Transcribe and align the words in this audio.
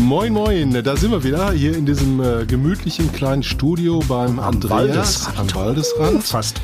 Moin 0.00 0.32
moin, 0.32 0.82
da 0.82 0.96
sind 0.96 1.12
wir 1.12 1.22
wieder 1.24 1.52
hier 1.52 1.76
in 1.76 1.86
diesem 1.86 2.20
äh, 2.20 2.44
gemütlichen 2.46 3.12
kleinen 3.12 3.42
Studio 3.42 4.00
beim 4.06 4.38
Am 4.38 4.54
Andreas 4.54 5.26
Waldesrand. 5.26 5.38
am 5.38 5.54
Waldesrand. 5.54 6.24
Fast. 6.24 6.60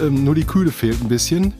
Ähm, 0.00 0.24
nur 0.24 0.34
die 0.34 0.44
Kühle 0.44 0.70
fehlt 0.70 1.02
ein 1.02 1.08
bisschen. 1.08 1.52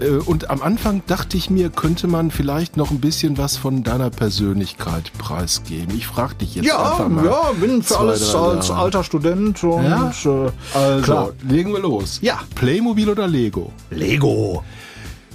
Äh, 0.00 0.08
und 0.08 0.50
am 0.50 0.62
Anfang 0.62 1.02
dachte 1.06 1.36
ich 1.36 1.50
mir, 1.50 1.68
könnte 1.68 2.06
man 2.08 2.30
vielleicht 2.30 2.76
noch 2.76 2.90
ein 2.90 2.98
bisschen 3.00 3.36
was 3.38 3.56
von 3.56 3.82
deiner 3.84 4.10
Persönlichkeit 4.10 5.12
preisgeben. 5.18 5.94
Ich 5.96 6.06
frage 6.06 6.36
dich 6.36 6.54
jetzt 6.56 6.64
Ja, 6.66 6.92
einfach 6.92 7.08
mal. 7.08 7.24
ja, 7.26 7.52
bin 7.60 7.82
für 7.82 7.94
zwei, 7.94 7.98
alles 8.00 8.32
drei 8.32 8.38
als 8.38 8.66
Sachen. 8.66 8.80
alter 8.80 9.04
Student 9.04 9.62
und 9.64 9.84
Ja? 9.84 10.10
äh, 10.24 10.50
Also, 10.76 11.02
klar. 11.02 11.28
legen 11.46 11.72
wir 11.72 11.80
los. 11.80 12.18
Ja. 12.22 12.40
Playmobil 12.54 13.08
oder 13.10 13.28
Lego? 13.28 13.70
Lego. 13.90 14.64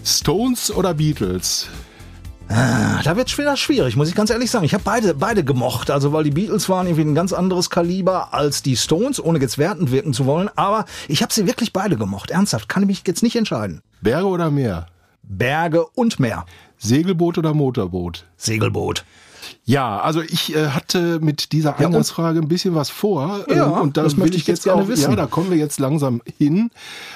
Stones 0.04 0.72
oder 0.76 0.94
Beatles? 0.96 1.68
Ah, 2.50 3.02
Da 3.04 3.16
wird 3.16 3.36
wieder 3.38 3.56
schwierig, 3.56 3.96
muss 3.96 4.10
ich 4.10 4.16
ganz 4.16 4.32
ehrlich 4.32 4.50
sagen. 4.50 4.66
Ich 4.66 4.74
habe 4.74 4.84
beide, 4.84 5.14
beide 5.14 5.44
gemocht. 5.44 5.92
Also, 5.92 6.12
weil 6.14 6.24
die 6.24 6.32
Beatles 6.32 6.68
waren 6.68 6.88
irgendwie 6.88 7.04
ein 7.06 7.16
ganz 7.16 7.32
anderes 7.32 7.70
Kaliber 7.70 8.34
als 8.34 8.64
die 8.64 8.76
Stones, 8.76 9.24
ohne 9.24 9.40
jetzt 9.40 9.58
wertend 9.60 9.92
wirken 9.92 10.14
zu 10.14 10.26
wollen. 10.26 10.50
Aber 10.56 10.86
ich 11.08 11.22
habe 11.22 11.32
sie 11.32 11.46
wirklich 11.46 11.74
beide 11.74 11.96
gemocht. 11.96 12.32
Ernsthaft, 12.32 12.68
kann 12.68 12.84
ich 12.84 12.88
mich 12.88 13.04
jetzt 13.06 13.22
nicht 13.24 13.36
entscheiden. 13.36 13.82
Berge 14.02 14.28
oder 14.28 14.50
Meer? 14.50 14.88
Berge 15.22 15.86
und 15.86 16.20
Meer. 16.20 16.46
Segelboot 16.80 17.38
oder 17.38 17.54
Motorboot? 17.54 18.26
Segelboot. 18.38 19.06
Ja, 19.70 20.00
also 20.00 20.24
ich 20.24 20.56
äh, 20.56 20.70
hatte 20.70 21.20
mit 21.20 21.52
dieser 21.52 21.78
Eingangsfrage 21.78 22.40
ein 22.40 22.48
bisschen 22.48 22.74
was 22.74 22.90
vor. 22.90 23.46
Ja, 23.48 23.68
ähm, 23.68 23.74
und 23.74 23.98
da 23.98 24.02
das 24.02 24.18
möchte 24.18 24.36
ich 24.36 24.48
jetzt 24.48 24.48
jetzt 24.48 24.64
gerne 24.64 24.82
auch, 24.82 24.88
wissen. 24.88 25.12
Ja, 25.12 25.16
da 25.16 25.28
kommen 25.28 25.52
wir 25.52 25.58
jetzt 25.58 25.80
langsam 25.80 26.24
hin, 26.40 26.72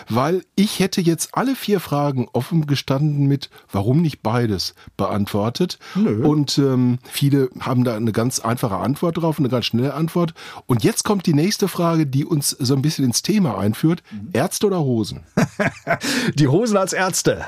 weil 0.08 0.44
ich 0.54 0.78
hätte 0.78 1.02
jetzt 1.02 1.30
alle 1.34 1.56
vier 1.56 1.80
Fragen 1.80 2.28
offen 2.32 2.68
gestanden 2.68 3.26
mit 3.26 3.50
Warum 3.72 4.04
nicht 4.04 4.22
beides 4.22 4.76
beantwortet. 4.98 5.80
Und 5.96 6.60
ähm, 6.60 7.00
viele 7.10 7.50
haben 7.60 7.84
da 7.84 7.96
eine 7.96 8.12
ganz 8.12 8.40
einfache 8.40 8.78
Antwort 8.78 9.18
drauf, 9.18 9.40
eine 9.40 9.50
ganz 9.50 9.66
schnelle 9.66 9.96
Antwort. 9.96 10.36
Und 10.68 10.84
jetzt 10.84 11.04
kommt 11.04 11.26
die 11.26 11.34
nächste 11.34 11.68
Frage, 11.68 12.06
die 12.06 12.24
uns 12.24 12.52
so 12.52 12.76
ein 12.76 12.84
bisschen 12.84 13.06
ins 13.06 13.24
Thema 13.24 13.58
einführt. 13.58 14.04
Mhm. 14.12 14.30
Ärzte 14.34 14.68
oder 14.68 14.82
Hosen? 14.82 15.22
Die 16.36 16.48
Hosen 16.48 16.78
als 16.78 16.94
Ärzte. 16.94 17.46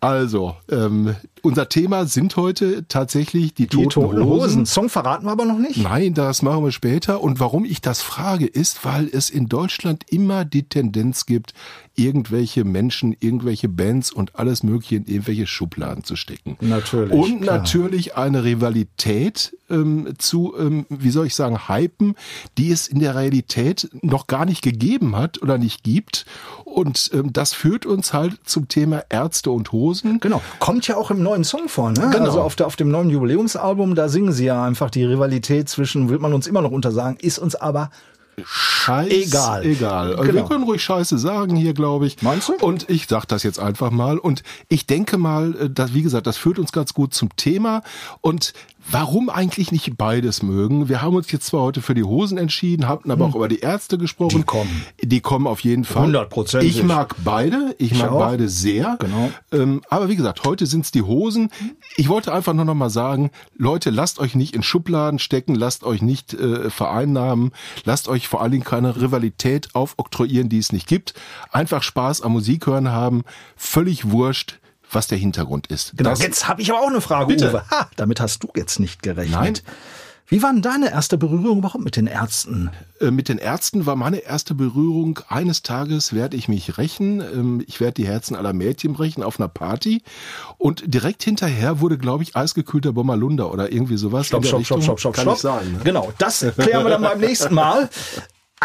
Also, 0.00 0.56
ähm, 0.70 1.14
unser 1.42 1.68
Thema 1.68 2.06
sind 2.06 2.36
heute 2.36 2.86
tatsächlich 2.88 3.54
die, 3.54 3.66
Die 3.82 3.88
toten, 3.88 4.24
Hosen. 4.24 4.66
Song 4.66 4.88
verraten 4.88 5.26
wir 5.26 5.32
aber 5.32 5.44
noch 5.44 5.58
nicht. 5.58 5.82
Nein, 5.82 6.14
das 6.14 6.42
machen 6.42 6.64
wir 6.64 6.72
später. 6.72 7.22
Und 7.22 7.40
warum 7.40 7.64
ich 7.64 7.80
das 7.80 8.02
frage, 8.02 8.46
ist, 8.46 8.84
weil 8.84 9.08
es 9.08 9.30
in 9.30 9.48
Deutschland 9.48 10.04
immer 10.10 10.44
die 10.44 10.68
Tendenz 10.68 11.26
gibt, 11.26 11.54
irgendwelche 11.96 12.64
Menschen, 12.64 13.16
irgendwelche 13.18 13.68
Bands 13.68 14.10
und 14.10 14.36
alles 14.36 14.62
Mögliche 14.62 14.96
in 14.96 15.06
irgendwelche 15.06 15.46
Schubladen 15.46 16.04
zu 16.04 16.16
stecken. 16.16 16.56
Natürlich, 16.60 17.12
Und 17.12 17.42
klar. 17.42 17.58
natürlich 17.58 18.16
eine 18.16 18.44
Rivalität 18.44 19.56
ähm, 19.70 20.14
zu, 20.18 20.54
ähm, 20.58 20.86
wie 20.88 21.10
soll 21.10 21.26
ich 21.26 21.34
sagen, 21.34 21.68
hypen, 21.68 22.16
die 22.58 22.70
es 22.70 22.88
in 22.88 22.98
der 22.98 23.14
Realität 23.14 23.88
noch 24.02 24.26
gar 24.26 24.44
nicht 24.44 24.62
gegeben 24.62 25.16
hat 25.16 25.40
oder 25.40 25.58
nicht 25.58 25.84
gibt. 25.84 26.26
Und 26.64 27.10
ähm, 27.14 27.32
das 27.32 27.54
führt 27.54 27.86
uns 27.86 28.12
halt 28.12 28.40
zum 28.44 28.68
Thema 28.68 29.04
Ärzte 29.08 29.50
und 29.50 29.70
Hosen. 29.70 30.18
Genau. 30.20 30.42
Kommt 30.58 30.88
ja 30.88 30.96
auch 30.96 31.10
im 31.10 31.22
neuen 31.22 31.44
Song 31.44 31.68
vor, 31.68 31.90
ne? 31.92 32.10
Genau. 32.12 32.24
Also 32.24 32.40
auf, 32.40 32.56
der, 32.56 32.66
auf 32.66 32.76
dem 32.76 32.90
neuen 32.90 33.10
Jubiläumsalbum, 33.10 33.94
da 33.94 34.08
singen 34.08 34.32
sie 34.32 34.46
ja 34.46 34.64
einfach 34.64 34.90
die 34.90 35.04
Rivalität 35.04 35.68
zwischen, 35.68 36.08
will 36.08 36.18
man 36.18 36.32
uns 36.32 36.46
immer 36.46 36.62
noch 36.62 36.72
untersagen, 36.72 37.16
ist 37.20 37.38
uns 37.38 37.54
aber 37.54 37.90
Scheiß 38.44 39.10
Egal. 39.10 39.64
Egal. 39.64 40.12
Also 40.12 40.22
Genau. 40.22 40.34
Wir 40.42 40.48
können 40.48 40.64
ruhig 40.64 40.82
Scheiße 40.82 41.18
sagen 41.18 41.56
hier, 41.56 41.74
glaube 41.74 42.06
ich. 42.06 42.22
Meinst 42.22 42.48
du? 42.48 42.54
Und 42.54 42.88
ich 42.90 43.06
sag 43.08 43.26
das 43.26 43.42
jetzt 43.42 43.58
einfach 43.58 43.90
mal. 43.90 44.18
Und 44.18 44.42
ich 44.68 44.86
denke 44.86 45.18
mal, 45.18 45.54
äh, 45.54 45.70
dass, 45.70 45.94
wie 45.94 46.02
gesagt, 46.02 46.26
das 46.26 46.36
führt 46.36 46.58
uns 46.58 46.72
ganz 46.72 46.94
gut 46.94 47.14
zum 47.14 47.34
Thema. 47.36 47.82
Und 48.20 48.52
warum 48.90 49.28
eigentlich 49.30 49.72
nicht 49.72 49.96
beides 49.96 50.42
mögen? 50.42 50.88
Wir 50.88 51.02
haben 51.02 51.16
uns 51.16 51.30
jetzt 51.30 51.46
zwar 51.46 51.62
heute 51.62 51.82
für 51.82 51.94
die 51.94 52.04
Hosen 52.04 52.38
entschieden, 52.38 52.88
hatten 52.88 53.10
aber 53.10 53.26
auch 53.26 53.34
über 53.34 53.48
die 53.48 53.60
Ärzte 53.60 53.98
gesprochen. 53.98 54.34
Hm. 54.34 54.40
Die 54.40 54.46
kommen. 54.46 54.86
Die 55.02 55.20
kommen 55.20 55.46
auf 55.46 55.60
jeden 55.60 55.84
Fall. 55.84 56.04
Hundertprozentig. 56.04 56.78
Ich 56.78 56.82
mag 56.82 57.16
beide. 57.24 57.74
Ich, 57.78 57.94
mag 57.94 58.10
auch. 58.10 58.18
beide 58.18 58.48
sehr. 58.48 58.96
Genau. 59.00 59.30
Ähm, 59.52 59.82
aber 59.88 60.08
wie 60.08 60.16
gesagt, 60.16 60.44
heute 60.44 60.66
sind's 60.66 60.90
die 60.90 61.02
Hosen. 61.02 61.50
Ich 61.96 62.08
wollte 62.08 62.32
einfach 62.32 62.52
nur 62.52 62.64
noch 62.64 62.74
mal 62.74 62.90
sagen, 62.90 63.30
Leute, 63.56 63.90
lasst 63.90 64.18
euch 64.18 64.34
nicht 64.34 64.54
in 64.54 64.62
Schubladen 64.62 65.18
stecken, 65.18 65.54
lasst 65.54 65.84
euch 65.84 66.02
nicht 66.02 66.34
äh, 66.34 66.70
vereinnahmen, 66.70 67.52
lasst 67.84 68.08
euch 68.08 68.28
vor 68.28 68.42
allen 68.42 68.52
Dingen 68.52 68.64
keine 68.64 69.00
Rivalität 69.00 69.74
aufoktroyieren, 69.74 70.48
die 70.48 70.58
es 70.58 70.72
nicht 70.72 70.86
gibt. 70.86 71.14
Einfach 71.50 71.82
Spaß 71.82 72.22
am 72.22 72.32
Musik 72.32 72.66
hören 72.66 72.90
haben, 72.90 73.22
völlig 73.56 74.10
wurscht, 74.10 74.58
was 74.94 75.06
der 75.06 75.18
Hintergrund 75.18 75.66
ist. 75.68 75.96
Genau, 75.96 76.10
Das- 76.10 76.20
jetzt 76.22 76.48
habe 76.48 76.62
ich 76.62 76.70
aber 76.70 76.80
auch 76.82 76.88
eine 76.88 77.00
Frage, 77.00 77.26
Bitte. 77.26 77.50
Uwe. 77.50 77.62
Ha, 77.70 77.88
damit 77.96 78.20
hast 78.20 78.42
du 78.42 78.48
jetzt 78.56 78.80
nicht 78.80 79.02
gerechnet. 79.02 79.34
Nein. 79.40 79.54
Wie 80.26 80.42
war 80.42 80.50
denn 80.50 80.62
deine 80.62 80.90
erste 80.90 81.18
Berührung 81.18 81.58
überhaupt 81.58 81.84
mit 81.84 81.96
den 81.96 82.06
Ärzten? 82.06 82.70
Äh, 82.98 83.10
Mit 83.10 83.28
den 83.28 83.36
Ärzten 83.36 83.84
war 83.84 83.94
meine 83.94 84.20
erste 84.20 84.54
Berührung. 84.54 85.20
Eines 85.28 85.62
Tages 85.62 86.14
werde 86.14 86.38
ich 86.38 86.48
mich 86.48 86.78
rächen. 86.78 87.20
Ähm, 87.20 87.62
Ich 87.68 87.78
werde 87.78 87.92
die 87.92 88.06
Herzen 88.06 88.34
aller 88.34 88.54
Mädchen 88.54 88.94
brechen 88.94 89.22
auf 89.22 89.38
einer 89.38 89.48
Party. 89.48 90.02
Und 90.56 90.82
direkt 90.94 91.22
hinterher 91.24 91.80
wurde, 91.80 91.98
glaube 91.98 92.22
ich, 92.22 92.34
eisgekühlter 92.36 92.94
Bommerlunder 92.94 93.52
oder 93.52 93.70
irgendwie 93.70 93.98
sowas. 93.98 94.26
Stopp, 94.26 94.46
stopp, 94.46 94.64
stopp, 94.64 94.82
stopp, 94.82 94.98
stopp, 94.98 95.14
Kann 95.14 95.24
stopp. 95.24 95.34
ich 95.36 95.42
sagen. 95.42 95.72
Ne? 95.72 95.78
Genau, 95.84 96.10
das 96.16 96.38
klären 96.56 96.84
wir 96.84 96.90
dann 96.90 97.02
beim 97.02 97.20
nächsten 97.20 97.52
Mal. 97.54 97.90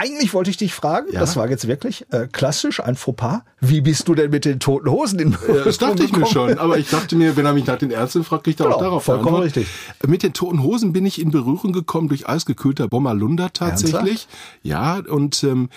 Eigentlich 0.01 0.33
wollte 0.33 0.49
ich 0.49 0.55
dich 0.57 0.73
fragen, 0.73 1.07
Ja? 1.11 1.19
das 1.19 1.35
war 1.35 1.49
jetzt 1.49 1.67
wirklich 1.67 2.05
äh, 2.11 2.27
klassisch, 2.31 2.79
ein 2.79 2.95
Fauxpas. 2.95 3.41
Wie 3.59 3.81
bist 3.81 4.07
du 4.07 4.15
denn 4.15 4.29
mit 4.31 4.45
den 4.45 4.59
toten 4.59 4.89
Hosen 4.89 5.19
in 5.19 5.31
Ja, 5.47 5.63
Das 5.65 5.77
dachte 5.77 6.03
ich 6.03 6.13
mir 6.15 6.25
schon, 6.25 6.57
aber 6.57 6.77
ich 6.77 6.89
dachte 6.89 7.15
mir, 7.17 7.35
wenn 7.35 7.45
er 7.45 7.53
mich 7.53 7.65
nach 7.67 7.77
den 7.77 7.91
Ärzten 7.91 8.23
fragt, 8.23 8.45
kriegt 8.45 8.59
er 8.61 8.67
Genau, 8.67 8.77
auch 8.77 8.81
darauf 8.81 9.03
vollkommen 9.03 9.27
Antwort. 9.35 9.45
richtig. 9.57 9.67
Mit 10.07 10.23
den 10.23 10.31
toten 10.33 10.63
Hosen 10.63 10.93
bin 10.93 11.05
ich 11.05 11.19
in 11.21 11.31
Berührung 11.31 11.73
gekommen 11.73 12.07
durch 12.07 12.29
eisgekühlter 12.29 12.87
Bommerlunder 12.87 13.51
tatsächlich. 13.51 14.27
Ja, 14.63 14.99
und 15.07 15.43
ähm, 15.43 15.69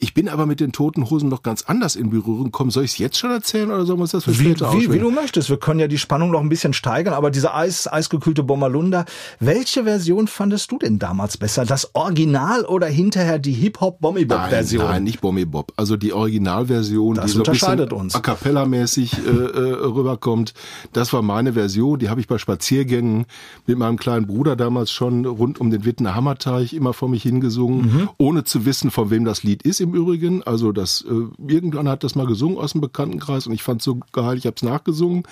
ich 0.00 0.14
bin 0.14 0.28
aber 0.28 0.46
mit 0.46 0.60
den 0.60 0.70
toten 0.72 1.10
Hosen 1.10 1.28
noch 1.28 1.42
ganz 1.42 1.62
anders 1.62 1.96
in 1.96 2.10
Berührung 2.10 2.44
gekommen. 2.44 2.70
Soll 2.70 2.84
ich 2.84 2.92
es 2.92 2.98
jetzt 2.98 3.18
schon 3.18 3.30
erzählen 3.32 3.68
oder 3.70 3.84
sollen 3.84 3.98
wir 3.98 4.02
uns 4.02 4.12
das 4.12 4.24
für 4.24 4.30
Wie, 4.38 4.44
später 4.44 4.72
wie, 4.72 4.74
wie 4.74 4.76
aufschreiben? 4.86 5.00
du 5.00 5.10
möchtest. 5.10 5.50
Wir 5.50 5.56
können 5.58 5.80
ja 5.80 5.88
die 5.88 5.98
Spannung 5.98 6.30
noch 6.30 6.40
ein 6.40 6.48
bisschen 6.48 6.72
steigern, 6.72 7.14
aber 7.14 7.30
diese 7.32 7.52
Eis, 7.52 7.86
eisgekühlte 7.92 8.42
Bommerlunder, 8.44 9.04
welche 9.40 9.84
Version 9.84 10.28
fandest 10.28 10.70
du 10.70 10.78
denn 10.78 10.98
damals 11.00 11.36
besser? 11.36 11.64
Das 11.64 11.94
Original 11.94 12.64
oder 12.64 12.86
hinterher 12.86 13.38
die 13.40 13.50
Nein, 13.52 13.60
Hip-Hop-Bommy-Bop-Version? 13.60 14.84
nein, 14.84 15.02
nicht 15.04 15.20
Bommy 15.20 15.44
Bob. 15.44 15.72
Also 15.76 15.96
die 15.96 16.12
Originalversion, 16.12 17.16
Das 17.16 17.26
die 17.26 17.30
so 17.32 17.38
ein 17.38 17.40
unterscheidet 17.40 17.90
bisschen 17.90 18.14
a 18.14 18.20
cappella-mäßig 18.20 19.18
äh, 19.18 19.30
äh, 19.30 19.74
rüberkommt. 19.84 20.54
Das 20.92 21.12
war 21.12 21.22
meine 21.22 21.54
Version. 21.54 21.98
Die 21.98 22.08
habe 22.08 22.20
ich 22.20 22.26
bei 22.28 22.38
Spaziergängen 22.38 23.26
mit 23.66 23.78
meinem 23.78 23.96
kleinen 23.98 24.26
Bruder 24.26 24.56
damals 24.56 24.90
schon 24.92 25.24
rund 25.26 25.60
um 25.60 25.70
den 25.70 25.84
Wittener 25.84 26.14
Hammerteich 26.14 26.72
immer 26.72 26.92
vor 26.92 27.08
mich 27.08 27.22
hingesungen, 27.24 27.78
Mhm. 27.78 28.08
ohne 28.18 28.44
zu 28.44 28.64
wissen, 28.64 28.90
von 28.90 29.10
wem 29.10 29.24
das 29.24 29.42
Lied 29.42 29.62
ist 29.62 29.80
im 29.88 29.94
Übrigen. 29.94 30.42
Also 30.42 30.72
das 30.72 31.02
äh, 31.02 31.50
irgendwann 31.50 31.88
hat 31.88 32.04
das 32.04 32.14
mal 32.14 32.26
gesungen 32.26 32.58
aus 32.58 32.72
dem 32.72 32.80
Bekanntenkreis 32.80 33.46
und 33.46 33.52
ich 33.52 33.62
fand 33.62 33.82
so 33.82 34.00
geil, 34.12 34.38
ich 34.38 34.46
habe 34.46 34.56
es 34.56 34.62
nachgesungen. 34.62 35.24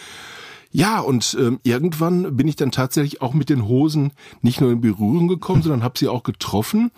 Ja, 0.72 1.00
und 1.00 1.37
ähm, 1.41 1.61
irgendwann 1.62 2.37
bin 2.37 2.49
ich 2.49 2.56
dann 2.56 2.71
tatsächlich 2.71 3.22
auch 3.22 3.33
mit 3.33 3.49
den 3.49 3.67
Hosen 3.67 4.12
nicht 4.43 4.61
nur 4.61 4.71
in 4.72 4.81
Berührung 4.81 5.28
gekommen, 5.28 5.62
sondern 5.62 5.83
habe 5.83 5.99
sie 5.99 6.09
auch 6.09 6.22
getroffen. 6.22 6.91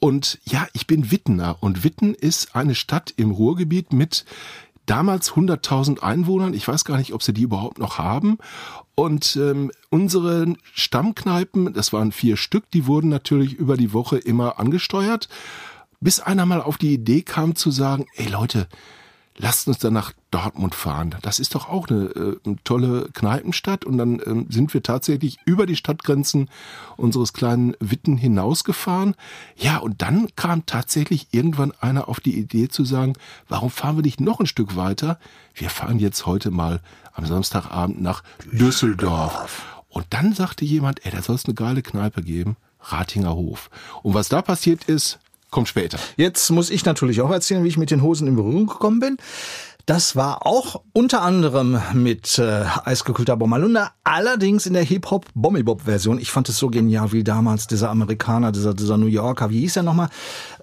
Und 0.00 0.40
ja, 0.44 0.66
ich 0.72 0.86
bin 0.86 1.10
Wittener 1.10 1.56
und 1.60 1.84
Witten 1.84 2.14
ist 2.14 2.56
eine 2.56 2.74
Stadt 2.74 3.12
im 3.16 3.30
Ruhrgebiet 3.30 3.92
mit 3.92 4.24
damals 4.86 5.34
100.000 5.34 6.00
Einwohnern. 6.00 6.54
Ich 6.54 6.66
weiß 6.66 6.84
gar 6.84 6.96
nicht, 6.96 7.12
ob 7.12 7.22
sie 7.22 7.32
die 7.32 7.42
überhaupt 7.42 7.78
noch 7.78 7.98
haben. 7.98 8.38
Und 8.96 9.36
ähm, 9.36 9.70
unsere 9.88 10.54
Stammkneipen, 10.74 11.72
das 11.72 11.92
waren 11.92 12.10
vier 12.12 12.36
Stück, 12.36 12.70
die 12.72 12.86
wurden 12.86 13.08
natürlich 13.08 13.54
über 13.54 13.76
die 13.76 13.92
Woche 13.92 14.18
immer 14.18 14.58
angesteuert, 14.58 15.28
bis 16.00 16.20
einer 16.20 16.46
mal 16.46 16.62
auf 16.62 16.78
die 16.78 16.94
Idee 16.94 17.22
kam 17.22 17.54
zu 17.54 17.70
sagen, 17.70 18.06
ey 18.16 18.28
Leute, 18.28 18.68
lasst 19.36 19.68
uns 19.68 19.78
dann 19.78 19.92
nach 19.92 20.12
Dortmund 20.30 20.74
fahren. 20.74 21.16
Das 21.22 21.40
ist 21.40 21.54
doch 21.54 21.68
auch 21.68 21.88
eine, 21.88 22.04
äh, 22.04 22.36
eine 22.44 22.56
tolle 22.64 23.08
Kneipenstadt. 23.12 23.84
Und 23.84 23.98
dann 23.98 24.20
ähm, 24.24 24.46
sind 24.50 24.72
wir 24.74 24.82
tatsächlich 24.82 25.38
über 25.44 25.66
die 25.66 25.76
Stadtgrenzen 25.76 26.48
unseres 26.96 27.32
kleinen 27.32 27.74
Witten 27.80 28.16
hinausgefahren. 28.16 29.14
Ja, 29.56 29.78
und 29.78 30.02
dann 30.02 30.28
kam 30.36 30.66
tatsächlich 30.66 31.28
irgendwann 31.32 31.72
einer 31.80 32.08
auf 32.08 32.20
die 32.20 32.38
Idee 32.38 32.68
zu 32.68 32.84
sagen, 32.84 33.14
warum 33.48 33.70
fahren 33.70 33.96
wir 33.96 34.02
nicht 34.02 34.20
noch 34.20 34.40
ein 34.40 34.46
Stück 34.46 34.76
weiter? 34.76 35.18
Wir 35.54 35.70
fahren 35.70 35.98
jetzt 35.98 36.26
heute 36.26 36.50
mal 36.50 36.80
am 37.14 37.26
Samstagabend 37.26 38.00
nach 38.00 38.22
Düsseldorf. 38.52 39.82
Und 39.88 40.06
dann 40.10 40.34
sagte 40.34 40.64
jemand, 40.64 41.04
ey, 41.04 41.10
da 41.10 41.22
soll 41.22 41.34
es 41.34 41.46
eine 41.46 41.54
geile 41.54 41.82
Kneipe 41.82 42.22
geben. 42.22 42.56
Ratinger 42.82 43.34
Hof. 43.34 43.70
Und 44.02 44.14
was 44.14 44.28
da 44.28 44.40
passiert 44.40 44.84
ist, 44.84 45.18
kommt 45.50 45.68
später. 45.68 45.98
Jetzt 46.16 46.50
muss 46.50 46.70
ich 46.70 46.84
natürlich 46.84 47.20
auch 47.20 47.30
erzählen, 47.30 47.64
wie 47.64 47.68
ich 47.68 47.76
mit 47.76 47.90
den 47.90 48.02
Hosen 48.02 48.28
in 48.28 48.36
Berührung 48.36 48.66
gekommen 48.66 49.00
bin. 49.00 49.16
Das 49.90 50.14
war 50.14 50.46
auch 50.46 50.82
unter 50.92 51.20
anderem 51.20 51.80
mit 51.94 52.38
äh, 52.38 52.62
Eisgekühlter 52.84 53.36
Bommalunda, 53.36 53.90
allerdings 54.04 54.66
in 54.66 54.74
der 54.74 54.84
Hip-Hop 54.84 55.26
Bommibop 55.34 55.82
Version. 55.82 56.20
Ich 56.20 56.30
fand 56.30 56.48
es 56.48 56.58
so 56.58 56.68
genial, 56.68 57.10
wie 57.10 57.24
damals 57.24 57.66
dieser 57.66 57.90
Amerikaner, 57.90 58.52
dieser, 58.52 58.72
dieser 58.72 58.96
New 58.96 59.08
Yorker, 59.08 59.50
wie 59.50 59.62
hieß 59.62 59.78
er 59.78 59.82
nochmal? 59.82 60.08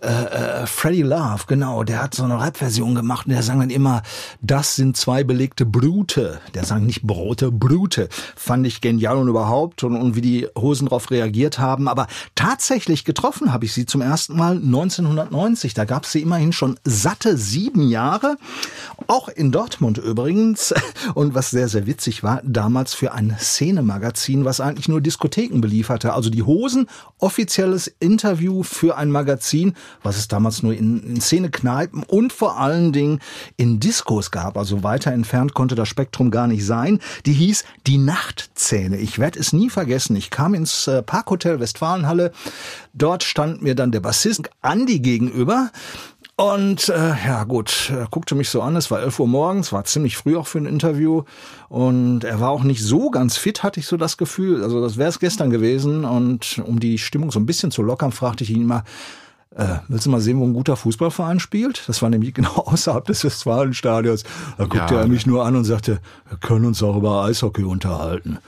Äh, 0.02 0.08
äh, 0.08 0.66
Freddie 0.66 1.02
Love, 1.02 1.44
genau, 1.46 1.84
der 1.84 2.04
hat 2.04 2.16
so 2.16 2.24
eine 2.24 2.42
Rap-Version 2.42 2.96
gemacht 2.96 3.26
und 3.26 3.34
der 3.34 3.44
sang 3.44 3.60
dann 3.60 3.70
immer, 3.70 4.02
das 4.40 4.78
sind 4.78 4.96
zwei 4.96 5.26
belegte 5.26 5.66
Brute. 5.66 6.40
Der 6.54 6.64
sang 6.64 6.86
nicht 6.86 7.02
Brote, 7.02 7.52
Brute. 7.52 8.08
Fand 8.38 8.66
ich 8.66 8.80
genial 8.80 9.18
und 9.18 9.28
überhaupt 9.28 9.84
und, 9.84 9.98
und 9.98 10.16
wie 10.16 10.22
die 10.22 10.48
Hosen 10.58 10.86
darauf 10.86 11.12
reagiert 11.12 11.60
haben. 11.60 11.90
Aber 11.90 12.08
tatsächlich 12.36 13.04
getroffen 13.04 13.52
habe 13.52 13.66
ich 13.66 13.74
sie 13.74 13.86
zum 13.86 14.00
ersten 14.00 14.38
Mal 14.38 14.56
1990. 14.56 15.74
Da 15.74 15.84
gab 15.84 16.06
es 16.06 16.14
sie 16.14 16.22
immerhin 16.22 16.54
schon 16.54 16.80
satte 16.86 17.36
sieben 17.36 17.90
Jahre. 17.90 18.38
Auch 19.18 19.30
in 19.30 19.52
Dortmund 19.52 19.98
übrigens. 19.98 20.76
Und 21.16 21.34
was 21.34 21.50
sehr, 21.50 21.68
sehr 21.70 21.88
witzig 21.88 22.22
war, 22.22 22.40
damals 22.44 22.94
für 22.94 23.14
ein 23.14 23.36
Szenemagazin, 23.40 24.46
was 24.46 24.60
eigentlich 24.60 24.88
nur 24.88 25.02
Diskotheken 25.02 25.60
belieferte. 25.60 26.14
Also 26.14 26.30
die 26.30 26.44
Hosen, 26.44 26.88
offizielles 27.18 27.88
Interview 28.00 28.62
für 28.62 28.96
ein 28.96 29.10
Magazin, 29.10 29.74
was 30.04 30.18
es 30.18 30.28
damals 30.28 30.62
nur 30.62 30.76
in, 30.76 31.02
in 31.02 31.20
Szenekneipen 31.20 32.04
und 32.04 32.32
vor 32.32 32.60
allen 32.60 32.94
Dingen 32.94 33.20
in 33.56 33.80
Diskos 33.80 34.30
gab. 34.30 34.56
Also 34.56 34.84
weiter 34.84 35.12
entfernt 35.12 35.56
konnte 35.56 35.74
das 35.74 35.90
Spektrum 35.90 36.30
gar 36.30 36.46
nicht 36.46 36.64
sein. 36.64 37.00
Die 37.26 37.34
hieß 37.34 37.64
Die 37.88 37.98
Nachtzähne. 37.98 38.98
Ich 38.98 39.18
werde 39.18 39.40
es 39.40 39.52
nie 39.52 39.72
vergessen. 39.72 40.16
Ich 40.16 40.30
kam 40.30 40.54
ins 40.54 40.86
äh, 40.86 41.02
Parkhotel 41.02 41.60
Westfalenhalle. 41.60 42.32
Dort 42.94 43.24
stand 43.24 43.64
mir 43.64 43.74
dann 43.74 43.92
der 43.92 44.00
Bassist 44.00 44.48
Andi 44.62 45.00
gegenüber. 45.00 45.72
Und 46.40 46.90
äh, 46.90 47.16
ja 47.26 47.46
gut, 47.46 47.92
er 47.92 48.08
guckte 48.12 48.36
mich 48.36 48.50
so 48.50 48.62
an, 48.62 48.76
es 48.76 48.92
war 48.92 49.02
11 49.02 49.20
Uhr 49.22 49.28
morgens, 49.28 49.74
war 49.74 49.86
ziemlich 49.86 50.18
früh 50.18 50.38
auch 50.38 50.46
für 50.46 50.60
ein 50.60 50.68
Interview 50.68 51.24
und 51.68 52.24
er 52.24 52.40
war 52.40 52.52
auch 52.52 52.62
nicht 52.62 52.84
so 52.84 53.10
ganz 53.10 53.38
fit, 53.38 53.64
hatte 53.64 53.80
ich 53.80 53.88
so 53.88 53.98
das 53.98 54.18
Gefühl. 54.18 54.62
Also 54.62 54.80
das 54.80 54.98
wäre 54.98 55.10
es 55.10 55.18
gestern 55.18 55.50
gewesen 55.50 56.06
und 56.06 56.62
um 56.64 56.80
die 56.80 57.00
Stimmung 57.00 57.32
so 57.32 57.40
ein 57.40 57.48
bisschen 57.48 57.72
zu 57.72 57.82
lockern, 57.82 58.12
fragte 58.12 58.44
ich 58.44 58.52
ihn 58.52 58.62
immer, 58.62 58.84
äh, 59.56 59.80
willst 59.88 60.06
du 60.06 60.10
mal 60.10 60.22
sehen, 60.22 60.40
wo 60.40 60.46
ein 60.46 60.54
guter 60.54 60.76
Fußballverein 60.76 61.40
spielt? 61.40 61.88
Das 61.88 62.02
war 62.02 62.10
nämlich 62.10 62.34
genau 62.36 62.52
außerhalb 62.66 63.06
des 63.06 63.24
Westfalenstadions. 63.24 64.24
Da 64.58 64.66
guckte 64.66 64.96
Ja, 64.96 65.02
er 65.02 65.08
mich 65.08 65.26
nur 65.26 65.46
an 65.46 65.56
und 65.56 65.64
sagte, 65.64 66.00
wir 66.30 66.38
können 66.38 66.66
uns 66.66 66.84
auch 66.84 66.96
über 66.96 67.24
Eishockey 67.24 67.64
unterhalten. 67.64 68.38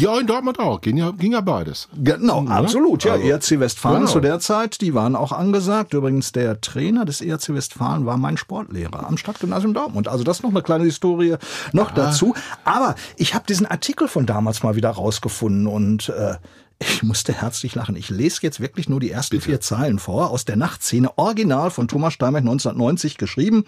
Ja, 0.00 0.18
in 0.18 0.26
Dortmund 0.26 0.58
auch. 0.58 0.80
Ging 0.80 0.96
ja, 0.96 1.10
ging 1.12 1.32
ja 1.32 1.40
beides. 1.40 1.88
Genau, 1.96 2.42
Mhm, 2.42 2.52
absolut. 2.52 3.04
Ja, 3.04 3.12
also, 3.14 3.26
ERC 3.26 3.60
Westfalen 3.60 4.00
genau. 4.00 4.10
zu 4.10 4.20
der 4.20 4.40
Zeit, 4.40 4.80
die 4.80 4.94
waren 4.94 5.16
auch 5.16 5.32
angesagt. 5.32 5.94
Übrigens, 5.94 6.32
der 6.32 6.60
Trainer 6.60 7.04
des 7.04 7.20
ERC 7.20 7.54
Westfalen 7.54 8.06
war 8.06 8.16
mein 8.16 8.36
Sportlehrer 8.36 9.06
am 9.06 9.16
Stadtgymnasium 9.16 9.74
Dortmund. 9.74 10.08
Also 10.08 10.24
das 10.24 10.42
noch 10.42 10.50
eine 10.50 10.62
kleine 10.62 10.84
Historie 10.84 11.36
noch 11.72 11.90
dazu. 11.92 12.34
Aber 12.64 12.94
ich 13.16 13.34
habe 13.34 13.44
diesen 13.48 13.66
Artikel 13.66 14.08
von 14.08 14.26
damals 14.26 14.62
mal 14.62 14.76
wieder 14.76 14.90
rausgefunden 14.90 15.66
und 15.66 16.08
äh, 16.08 16.34
ich 16.78 17.02
musste 17.02 17.32
herzlich 17.32 17.74
lachen. 17.74 17.96
Ich 17.96 18.10
lese 18.10 18.40
jetzt 18.42 18.60
wirklich 18.60 18.88
nur 18.88 19.00
die 19.00 19.10
ersten 19.10 19.40
vier 19.40 19.60
Zeilen 19.60 19.98
vor 19.98 20.30
aus 20.30 20.44
der 20.44 20.56
Nachtszene, 20.56 21.16
original 21.18 21.70
von 21.70 21.88
Thomas 21.88 22.14
Steinbeck 22.14 22.42
1990 22.42 23.16
geschrieben. 23.16 23.64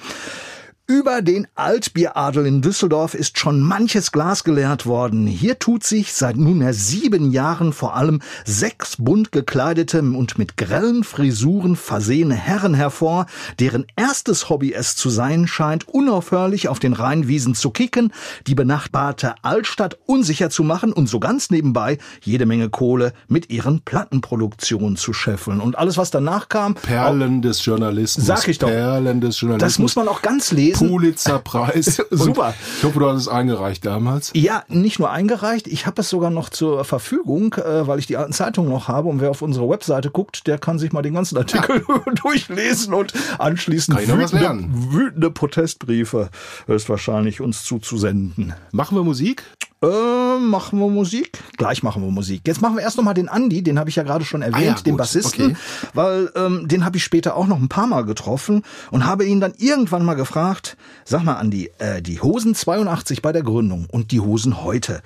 Über 0.88 1.21
den 1.21 1.49
Altbieradel 1.56 2.47
in 2.47 2.62
Düsseldorf 2.62 3.15
ist 3.15 3.41
schon 3.41 3.59
manches 3.59 4.12
Glas 4.12 4.44
geleert 4.44 4.87
worden. 4.87 5.27
Hier 5.27 5.59
tut 5.59 5.83
sich 5.83 6.12
seit 6.12 6.37
nunmehr 6.37 6.75
sieben 6.75 7.33
Jahren 7.33 7.73
vor 7.73 7.97
allem 7.97 8.21
sechs 8.44 8.94
bunt 8.97 9.33
gekleidete 9.33 9.99
und 9.99 10.38
mit 10.38 10.56
grellen 10.56 11.03
Frisuren 11.03 11.75
versehene 11.75 12.37
Herren 12.37 12.75
hervor, 12.75 13.27
deren 13.59 13.85
erstes 13.97 14.49
Hobby 14.49 14.75
es 14.75 14.94
zu 14.94 15.11
sein 15.11 15.49
scheint, 15.49 15.88
unaufhörlich 15.88 16.69
auf 16.69 16.79
den 16.79 16.93
Rheinwiesen 16.93 17.56
zu 17.56 17.71
kicken, 17.71 18.12
die 18.47 18.55
benachbarte 18.55 19.35
Altstadt 19.43 19.99
unsicher 20.06 20.50
zu 20.50 20.62
machen 20.62 20.93
und 20.93 21.09
so 21.09 21.19
ganz 21.19 21.50
nebenbei 21.50 21.99
jede 22.23 22.47
Menge 22.47 22.71
Kohle 22.71 23.12
mit 23.27 23.50
ihren 23.50 23.81
Plattenproduktionen 23.81 24.97
zu 24.97 25.12
scheffeln. 25.12 25.61
Und 25.61 25.77
alles, 25.77 25.97
was 25.97 26.12
danach 26.12 26.49
kam, 26.49 26.77
Perlen 26.77 27.43
des 27.43 27.65
Journalismus. 27.65 28.25
Sag 28.25 28.47
ich 28.47 28.61
doch. 28.61 28.69
Perlen 28.69 29.21
des 29.21 29.41
Journalismus. 29.41 29.69
das 29.73 29.81
muss 29.81 29.97
man 29.97 30.06
auch 30.06 30.23
ganz 30.23 30.53
lesen. 30.53 30.75
Pulitzer-Preis. 30.78 32.00
Und 32.11 32.19
Super. 32.19 32.55
Ich 32.78 32.84
hoffe, 32.84 32.99
du 32.99 33.08
hast 33.08 33.23
es 33.23 33.28
eingereicht 33.28 33.84
damals. 33.84 34.31
Ja, 34.34 34.64
nicht 34.69 34.99
nur 34.99 35.11
eingereicht, 35.11 35.67
ich 35.67 35.87
habe 35.87 36.00
es 36.00 36.08
sogar 36.08 36.31
noch 36.31 36.49
zur 36.49 36.84
Verfügung, 36.84 37.55
äh, 37.55 37.87
weil 37.87 37.99
ich 37.99 38.06
die 38.06 38.17
alten 38.17 38.32
Zeitungen 38.32 38.70
noch 38.70 38.88
habe. 38.88 39.08
Und 39.08 39.20
wer 39.20 39.31
auf 39.31 39.43
unsere 39.43 39.69
Webseite 39.69 40.11
guckt, 40.11 40.46
der 40.46 40.58
kann 40.58 40.78
sich 40.78 40.93
mal 40.93 41.02
den 41.02 41.14
ganzen 41.14 41.37
Artikel 41.38 41.84
durchlesen 42.23 42.94
und 42.94 43.12
anschließend 43.38 43.99
wütende, 43.99 44.69
wütende 44.70 45.31
Protestbriefe 45.31 46.31
höchstwahrscheinlich 46.67 47.40
uns 47.40 47.64
zuzusenden. 47.64 48.55
Machen 48.72 48.96
wir 48.96 49.05
Musik? 49.05 49.44
Äh, 49.82 50.38
machen 50.38 50.78
wir 50.78 50.88
Musik? 50.88 51.38
Gleich 51.58 51.82
machen 51.82 52.02
wir 52.02 52.11
Musik. 52.11 52.43
Jetzt 52.46 52.62
machen 52.62 52.76
wir 52.76 52.82
erst 52.82 52.96
noch 52.96 53.05
mal 53.05 53.12
den 53.12 53.28
Andi, 53.28 53.62
den 53.62 53.78
habe 53.78 53.90
ich 53.90 53.96
ja 53.96 54.05
gerade 54.05 54.25
schon 54.25 54.40
erwähnt, 54.40 54.56
Ah 54.56 54.76
ja, 54.76 54.82
den 54.82 54.96
Bassisten, 54.96 55.50
okay. 55.50 55.56
weil 55.93 56.32
ähm, 56.34 56.67
den 56.67 56.84
habe 56.84 56.96
ich 56.96 57.05
später 57.05 57.37
auch 57.37 57.46
noch 57.46 57.58
ein 57.58 57.69
paar 57.69 57.87
Mal 57.87 58.05
getroffen 58.05 58.62
und 58.90 59.05
habe 59.05 59.26
ihn 59.26 59.40
dann 59.40 59.52
irgendwann 59.58 60.05
mal 60.05 60.14
gefragt, 60.14 60.78
sag 61.05 61.25
mal 61.25 61.34
Andi, 61.34 61.70
äh, 61.78 62.00
die 62.00 62.23
Hosen 62.23 62.55
82 62.55 63.20
bei 63.20 63.32
der 63.32 63.43
Gründung 63.43 63.87
und 63.90 64.12
die 64.12 64.20
Hosen 64.20 64.62
heute, 64.64 65.02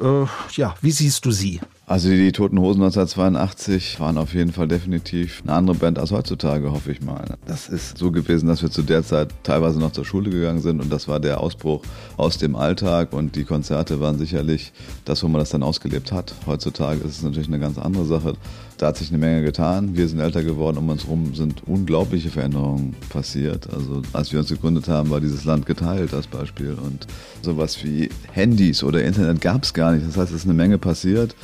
äh, 0.00 0.24
ja, 0.52 0.74
wie 0.80 0.92
siehst 0.92 1.24
du 1.24 1.32
sie? 1.32 1.60
Also 1.84 2.08
die 2.08 2.30
Toten 2.30 2.60
Hosen 2.60 2.80
1982 2.82 3.98
waren 3.98 4.16
auf 4.16 4.34
jeden 4.34 4.52
Fall 4.52 4.68
definitiv 4.68 5.42
eine 5.42 5.54
andere 5.54 5.76
Band 5.76 5.98
als 5.98 6.12
heutzutage, 6.12 6.70
hoffe 6.70 6.92
ich 6.92 7.02
mal. 7.02 7.36
Das 7.44 7.68
ist 7.68 7.98
so 7.98 8.12
gewesen, 8.12 8.46
dass 8.46 8.62
wir 8.62 8.70
zu 8.70 8.82
der 8.82 9.02
Zeit 9.02 9.30
teilweise 9.42 9.80
noch 9.80 9.90
zur 9.90 10.04
Schule 10.04 10.30
gegangen 10.30 10.60
sind 10.60 10.80
und 10.80 10.92
das 10.92 11.08
war 11.08 11.18
der 11.18 11.40
Ausbruch 11.40 11.82
aus 12.16 12.38
dem 12.38 12.54
Alltag 12.54 13.12
und 13.12 13.34
die 13.34 13.44
Konzerte 13.44 14.00
waren 14.00 14.16
sicherlich 14.16 14.72
das, 15.04 15.24
wo 15.24 15.28
man 15.28 15.40
das 15.40 15.50
dann 15.50 15.64
ausgelebt 15.64 16.12
hat. 16.12 16.34
Heutzutage 16.46 17.00
ist 17.00 17.16
es 17.16 17.22
natürlich 17.22 17.48
eine 17.48 17.58
ganz 17.58 17.78
andere 17.78 18.04
Sache. 18.04 18.34
Da 18.82 18.88
hat 18.88 18.96
sich 18.96 19.10
eine 19.10 19.18
Menge 19.18 19.44
getan. 19.44 19.94
Wir 19.94 20.08
sind 20.08 20.18
älter 20.18 20.42
geworden, 20.42 20.76
um 20.76 20.88
uns 20.88 21.04
herum 21.04 21.36
sind 21.36 21.62
unglaubliche 21.68 22.30
Veränderungen 22.30 22.96
passiert. 23.10 23.72
Also 23.72 24.02
als 24.12 24.32
wir 24.32 24.40
uns 24.40 24.48
gegründet 24.48 24.88
haben, 24.88 25.08
war 25.10 25.20
dieses 25.20 25.44
Land 25.44 25.66
geteilt 25.66 26.12
als 26.12 26.26
Beispiel 26.26 26.72
und 26.72 27.06
sowas 27.42 27.84
wie 27.84 28.08
Handys 28.32 28.82
oder 28.82 29.04
Internet 29.04 29.40
gab 29.40 29.62
es 29.62 29.72
gar 29.72 29.92
nicht. 29.92 30.04
Das 30.04 30.16
heißt, 30.16 30.32
es 30.32 30.38
ist 30.38 30.46
eine 30.46 30.54
Menge 30.54 30.78
passiert. 30.78 31.36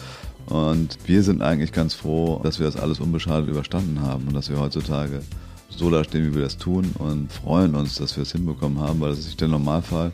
Und 0.46 0.98
wir 1.06 1.22
sind 1.22 1.40
eigentlich 1.40 1.70
ganz 1.70 1.94
froh, 1.94 2.40
dass 2.42 2.58
wir 2.58 2.66
das 2.66 2.74
alles 2.74 2.98
unbeschadet 2.98 3.48
überstanden 3.48 4.00
haben 4.02 4.26
und 4.26 4.34
dass 4.34 4.50
wir 4.50 4.58
heutzutage 4.58 5.20
so 5.70 5.92
da 5.92 6.02
stehen, 6.02 6.28
wie 6.28 6.34
wir 6.34 6.42
das 6.42 6.58
tun 6.58 6.92
und 6.98 7.32
freuen 7.32 7.76
uns, 7.76 7.94
dass 7.94 8.16
wir 8.16 8.22
es 8.22 8.32
hinbekommen 8.32 8.80
haben, 8.80 8.98
weil 8.98 9.10
das 9.10 9.20
ist 9.20 9.26
nicht 9.26 9.40
der 9.40 9.46
Normalfall. 9.46 10.10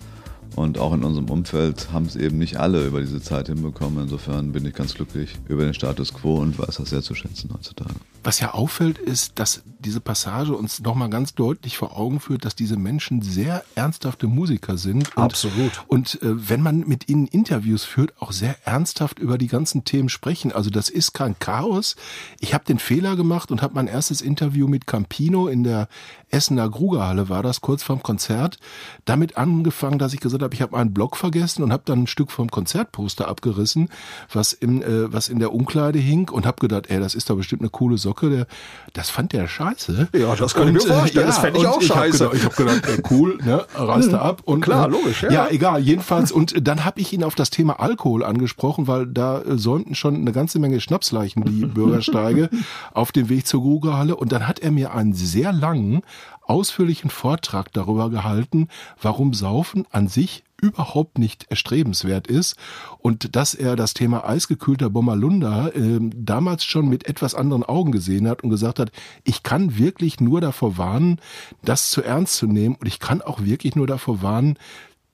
Und 0.57 0.79
auch 0.79 0.93
in 0.93 1.03
unserem 1.03 1.31
Umfeld 1.31 1.93
haben 1.93 2.07
es 2.07 2.17
eben 2.17 2.39
nicht 2.39 2.59
alle 2.59 2.87
über 2.87 3.01
diese 3.01 3.21
Zeit 3.21 3.49
hinbekommen. 3.49 4.05
Insofern 4.05 4.53
bin 4.53 4.65
ich 4.65 4.75
ganz 4.75 4.95
glücklich 4.95 5.35
über 5.49 5.65
den 5.65 5.75
Status 5.75 6.15
quo 6.15 6.37
und 6.37 6.59
weiß 6.59 6.77
das 6.77 6.91
sehr 6.91 7.03
zu 7.03 7.15
schätzen 7.15 7.51
heutzutage. 7.53 7.95
Was 8.25 8.41
ja 8.41 8.55
auffällt, 8.55 8.99
ist, 8.99 9.39
dass 9.39 9.63
diese 9.85 10.01
Passage 10.01 10.55
uns 10.55 10.81
nochmal 10.81 11.11
ganz 11.11 11.35
deutlich 11.35 11.77
vor 11.77 11.97
Augen 11.97 12.19
führt, 12.19 12.47
dass 12.47 12.57
diese 12.57 12.79
Menschen 12.79 13.21
sehr 13.21 13.63
ernsthafte 13.75 14.27
Musiker 14.27 14.79
sind. 14.79 15.15
Und, 15.17 15.23
Absolut. 15.23 15.85
Und 15.89 16.23
äh, 16.23 16.49
wenn 16.49 16.63
man 16.63 16.81
mit 16.81 17.11
ihnen 17.11 17.27
Interviews 17.27 17.85
führt, 17.85 18.15
auch 18.21 18.33
sehr 18.33 18.57
ernsthaft 18.67 19.19
über 19.19 19.37
die 19.37 19.47
ganzen 19.47 19.85
Themen 19.85 20.09
sprechen. 20.09 20.53
Also 20.53 20.71
das 20.71 20.89
ist 20.89 21.13
kein 21.13 21.39
Chaos. 21.39 21.97
Ich 22.41 22.55
habe 22.55 22.65
den 22.65 22.79
Fehler 22.79 23.15
gemacht 23.15 23.51
und 23.51 23.61
habe 23.61 23.75
mein 23.75 23.87
erstes 23.87 24.23
Interview 24.23 24.69
mit 24.69 24.87
Campino 24.87 25.49
in 25.49 25.63
der 25.63 25.89
Essener 26.31 26.69
Grugerhalle, 26.69 27.29
war 27.29 27.43
das 27.43 27.61
kurz 27.61 27.83
vorm 27.83 28.03
Konzert, 28.03 28.59
damit 29.05 29.37
angefangen, 29.37 29.99
dass 29.99 30.13
ich 30.15 30.21
gesagt 30.21 30.43
habe, 30.43 30.55
ich 30.55 30.63
habe 30.63 30.73
meinen 30.73 30.93
Blog 30.93 31.17
vergessen 31.17 31.63
und 31.63 31.73
habe 31.73 31.85
dann 31.87 32.03
ein 32.03 32.07
Stück 32.07 32.33
vom 32.33 32.51
Konzertposter 32.51 33.29
abgerissen, 33.29 33.89
was, 34.33 34.53
im, 34.53 34.83
äh, 34.83 35.13
was 35.13 35.29
in 35.29 35.39
der 35.39 35.53
Umkleide 35.53 35.99
hing 35.99 36.29
und 36.31 36.45
habe 36.45 36.59
gedacht, 36.59 36.87
ey, 36.89 36.99
das 36.99 37.15
ist 37.15 37.31
doch 37.31 37.37
bestimmt 37.37 37.63
eine 37.63 37.71
coole 37.71 37.99
Socke. 37.99 38.14
Der, 38.23 38.47
das 38.93 39.11
fand 39.11 39.33
der 39.33 39.49
scheiße. 39.49 40.09
Ja, 40.15 40.35
das 40.37 40.55
kann 40.55 40.69
ich 40.69 40.75
mir 40.75 40.81
vorstellen. 40.81 41.27
Das 41.27 41.39
fänd 41.39 41.57
ich 41.57 41.63
und 41.63 41.69
auch 41.69 41.75
hab 41.77 41.83
scheiße. 41.83 42.19
gedacht- 42.31 42.35
Ich 42.37 42.45
habe 42.45 42.55
gedacht, 42.57 43.11
cool, 43.11 43.39
ne, 43.45 43.65
reißt 43.75 44.13
er 44.13 44.23
ab. 44.23 44.43
Und, 44.45 44.61
Klar, 44.63 44.87
äh, 44.87 44.91
logisch, 44.91 45.23
ja. 45.23 45.31
Ja, 45.33 45.49
egal, 45.51 45.81
jedenfalls. 45.81 46.33
Und 46.33 46.67
dann 46.67 46.85
habe 46.85 47.01
ich 47.01 47.13
ihn 47.13 47.25
auf 47.25 47.35
das 47.35 47.51
Thema 47.51 47.81
Alkohol 47.81 48.25
angesprochen, 48.25 48.87
weil 48.87 49.07
da 49.07 49.41
äh, 49.43 49.59
säumten 49.59 49.95
schon 49.95 50.15
eine 50.17 50.33
ganze 50.33 50.59
Menge 50.59 50.81
Schnapsleichen 50.81 51.45
die 51.45 51.67
Bürgersteige 51.75 52.51
auf 52.93 53.13
dem 53.13 53.29
Weg 53.29 53.47
zur 53.47 53.61
Grugerhalle. 53.63 54.17
Und 54.17 54.33
dann 54.33 54.47
hat 54.49 54.59
er 54.61 54.71
mir 54.71 54.95
einen 54.95 55.13
sehr 55.15 55.53
langen, 55.53 56.03
ausführlichen 56.47 57.11
Vortrag 57.11 57.73
darüber 57.73 58.11
gehalten, 58.11 58.69
warum 59.01 59.33
Saufen 59.35 59.87
an 59.91 60.09
sich 60.09 60.45
überhaupt 60.65 61.19
nicht 61.19 61.45
erstrebenswert 61.51 62.27
ist 62.27 62.57
und 62.99 63.37
dass 63.37 63.53
er 63.55 63.77
das 63.77 63.93
Thema 63.93 64.27
eisgekühlter 64.27 64.89
Bommerlunder 64.89 65.77
äh, 65.77 65.99
damals 66.01 66.65
schon 66.65 66.89
mit 66.89 67.07
etwas 67.07 67.35
anderen 67.35 67.65
Augen 67.65 67.93
gesehen 67.93 68.27
hat 68.27 68.43
und 68.43 68.49
gesagt 68.49 68.79
hat, 68.79 68.91
ich 69.25 69.43
kann 69.43 69.77
wirklich 69.77 70.21
nur 70.21 70.41
davor 70.41 70.79
warnen, 70.79 71.21
das 71.63 71.91
zu 71.91 72.03
ernst 72.03 72.37
zu 72.37 72.47
nehmen 72.47 72.77
und 72.77 72.87
ich 72.87 72.99
kann 72.99 73.21
auch 73.21 73.45
wirklich 73.45 73.77
nur 73.77 73.87
davor 73.87 74.23
warnen, 74.23 74.59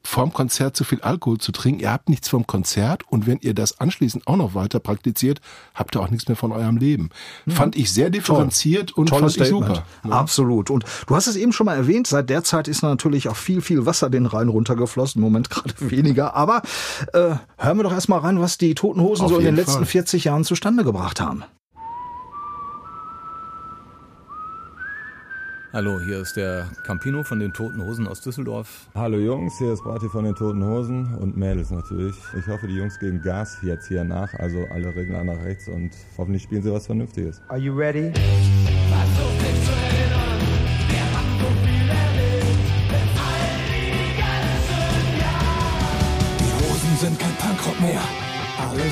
vorm 0.03 0.33
Konzert 0.33 0.77
zu 0.77 0.85
viel 0.85 1.01
Alkohol 1.03 1.39
zu 1.39 1.53
trinken. 1.53 1.81
Ihr 1.81 1.93
habt 1.93 2.09
nichts 2.09 2.29
vom 2.29 2.47
Konzert 2.47 3.03
und 3.09 3.27
wenn 3.27 3.39
ihr 3.41 3.55
das 3.55 3.81
anschließend 3.81 4.27
auch 4.27 4.37
noch 4.37 4.55
weiter 4.55 4.81
praktiziert, 4.81 5.41
habt 5.75 5.95
ihr 5.97 6.01
auch 6.01 6.11
nichts 6.11 6.29
mehr 6.29 6.37
von 6.37 6.53
eurem 6.53 6.77
Leben. 6.77 7.11
Fand 7.49 7.77
ich 7.77 7.93
sehr 7.93 8.11
differenziert 8.11 8.93
und 8.93 9.09
Tolles 9.09 9.37
fand 9.37 9.47
ich 9.47 9.51
super. 9.51 9.85
Absolut. 10.09 10.71
Und 10.71 10.85
du 11.07 11.15
hast 11.15 11.27
es 11.27 11.37
eben 11.37 11.53
schon 11.53 11.67
mal 11.67 11.77
erwähnt, 11.77 12.07
seit 12.07 12.31
der 12.31 12.45
Zeit 12.45 12.69
ist 12.69 12.83
natürlich 12.83 13.29
auch 13.29 13.37
viel, 13.37 13.61
viel 13.61 13.87
Wasser 13.87 14.11
den 14.11 14.27
Rhein 14.27 14.49
runtergeflossen. 14.49 15.21
Im 15.21 15.25
Moment 15.25 15.51
gerade 15.51 15.75
weniger. 15.79 16.35
Aber 16.35 16.63
äh, 17.13 17.35
hören 17.59 17.77
wir 17.77 17.83
doch 17.83 17.93
erstmal 17.93 18.21
rein, 18.21 18.41
was 18.41 18.59
die 18.59 18.75
Toten 18.75 19.01
Hosen 19.01 19.25
Auf 19.25 19.31
so 19.31 19.37
in 19.37 19.45
den 19.45 19.55
jeden 19.55 19.57
letzten 19.57 19.79
Fall. 19.79 19.87
40 19.87 20.25
Jahren 20.25 20.45
zustande 20.45 20.85
gebracht 20.85 21.21
haben. 21.21 21.45
Hallo, 25.73 26.01
hier 26.01 26.19
ist 26.19 26.37
der 26.37 26.69
Campino 26.83 27.23
von 27.23 27.39
den 27.39 27.53
Toten 27.53 27.81
Hosen 27.81 28.09
aus 28.09 28.21
Düsseldorf. 28.21 28.89
Hallo 28.93 29.19
Jungs, 29.19 29.57
hier 29.59 29.73
ist 29.73 29.85
Barty 29.85 30.09
von 30.09 30.25
den 30.25 30.35
Toten 30.35 30.65
Hosen 30.65 31.15
und 31.15 31.37
Mädels 31.37 31.71
natürlich. 31.71 32.17
Ich 32.37 32.45
hoffe, 32.49 32.67
die 32.67 32.75
Jungs 32.75 32.99
geben 32.99 33.23
Gas 33.23 33.57
jetzt 33.63 33.87
hier 33.87 34.03
nach, 34.03 34.35
also 34.35 34.67
alle 34.73 34.93
Regler 34.97 35.23
nach 35.23 35.41
rechts 35.45 35.69
und 35.69 35.93
hoffentlich 36.19 36.43
spielen 36.43 36.65
sie 36.65 36.73
was 36.73 36.87
Vernünftiges. 36.87 37.41
Are 37.47 37.57
you 37.57 37.73
ready? 37.73 38.11
Die 46.41 46.53
Hosen 46.65 46.97
sind 46.99 47.17
kein 47.17 47.35
Punkrock 47.37 47.81
mehr. 47.81 48.03
Alle 48.59 48.83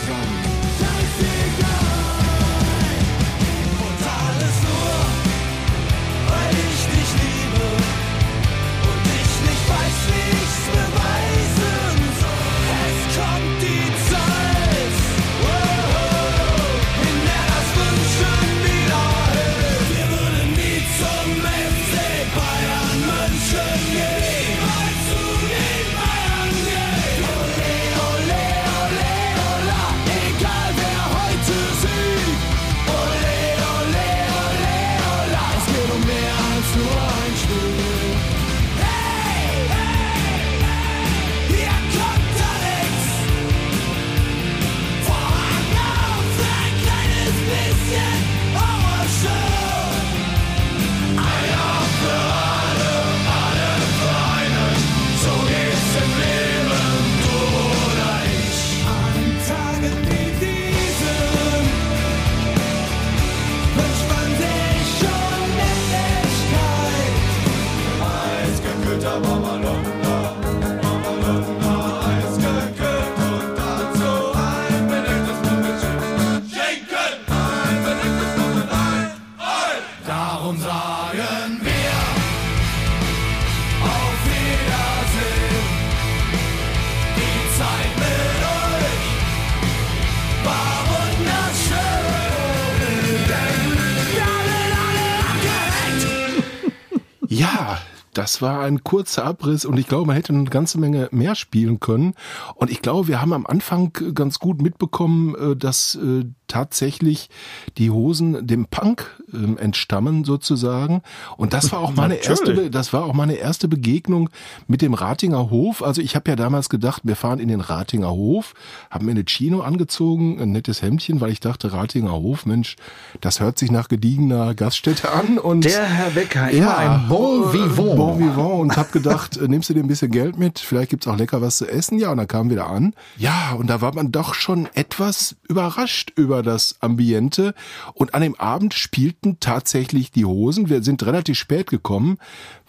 Ja, 97.39 97.79
das 98.15 98.43
war 98.43 98.63
ein 98.63 98.83
kurzer 98.83 99.25
Abriss 99.25 99.65
und 99.65 99.79
ich 99.79 99.87
glaube, 99.87 100.09
man 100.09 100.17
hätte 100.17 100.33
eine 100.33 100.51
ganze 100.51 100.77
Menge 100.77 101.09
mehr 101.13 101.37
spielen 101.37 101.79
können. 101.79 102.15
Und 102.57 102.69
ich 102.69 102.83
glaube, 102.83 103.07
wir 103.07 103.21
haben 103.21 103.33
am 103.33 103.47
Anfang 103.47 103.93
ganz 104.13 104.41
gut 104.41 104.61
mitbekommen, 104.61 105.37
äh, 105.37 105.55
dass 105.55 105.95
äh, 105.95 106.25
tatsächlich 106.49 107.31
die 107.77 107.91
Hosen 107.91 108.47
dem 108.47 108.67
Punk 108.67 109.19
ähm, 109.33 109.59
entstammen 109.59 110.25
sozusagen. 110.25 111.03
Und 111.37 111.53
das 111.53 111.73
war 111.73 111.81
auch 111.81 111.95
meine 111.95 112.15
erste, 112.23 112.71
das 112.71 112.93
war 112.93 113.05
auch 113.05 113.15
meine 113.15 113.35
erste 113.35 113.69
Begegnung 113.69 114.31
mit 114.67 114.83
dem 114.83 114.95
Ratinger 114.95 115.51
Hof. 115.51 115.83
Also 115.83 116.03
ich 116.03 116.17
habe 116.17 116.31
ja 116.31 116.37
damals 116.37 116.69
gedacht, 116.69 117.03
wir 117.05 117.17
fahren 117.17 117.39
in 117.39 117.49
den 117.49 117.61
Ratinger 117.61 118.11
Hof, 118.11 118.55
haben 118.91 119.07
mir 119.07 119.13
eine 119.13 119.25
Chino 119.25 119.61
angezogen, 119.61 120.41
ein 120.41 120.53
nettes 120.53 120.83
Hemdchen, 120.83 121.21
weil 121.21 121.31
ich 121.31 121.41
dachte, 121.41 121.73
Ratinger 121.73 122.13
Hof, 122.13 122.47
Mensch, 122.47 122.77
das 123.21 123.41
hört 123.41 123.59
sich 123.59 123.71
nach 123.71 123.89
gediegener 123.89 124.55
Gaststätte 124.55 125.11
an. 125.13 125.39
Und 125.39 125.65
Der 125.65 125.85
Herr 125.85 126.11
Becker, 126.11 126.51
immer 126.51 126.77
ein 126.77 127.09
Bon 127.09 127.51
äh, 127.51 127.53
Vivant. 127.53 127.97
Bon 127.97 128.19
vivant 128.19 128.61
und 128.61 128.77
hab 128.77 128.93
gedacht, 128.93 129.37
äh, 129.37 129.49
nimmst 129.49 129.71
du 129.71 129.75
dir 129.75 129.81
ein 129.81 129.89
bisschen 129.89 130.11
Geld 130.11 130.39
mit, 130.39 130.59
vielleicht 130.59 130.91
gibt's 130.91 131.07
auch 131.07 131.17
lecker 131.17 131.41
was 131.41 131.59
zu 131.59 131.67
essen. 131.67 131.99
Ja, 131.99 132.11
und 132.11 132.19
dann 132.19 132.29
kamen 132.29 132.51
wir 132.51 132.57
da 132.57 132.67
an. 132.67 132.95
Ja, 133.17 133.53
und 133.59 133.69
da 133.69 133.81
war 133.81 133.95
man 133.95 134.13
doch 134.13 134.35
schon 134.35 134.69
etwas 134.75 135.37
überrascht 135.49 136.13
über 136.17 136.38
das 136.43 136.77
Ambiente. 136.81 137.55
Und 137.95 138.15
an 138.15 138.23
dem 138.23 138.35
Abend 138.37 138.75
spielten 138.75 139.39
tatsächlich 139.41 140.11
die 140.11 140.25
Hosen. 140.25 140.69
Wir 140.69 140.83
sind 140.83 141.05
relativ 141.05 141.39
spät 141.39 141.69
gekommen, 141.69 142.19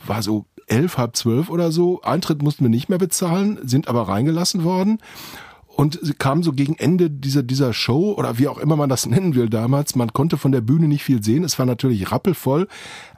war 0.06 0.22
so 0.22 0.46
elf, 0.68 0.98
halb 0.98 1.16
zwölf 1.16 1.50
oder 1.50 1.72
so. 1.72 2.02
Eintritt 2.02 2.42
mussten 2.42 2.64
wir 2.64 2.70
nicht 2.70 2.90
mehr 2.90 2.98
bezahlen, 2.98 3.60
sind 3.64 3.88
aber 3.88 4.08
reingelassen 4.08 4.64
worden. 4.64 5.00
Und 5.68 5.98
sie 6.02 6.14
kam 6.14 6.44
so 6.44 6.52
gegen 6.52 6.76
Ende 6.76 7.10
dieser, 7.10 7.42
dieser 7.42 7.72
Show 7.72 8.12
oder 8.12 8.38
wie 8.38 8.50
auch 8.50 8.58
immer 8.58 8.76
man 8.76 8.90
das 8.90 9.06
nennen 9.08 9.36
will 9.36 9.50
damals. 9.50 9.96
Man 9.96 10.12
konnte 10.12 10.38
von 10.38 10.52
der 10.52 10.62
Bühne 10.62 10.88
nicht 10.88 11.04
viel 11.04 11.24
sehen. 11.24 11.44
Es 11.44 11.58
war 11.58 11.66
natürlich 11.66 12.12
rappelvoll. 12.12 12.68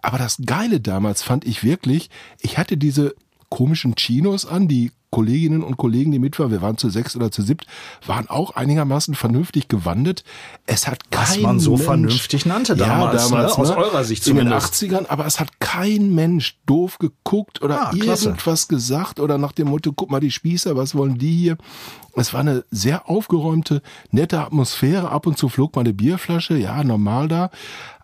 Aber 0.01 0.17
das 0.17 0.38
Geile 0.46 0.79
damals 0.79 1.24
fand 1.24 1.46
ich 1.46 1.63
wirklich, 1.63 2.10
ich 2.39 2.58
hatte 2.58 2.77
diese 2.77 3.15
komischen 3.50 3.96
Chinos 3.96 4.46
an, 4.46 4.67
die 4.67 4.91
Kolleginnen 5.12 5.62
und 5.62 5.77
Kollegen, 5.77 6.12
die 6.12 6.20
mit 6.20 6.39
waren, 6.39 6.51
wir 6.51 6.62
waren 6.62 6.77
zu 6.77 6.89
sechs 6.89 7.15
oder 7.15 7.32
zu 7.32 7.41
siebt, 7.41 7.65
waren 8.08 8.30
auch 8.30 8.56
einigermaßen 8.56 9.13
vernünftig 9.13 9.68
gewandet. 9.68 10.24
Es 10.65 10.88
hat 10.88 11.12
kein 11.12 11.22
Was 11.22 11.39
man 11.39 11.60
so 11.60 11.72
Mensch, 11.72 11.84
vernünftig 11.84 12.46
nannte 12.46 12.75
damals, 12.75 13.30
ne? 13.30 13.46
Aus 13.48 13.70
eurer 13.72 14.03
Sicht 14.06 14.25
In 14.27 14.38
den 14.38 14.48
zumindest. 14.48 14.74
80ern, 14.74 15.06
aber 15.10 15.25
es 15.25 15.39
hat 15.39 15.60
kein 15.60 16.15
Mensch 16.15 16.58
doof 16.65 16.98
geguckt 16.98 17.62
oder 17.62 17.88
Ah, 17.88 17.91
klasse. 17.91 18.30
irgendwas 18.30 18.68
gesagt 18.70 19.20
oder 19.20 19.38
nach 19.38 19.51
dem 19.51 19.68
Motto, 19.68 19.91
guck 19.94 20.10
mal 20.10 20.20
die 20.22 20.32
Spießer, 20.32 20.75
was 20.77 20.96
wollen 20.96 21.18
die 21.18 21.36
hier? 21.36 21.58
Es 22.15 22.34
war 22.34 22.39
eine 22.41 22.63
sehr 22.72 23.10
aufgeräumte, 23.10 23.82
nette 24.12 24.39
Atmosphäre. 24.39 25.10
Ab 25.12 25.27
und 25.27 25.38
zu 25.38 25.48
flog 25.50 25.75
mal 25.75 25.82
eine 25.82 25.94
Bierflasche, 25.94 26.58
ja, 26.58 26.84
normal 26.84 27.27
da. 27.27 27.50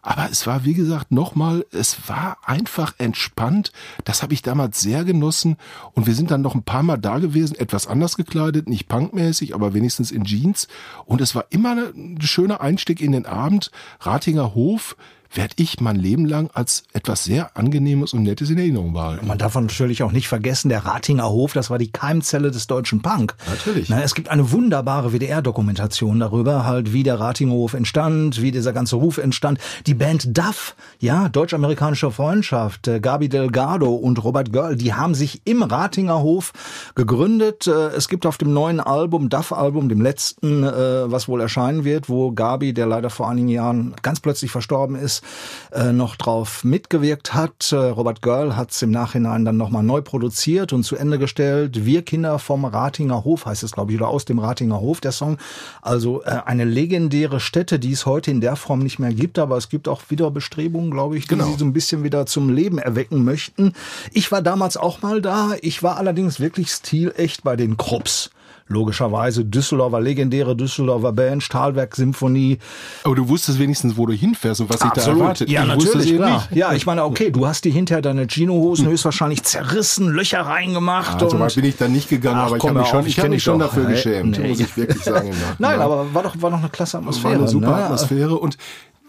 Aber 0.07 0.29
es 0.31 0.47
war, 0.47 0.63
wie 0.63 0.73
gesagt, 0.73 1.11
nochmal, 1.11 1.65
es 1.73 2.07
war 2.07 2.37
einfach 2.45 2.93
entspannt. 2.97 3.73
Das 4.05 4.23
habe 4.23 4.33
ich 4.33 4.41
damals 4.41 4.79
sehr 4.79 5.03
genossen. 5.03 5.57
Und 5.91 6.07
wir 6.07 6.15
sind 6.15 6.31
dann 6.31 6.41
noch 6.41 6.55
ein 6.55 6.63
paar 6.63 6.81
Mal 6.81 6.95
da 6.95 7.17
gewesen, 7.17 7.57
etwas 7.57 7.87
anders 7.87 8.15
gekleidet, 8.15 8.69
nicht 8.69 8.87
punkmäßig, 8.87 9.53
aber 9.53 9.73
wenigstens 9.73 10.11
in 10.11 10.23
Jeans. 10.23 10.69
Und 11.03 11.19
es 11.19 11.35
war 11.35 11.47
immer 11.49 11.75
ein 11.93 12.21
schöner 12.21 12.61
Einstieg 12.61 13.01
in 13.01 13.11
den 13.11 13.25
Abend. 13.25 13.69
Ratinger 13.99 14.55
Hof 14.55 14.95
werde 15.37 15.53
ich 15.57 15.79
mein 15.79 15.95
Leben 15.95 16.25
lang 16.25 16.49
als 16.53 16.83
etwas 16.93 17.23
sehr 17.23 17.55
Angenehmes 17.55 18.13
und 18.13 18.23
Nettes 18.23 18.49
in 18.49 18.57
Erinnerung 18.57 18.93
behalten. 18.93 19.27
Man 19.27 19.37
darf 19.37 19.55
natürlich 19.55 20.03
auch 20.03 20.11
nicht 20.11 20.27
vergessen, 20.27 20.69
der 20.69 20.85
Ratinger 20.85 21.29
Hof, 21.29 21.53
das 21.53 21.69
war 21.69 21.77
die 21.77 21.91
Keimzelle 21.91 22.51
des 22.51 22.67
deutschen 22.67 23.01
Punk. 23.01 23.35
Natürlich. 23.47 23.87
Na, 23.87 24.01
es 24.01 24.15
gibt 24.15 24.29
eine 24.29 24.51
wunderbare 24.51 25.13
WDR-Dokumentation 25.13 26.19
darüber, 26.19 26.65
halt 26.65 26.91
wie 26.91 27.03
der 27.03 27.19
Ratinger 27.19 27.53
Hof 27.53 27.75
entstand, 27.75 28.41
wie 28.41 28.51
dieser 28.51 28.73
ganze 28.73 28.95
Ruf 28.97 29.17
entstand. 29.17 29.59
Die 29.85 29.93
Band 29.93 30.37
Duff, 30.37 30.75
ja, 30.99 31.29
deutsch-amerikanische 31.29 32.11
Freundschaft, 32.11 32.87
äh, 32.87 32.99
Gabi 32.99 33.29
Delgado 33.29 33.93
und 33.93 34.23
Robert 34.23 34.51
Görl, 34.51 34.75
die 34.75 34.93
haben 34.93 35.13
sich 35.13 35.41
im 35.45 35.61
Ratinger 35.61 36.19
Hof 36.21 36.51
gegründet. 36.95 37.67
Äh, 37.67 37.87
Es 37.95 38.07
gibt 38.09 38.25
auf 38.25 38.37
dem 38.37 38.53
neuen 38.53 38.79
Album, 38.79 39.29
Duff-Album, 39.29 39.87
dem 39.87 40.01
letzten, 40.01 40.63
äh, 40.63 41.11
was 41.11 41.27
wohl 41.27 41.41
erscheinen 41.41 41.83
wird, 41.83 42.09
wo 42.09 42.31
Gabi, 42.31 42.73
der 42.73 42.87
leider 42.87 43.11
vor 43.11 43.29
einigen 43.29 43.49
Jahren 43.49 43.93
ganz 44.01 44.19
plötzlich 44.19 44.49
verstorben 44.51 44.95
ist, 44.95 45.23
äh, 45.71 45.91
noch 45.91 46.15
drauf 46.15 46.63
mitgewirkt 46.63 47.33
hat. 47.33 47.71
Äh, 47.71 47.75
Robert 47.75 48.21
Girl 48.21 48.55
hat 48.55 48.71
es 48.71 48.81
im 48.81 48.91
Nachhinein 48.91 49.45
dann 49.45 49.57
nochmal 49.57 49.83
neu 49.83 50.01
produziert 50.01 50.73
und 50.73 50.83
zu 50.83 50.95
Ende 50.95 51.19
gestellt. 51.19 51.85
Wir 51.85 52.01
Kinder 52.03 52.39
vom 52.39 52.65
Ratinger 52.65 53.23
Hof 53.23 53.45
heißt 53.45 53.63
es, 53.63 53.71
glaube 53.71 53.91
ich, 53.93 53.97
oder 53.99 54.07
aus 54.09 54.25
dem 54.25 54.39
Ratinger 54.39 54.79
Hof, 54.79 55.01
der 55.01 55.11
Song. 55.11 55.37
Also 55.81 56.23
äh, 56.23 56.41
eine 56.45 56.65
legendäre 56.65 57.39
Stätte, 57.39 57.79
die 57.79 57.91
es 57.91 58.05
heute 58.05 58.31
in 58.31 58.41
der 58.41 58.55
Form 58.55 58.79
nicht 58.79 58.99
mehr 58.99 59.13
gibt, 59.13 59.39
aber 59.39 59.57
es 59.57 59.69
gibt 59.69 59.87
auch 59.87 60.01
wieder 60.09 60.31
Bestrebungen, 60.31 60.91
glaube 60.91 61.17
ich, 61.17 61.23
die 61.25 61.29
Genau. 61.29 61.45
sie 61.45 61.57
so 61.57 61.65
ein 61.65 61.73
bisschen 61.73 62.03
wieder 62.03 62.25
zum 62.25 62.49
Leben 62.49 62.77
erwecken 62.77 63.23
möchten. 63.23 63.73
Ich 64.11 64.31
war 64.31 64.41
damals 64.41 64.77
auch 64.77 65.01
mal 65.01 65.21
da. 65.21 65.51
Ich 65.61 65.83
war 65.83 65.97
allerdings 65.97 66.39
wirklich 66.39 66.69
stilecht 66.71 67.43
bei 67.43 67.55
den 67.55 67.77
Krupps. 67.77 68.29
Logischerweise 68.69 69.45
Düsseldorfer, 69.45 70.01
legendäre 70.01 70.55
Düsseldorfer 70.55 71.13
Band, 71.13 71.41
Stahlwerk 71.41 71.95
Symphonie. 71.95 72.59
Aber 73.03 73.15
du 73.15 73.29
wusstest 73.29 73.59
wenigstens, 73.59 73.95
wo 73.95 74.05
du 74.05 74.13
hinfährst 74.13 74.61
und 74.61 74.69
was 74.69 74.81
sich 74.81 74.91
da 74.91 75.01
erwartet. 75.03 75.49
Ja, 75.49 75.61
ich 75.63 75.67
natürlich, 75.67 76.15
klar. 76.15 76.47
nicht. 76.49 76.55
Ja, 76.57 76.73
ich 76.73 76.85
meine, 76.85 77.05
okay, 77.05 77.31
du 77.31 77.47
hast 77.47 77.63
dir 77.63 77.71
hinterher 77.71 78.01
deine 78.01 78.27
Gino-Hosen 78.27 78.87
höchstwahrscheinlich 78.87 79.43
zerrissen, 79.43 80.09
Löcher 80.09 80.41
reingemacht. 80.41 81.21
Ah, 81.21 81.29
so 81.29 81.39
weit 81.39 81.55
bin 81.55 81.65
ich 81.65 81.77
da 81.77 81.87
nicht 81.87 82.09
gegangen, 82.09 82.39
Ach, 82.39 82.47
aber 82.47 82.57
ich 82.57 82.63
habe 82.63 82.79
mich 82.79 82.87
schon, 82.87 83.05
ich 83.05 83.19
hab 83.19 83.29
mich 83.29 83.43
schon 83.43 83.59
dafür 83.59 83.85
Hey, 83.85 83.93
geschämt, 83.93 84.37
nee. 84.39 84.49
muss 84.49 84.59
ich 84.59 84.75
wirklich 84.75 85.03
sagen. 85.03 85.31
Nein, 85.59 85.79
aber 85.79 86.13
war 86.13 86.23
doch, 86.23 86.41
war 86.41 86.51
doch 86.51 86.59
eine 86.59 86.69
klasse 86.69 86.97
Atmosphäre. 86.97 87.33
war 87.33 87.39
eine 87.39 87.47
super 87.47 87.77
ne? 87.77 87.85
Atmosphäre 87.85 88.35
und 88.35 88.57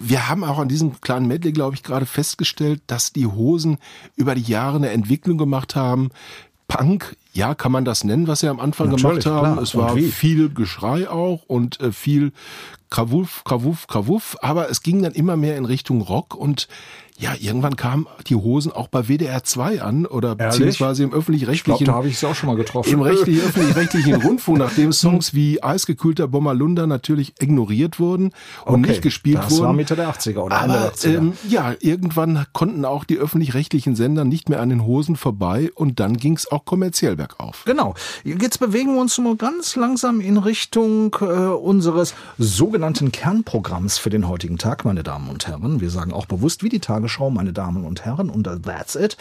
wir 0.00 0.28
haben 0.28 0.44
auch 0.44 0.58
an 0.58 0.68
diesem 0.68 1.00
kleinen 1.00 1.26
Medley, 1.26 1.52
glaube 1.52 1.74
ich, 1.74 1.82
gerade 1.82 2.06
festgestellt, 2.06 2.82
dass 2.86 3.12
die 3.12 3.26
Hosen 3.26 3.78
über 4.14 4.34
die 4.34 4.42
Jahre 4.42 4.76
eine 4.76 4.90
Entwicklung 4.90 5.38
gemacht 5.38 5.74
haben. 5.74 6.10
Punk, 6.68 7.16
ja, 7.32 7.54
kann 7.54 7.72
man 7.72 7.84
das 7.84 8.04
nennen, 8.04 8.28
was 8.28 8.40
sie 8.40 8.48
am 8.48 8.60
Anfang 8.60 8.90
Natürlich, 8.90 9.24
gemacht 9.24 9.26
haben. 9.26 9.52
klar. 9.54 9.62
Es 9.62 9.74
war 9.74 9.96
viel 9.96 10.50
Geschrei 10.50 11.08
auch 11.08 11.42
und 11.46 11.80
äh, 11.80 11.92
viel 11.92 12.32
Krawuff, 12.90 13.42
Krawuff, 13.44 13.86
Krawuff, 13.86 14.36
aber 14.40 14.70
es 14.70 14.82
ging 14.82 15.02
dann 15.02 15.12
immer 15.12 15.36
mehr 15.36 15.56
in 15.56 15.64
Richtung 15.64 16.02
Rock 16.02 16.34
und 16.34 16.68
ja, 17.20 17.34
irgendwann 17.38 17.74
kamen 17.76 18.06
die 18.28 18.36
Hosen 18.36 18.70
auch 18.70 18.86
bei 18.88 19.08
WDR 19.08 19.42
2 19.42 19.82
an 19.82 20.06
oder 20.06 20.36
Ehrlich? 20.38 20.58
beziehungsweise 20.58 21.02
im 21.02 21.12
öffentlich-rechtlichen 21.12 21.84
da 21.86 21.92
habe 21.94 22.08
ich 22.08 22.14
es 22.14 22.22
auch 22.24 22.34
schon 22.34 22.48
mal 22.48 22.56
getroffen. 22.56 22.92
im 22.92 23.02
rechtlich, 23.02 23.38
öffentlich-rechtlichen 23.42 24.14
Rundfunk, 24.22 24.58
nachdem 24.58 24.92
Songs 24.92 25.34
wie 25.34 25.62
Eisgekühlter 25.62 26.28
Bommerlunder 26.28 26.86
natürlich 26.86 27.34
ignoriert 27.40 27.98
wurden 27.98 28.30
und 28.64 28.80
Okay, 28.80 28.88
nicht 28.90 29.02
gespielt 29.02 29.38
das 29.38 29.50
wurden. 29.50 29.62
war 29.64 29.72
Mitte 29.72 29.96
der 29.96 30.08
80er 30.12 30.38
oder 30.38 30.60
Ende 30.62 30.74
Aber 30.74 30.84
der 30.84 30.92
80er. 30.94 31.16
ähm, 31.18 31.32
ja, 31.48 31.74
irgendwann 31.80 32.46
konnten 32.52 32.84
auch 32.84 33.04
die 33.04 33.16
öffentlich-rechtlichen 33.18 33.96
Sender 33.96 34.24
nicht 34.24 34.48
mehr 34.48 34.60
an 34.60 34.68
den 34.68 34.84
Hosen 34.86 35.16
vorbei 35.16 35.70
und 35.74 35.98
dann 36.00 36.16
ging 36.16 36.36
es 36.36 36.50
auch 36.52 36.64
kommerziell 36.64 37.16
bergauf. 37.16 37.64
Genau. 37.66 37.94
Jetzt 38.22 38.58
bewegen 38.60 38.94
wir 38.94 39.00
uns 39.00 39.18
mal 39.18 39.34
ganz 39.34 39.74
langsam 39.74 40.20
in 40.20 40.36
Richtung 40.38 41.16
äh, 41.20 41.24
unseres 41.24 42.14
sogenannten 42.38 43.10
Kernprogramms 43.12 43.98
für 43.98 44.10
den 44.10 44.28
heutigen 44.28 44.58
Tag, 44.58 44.84
meine 44.84 45.02
Damen 45.02 45.28
und 45.28 45.46
Herren. 45.48 45.80
Wir 45.80 45.90
sagen 45.90 46.12
auch 46.12 46.26
bewusst 46.26 46.62
wie 46.62 46.68
die 46.68 46.78
Tagesschau, 47.08 47.30
meine 47.30 47.52
Damen 47.52 47.84
und 47.84 48.04
Herren, 48.04 48.30
und 48.30 48.48
that's 48.64 48.94
it. 48.94 49.16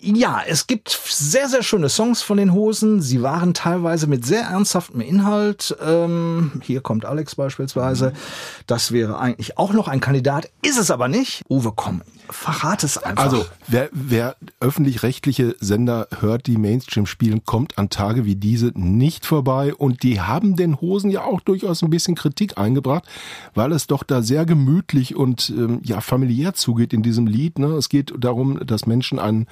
Ja, 0.00 0.40
es 0.46 0.66
gibt 0.66 0.98
sehr, 1.04 1.48
sehr 1.48 1.62
schöne 1.62 1.88
Songs 1.88 2.22
von 2.22 2.38
den 2.38 2.52
Hosen. 2.52 3.02
Sie 3.02 3.22
waren 3.22 3.54
teilweise 3.54 4.06
mit 4.06 4.24
sehr 4.24 4.42
ernsthaftem 4.42 5.00
Inhalt. 5.00 5.76
Ähm, 5.84 6.52
hier 6.62 6.80
kommt 6.80 7.04
Alex 7.04 7.34
beispielsweise. 7.34 8.12
Das 8.66 8.92
wäre 8.92 9.18
eigentlich 9.18 9.58
auch 9.58 9.72
noch 9.72 9.88
ein 9.88 10.00
Kandidat, 10.00 10.50
ist 10.62 10.78
es 10.78 10.90
aber 10.90 11.08
nicht. 11.08 11.42
Uwe, 11.48 11.72
komm, 11.76 12.02
verrat 12.30 12.84
es 12.84 12.98
einfach. 12.98 13.24
Also, 13.24 13.46
wer, 13.66 13.88
wer 13.92 14.36
öffentlich-rechtliche 14.60 15.56
Sender 15.60 16.08
hört, 16.20 16.46
die 16.46 16.56
Mainstream 16.56 17.06
spielen, 17.06 17.44
kommt 17.44 17.78
an 17.78 17.90
Tage 17.90 18.24
wie 18.24 18.36
diese 18.36 18.72
nicht 18.74 19.26
vorbei. 19.26 19.74
Und 19.74 20.02
die 20.02 20.20
haben 20.20 20.56
den 20.56 20.80
Hosen 20.80 21.10
ja 21.10 21.24
auch 21.24 21.40
durchaus 21.40 21.82
ein 21.82 21.90
bisschen 21.90 22.14
Kritik 22.14 22.58
eingebracht, 22.58 23.04
weil 23.54 23.72
es 23.72 23.86
doch 23.86 24.02
da 24.02 24.22
sehr 24.22 24.46
gemütlich 24.46 25.14
und 25.16 25.50
ähm, 25.50 25.80
ja 25.82 26.00
familiär 26.00 26.54
zugeht 26.54 26.92
in 26.92 27.02
diesem 27.02 27.25
Lied. 27.26 27.58
Ne? 27.58 27.68
Es 27.68 27.88
geht 27.88 28.12
darum, 28.18 28.64
dass 28.66 28.86
Menschen 28.86 29.18
ein 29.18 29.46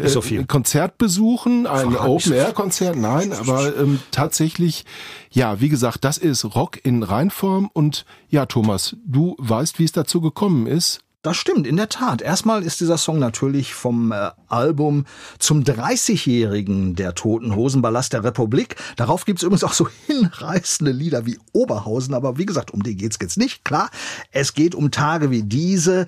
nicht 0.00 0.10
so. 0.10 0.22
Konzert 0.46 0.98
besuchen, 0.98 1.66
ein 1.66 1.88
nicht 1.88 1.98
so 1.98 2.04
Open-Air-Konzert. 2.04 2.96
Nein, 2.96 3.32
aber 3.32 3.76
ähm, 3.76 4.00
tatsächlich, 4.10 4.84
ja, 5.30 5.60
wie 5.60 5.68
gesagt, 5.68 6.04
das 6.04 6.18
ist 6.18 6.44
Rock 6.54 6.84
in 6.84 7.02
Reinform. 7.02 7.70
Und 7.72 8.04
ja, 8.28 8.46
Thomas, 8.46 8.96
du 9.04 9.36
weißt, 9.38 9.78
wie 9.78 9.84
es 9.84 9.92
dazu 9.92 10.20
gekommen 10.20 10.66
ist. 10.66 11.00
Das 11.22 11.36
stimmt, 11.36 11.66
in 11.66 11.76
der 11.76 11.88
Tat. 11.88 12.22
Erstmal 12.22 12.62
ist 12.62 12.78
dieser 12.78 12.96
Song 12.96 13.18
natürlich 13.18 13.74
vom 13.74 14.12
äh, 14.12 14.30
Album 14.46 15.04
zum 15.40 15.64
30-Jährigen 15.64 16.94
der 16.94 17.16
Toten 17.16 17.56
Hosen 17.56 17.82
Ballast 17.82 18.12
der 18.12 18.22
Republik. 18.22 18.76
Darauf 18.94 19.24
gibt's 19.24 19.42
übrigens 19.42 19.64
auch 19.64 19.72
so 19.72 19.88
hinreißende 20.06 20.92
Lieder 20.92 21.26
wie 21.26 21.36
Oberhausen, 21.52 22.14
aber 22.14 22.38
wie 22.38 22.46
gesagt, 22.46 22.70
um 22.70 22.84
die 22.84 22.94
geht's 22.94 23.18
jetzt 23.20 23.36
nicht. 23.36 23.64
Klar, 23.64 23.90
es 24.30 24.54
geht 24.54 24.76
um 24.76 24.92
Tage 24.92 25.32
wie 25.32 25.42
diese. 25.42 26.06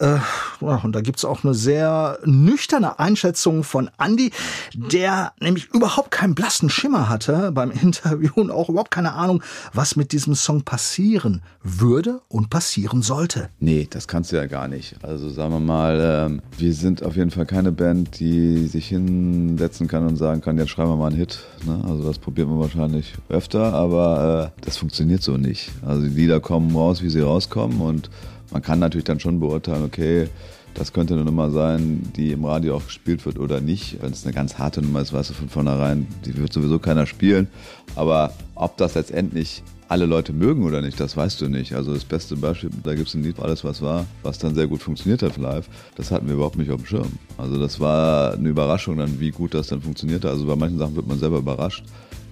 Äh, 0.00 0.16
und 0.60 0.92
da 0.92 1.02
gibt's 1.02 1.26
auch 1.26 1.44
eine 1.44 1.52
sehr 1.52 2.18
nüchterne 2.24 2.98
Einschätzung 2.98 3.62
von 3.62 3.90
Andy, 3.98 4.32
der 4.72 5.34
nämlich 5.38 5.66
überhaupt 5.66 6.10
keinen 6.10 6.34
blassen 6.34 6.70
Schimmer 6.70 7.10
hatte 7.10 7.52
beim 7.52 7.70
Interview 7.82 8.32
und 8.36 8.50
auch 8.50 8.70
überhaupt 8.70 8.90
keine 8.90 9.12
Ahnung, 9.12 9.42
was 9.74 9.96
mit 9.96 10.12
diesem 10.12 10.34
Song 10.34 10.62
passieren 10.62 11.42
würde 11.62 12.22
und 12.28 12.48
passieren 12.48 13.02
sollte. 13.02 13.50
Nee, 13.58 13.86
das 13.90 14.08
kannst 14.08 14.32
du 14.32 14.36
ja 14.36 14.46
gar 14.46 14.55
nicht. 14.68 14.96
Also 15.02 15.28
sagen 15.28 15.52
wir 15.52 15.60
mal, 15.60 16.00
ähm, 16.00 16.42
wir 16.58 16.72
sind 16.72 17.04
auf 17.04 17.16
jeden 17.16 17.30
Fall 17.30 17.46
keine 17.46 17.72
Band, 17.72 18.18
die 18.18 18.66
sich 18.66 18.88
hinsetzen 18.88 19.88
kann 19.88 20.06
und 20.06 20.16
sagen 20.16 20.40
kann, 20.40 20.58
jetzt 20.58 20.70
schreiben 20.70 20.90
wir 20.90 20.96
mal 20.96 21.08
einen 21.08 21.16
Hit. 21.16 21.40
Ne? 21.66 21.80
Also 21.86 22.02
das 22.04 22.18
probiert 22.18 22.48
man 22.48 22.58
wahrscheinlich 22.58 23.14
öfter, 23.28 23.74
aber 23.74 24.52
äh, 24.56 24.62
das 24.64 24.76
funktioniert 24.78 25.22
so 25.22 25.36
nicht. 25.36 25.70
Also 25.84 26.02
die 26.02 26.08
Lieder 26.08 26.40
kommen 26.40 26.74
raus, 26.74 27.02
wie 27.02 27.10
sie 27.10 27.20
rauskommen 27.20 27.80
und 27.80 28.10
man 28.50 28.62
kann 28.62 28.78
natürlich 28.78 29.04
dann 29.04 29.20
schon 29.20 29.40
beurteilen, 29.40 29.84
okay, 29.84 30.28
das 30.74 30.92
könnte 30.92 31.14
eine 31.14 31.24
Nummer 31.24 31.50
sein, 31.50 32.02
die 32.16 32.32
im 32.32 32.44
Radio 32.44 32.76
auch 32.76 32.84
gespielt 32.84 33.24
wird 33.24 33.38
oder 33.38 33.60
nicht. 33.60 33.96
Wenn 34.02 34.12
es 34.12 34.24
eine 34.24 34.34
ganz 34.34 34.58
harte 34.58 34.82
Nummer 34.82 35.00
ist, 35.00 35.12
weißt 35.12 35.30
du 35.30 35.34
von 35.34 35.48
vornherein, 35.48 36.06
die 36.24 36.36
wird 36.36 36.52
sowieso 36.52 36.78
keiner 36.78 37.06
spielen. 37.06 37.48
Aber 37.94 38.34
ob 38.54 38.76
das 38.76 38.94
letztendlich 38.94 39.62
alle 39.88 40.06
Leute 40.06 40.32
mögen 40.32 40.64
oder 40.64 40.82
nicht, 40.82 40.98
das 40.98 41.16
weißt 41.16 41.40
du 41.40 41.48
nicht. 41.48 41.74
Also 41.74 41.94
das 41.94 42.04
beste 42.04 42.36
Beispiel, 42.36 42.70
da 42.82 42.94
gibt 42.94 43.08
es 43.08 43.14
ein 43.14 43.22
Lied, 43.22 43.38
alles 43.40 43.64
was 43.64 43.82
war, 43.82 44.06
was 44.22 44.38
dann 44.38 44.54
sehr 44.54 44.66
gut 44.66 44.82
funktioniert 44.82 45.22
hat 45.22 45.36
live. 45.36 45.68
Das 45.94 46.10
hatten 46.10 46.26
wir 46.26 46.34
überhaupt 46.34 46.58
nicht 46.58 46.70
auf 46.70 46.80
dem 46.82 46.86
Schirm. 46.86 47.12
Also 47.38 47.58
das 47.58 47.78
war 47.78 48.34
eine 48.34 48.48
Überraschung 48.48 48.96
dann, 48.96 49.20
wie 49.20 49.30
gut 49.30 49.54
das 49.54 49.68
dann 49.68 49.82
funktionierte. 49.82 50.28
Also 50.28 50.46
bei 50.46 50.56
manchen 50.56 50.78
Sachen 50.78 50.96
wird 50.96 51.06
man 51.06 51.18
selber 51.18 51.38
überrascht. 51.38 51.84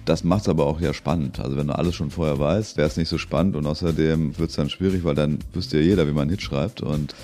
Das 0.05 0.23
macht 0.23 0.41
es 0.41 0.49
aber 0.49 0.67
auch 0.67 0.81
ja 0.81 0.93
spannend. 0.93 1.39
Also 1.39 1.57
wenn 1.57 1.67
du 1.67 1.75
alles 1.75 1.95
schon 1.95 2.11
vorher 2.11 2.37
weißt, 2.37 2.77
wäre 2.77 2.87
es 2.87 2.97
nicht 2.97 3.09
so 3.09 3.17
spannend 3.17 3.55
und 3.55 3.65
außerdem 3.65 4.37
wird 4.37 4.49
es 4.51 4.55
dann 4.55 4.69
schwierig, 4.69 5.03
weil 5.03 5.15
dann 5.15 5.39
wüsste 5.53 5.79
ja 5.79 5.83
jeder, 5.83 6.07
wie 6.07 6.11
man 6.11 6.23
einen 6.23 6.31
Hit 6.31 6.43
schreibt 6.43 6.81
und 6.81 7.15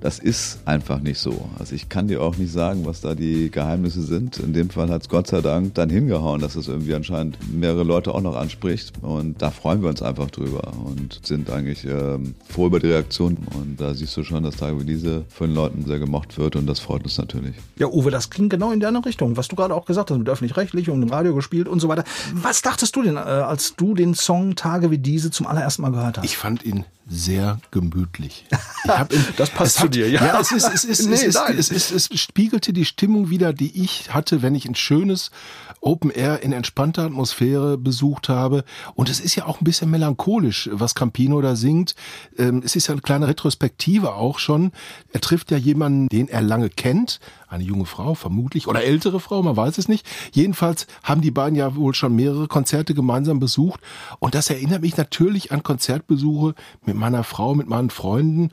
das 0.00 0.18
ist 0.18 0.60
einfach 0.64 1.00
nicht 1.00 1.18
so. 1.18 1.48
Also 1.58 1.74
ich 1.74 1.88
kann 1.88 2.08
dir 2.08 2.22
auch 2.22 2.36
nicht 2.36 2.52
sagen, 2.52 2.86
was 2.86 3.00
da 3.00 3.14
die 3.14 3.50
Geheimnisse 3.50 4.02
sind. 4.02 4.38
In 4.38 4.52
dem 4.52 4.70
Fall 4.70 4.88
hat 4.88 5.02
es 5.02 5.08
Gott 5.08 5.26
sei 5.26 5.40
Dank 5.40 5.74
dann 5.74 5.90
hingehauen, 5.90 6.40
dass 6.40 6.56
es 6.56 6.68
irgendwie 6.68 6.94
anscheinend 6.94 7.38
mehrere 7.52 7.82
Leute 7.82 8.14
auch 8.14 8.20
noch 8.22 8.36
anspricht. 8.36 8.92
Und 9.02 9.42
da 9.42 9.50
freuen 9.50 9.82
wir 9.82 9.88
uns 9.90 10.02
einfach 10.02 10.30
drüber 10.30 10.72
und 10.84 11.20
sind 11.22 11.50
eigentlich 11.50 11.84
ähm, 11.84 12.34
froh 12.48 12.66
über 12.66 12.80
die 12.80 12.88
Reaktion. 12.88 13.36
Und 13.54 13.80
da 13.80 13.94
siehst 13.94 14.16
du 14.16 14.24
schon, 14.24 14.42
dass 14.42 14.56
Tage 14.56 14.80
wie 14.80 14.84
diese 14.84 15.24
von 15.28 15.48
den 15.48 15.56
Leuten 15.56 15.84
sehr 15.86 15.98
gemocht 15.98 16.38
wird 16.38 16.56
und 16.56 16.66
das 16.66 16.80
freut 16.80 17.04
uns 17.04 17.18
natürlich. 17.18 17.54
Ja, 17.76 17.86
Uwe, 17.88 18.10
das 18.10 18.30
klingt 18.30 18.50
genau 18.50 18.72
in 18.72 18.80
deine 18.80 19.04
Richtung, 19.04 19.36
was 19.36 19.48
du 19.48 19.56
gerade 19.56 19.74
auch 19.74 19.84
gesagt 19.84 20.10
hast, 20.10 20.18
mit 20.18 20.28
öffentlich-rechtlich 20.28 20.88
und 20.90 21.02
im 21.02 21.10
Radio 21.10 21.34
gespielt 21.34 21.68
und 21.68 21.80
so 21.80 21.88
weiter. 21.88 22.04
Was 22.32 22.62
dachtest 22.62 22.96
du 22.96 23.02
denn, 23.02 23.16
äh, 23.16 23.20
als 23.20 23.76
du 23.76 23.94
den 23.94 24.14
Song 24.14 24.54
Tage 24.54 24.90
wie 24.90 24.98
diese 24.98 25.30
zum 25.30 25.46
allerersten 25.46 25.82
Mal 25.82 25.90
gehört 25.90 26.18
hast? 26.18 26.24
Ich 26.24 26.36
fand 26.36 26.64
ihn 26.64 26.84
sehr 27.10 27.58
gemütlich. 27.70 28.46
Ich 28.84 28.88
hab 28.90 29.12
ihn, 29.12 29.24
Das 29.36 29.50
passt 29.50 29.78
zu 29.78 29.88
dir, 29.90 30.08
ja. 30.08 30.24
ja. 30.24 30.40
es 30.40 30.52
ist, 30.52 30.68
es 30.72 30.84
ist, 30.84 31.06
Nee, 31.08 31.14
es, 31.14 31.36
ist, 31.36 31.72
es 31.72 31.90
ist, 31.90 32.12
es 32.12 32.20
spiegelte 32.20 32.72
die 32.72 32.84
Stimmung 32.84 33.30
wieder, 33.30 33.52
die 33.52 33.82
ich 33.82 34.14
hatte, 34.14 34.42
wenn 34.42 34.54
ich 34.54 34.66
ein 34.66 34.74
schönes 34.74 35.30
Open 35.80 36.10
Air 36.10 36.42
in 36.42 36.52
entspannter 36.52 37.04
Atmosphäre 37.04 37.78
besucht 37.78 38.28
habe. 38.28 38.64
Und 38.94 39.08
es 39.08 39.20
ist 39.20 39.34
ja 39.34 39.46
auch 39.46 39.60
ein 39.60 39.64
bisschen 39.64 39.90
melancholisch, 39.90 40.68
was 40.72 40.94
Campino 40.94 41.40
da 41.40 41.56
singt. 41.56 41.94
Ähm, 42.36 42.62
Es 42.64 42.76
ist 42.76 42.88
ja 42.88 42.92
eine 42.92 43.00
kleine 43.00 43.28
Retrospektive 43.28 44.14
auch 44.14 44.38
schon. 44.38 44.72
Er 45.12 45.20
trifft 45.20 45.50
ja 45.50 45.56
jemanden, 45.56 46.08
den 46.08 46.28
er 46.28 46.42
lange 46.42 46.68
kennt. 46.68 47.20
Eine 47.48 47.64
junge 47.64 47.86
Frau, 47.86 48.14
vermutlich, 48.14 48.68
oder 48.68 48.84
ältere 48.84 49.20
Frau, 49.20 49.42
man 49.42 49.56
weiß 49.56 49.78
es 49.78 49.88
nicht. 49.88 50.06
Jedenfalls 50.32 50.86
haben 51.02 51.20
die 51.20 51.32
beiden 51.32 51.56
ja 51.56 51.74
wohl 51.74 51.94
schon 51.94 52.14
mehrere 52.14 52.46
Konzerte 52.46 52.94
gemeinsam 52.94 53.40
besucht. 53.40 53.80
Und 54.18 54.34
das 54.34 54.50
erinnert 54.50 54.82
mich 54.82 54.96
natürlich 54.96 55.50
an 55.50 55.62
Konzertbesuche 55.62 56.54
mit 56.84 56.96
meiner 56.96 57.24
Frau, 57.24 57.54
mit 57.54 57.68
meinen 57.68 57.90
Freunden. 57.90 58.50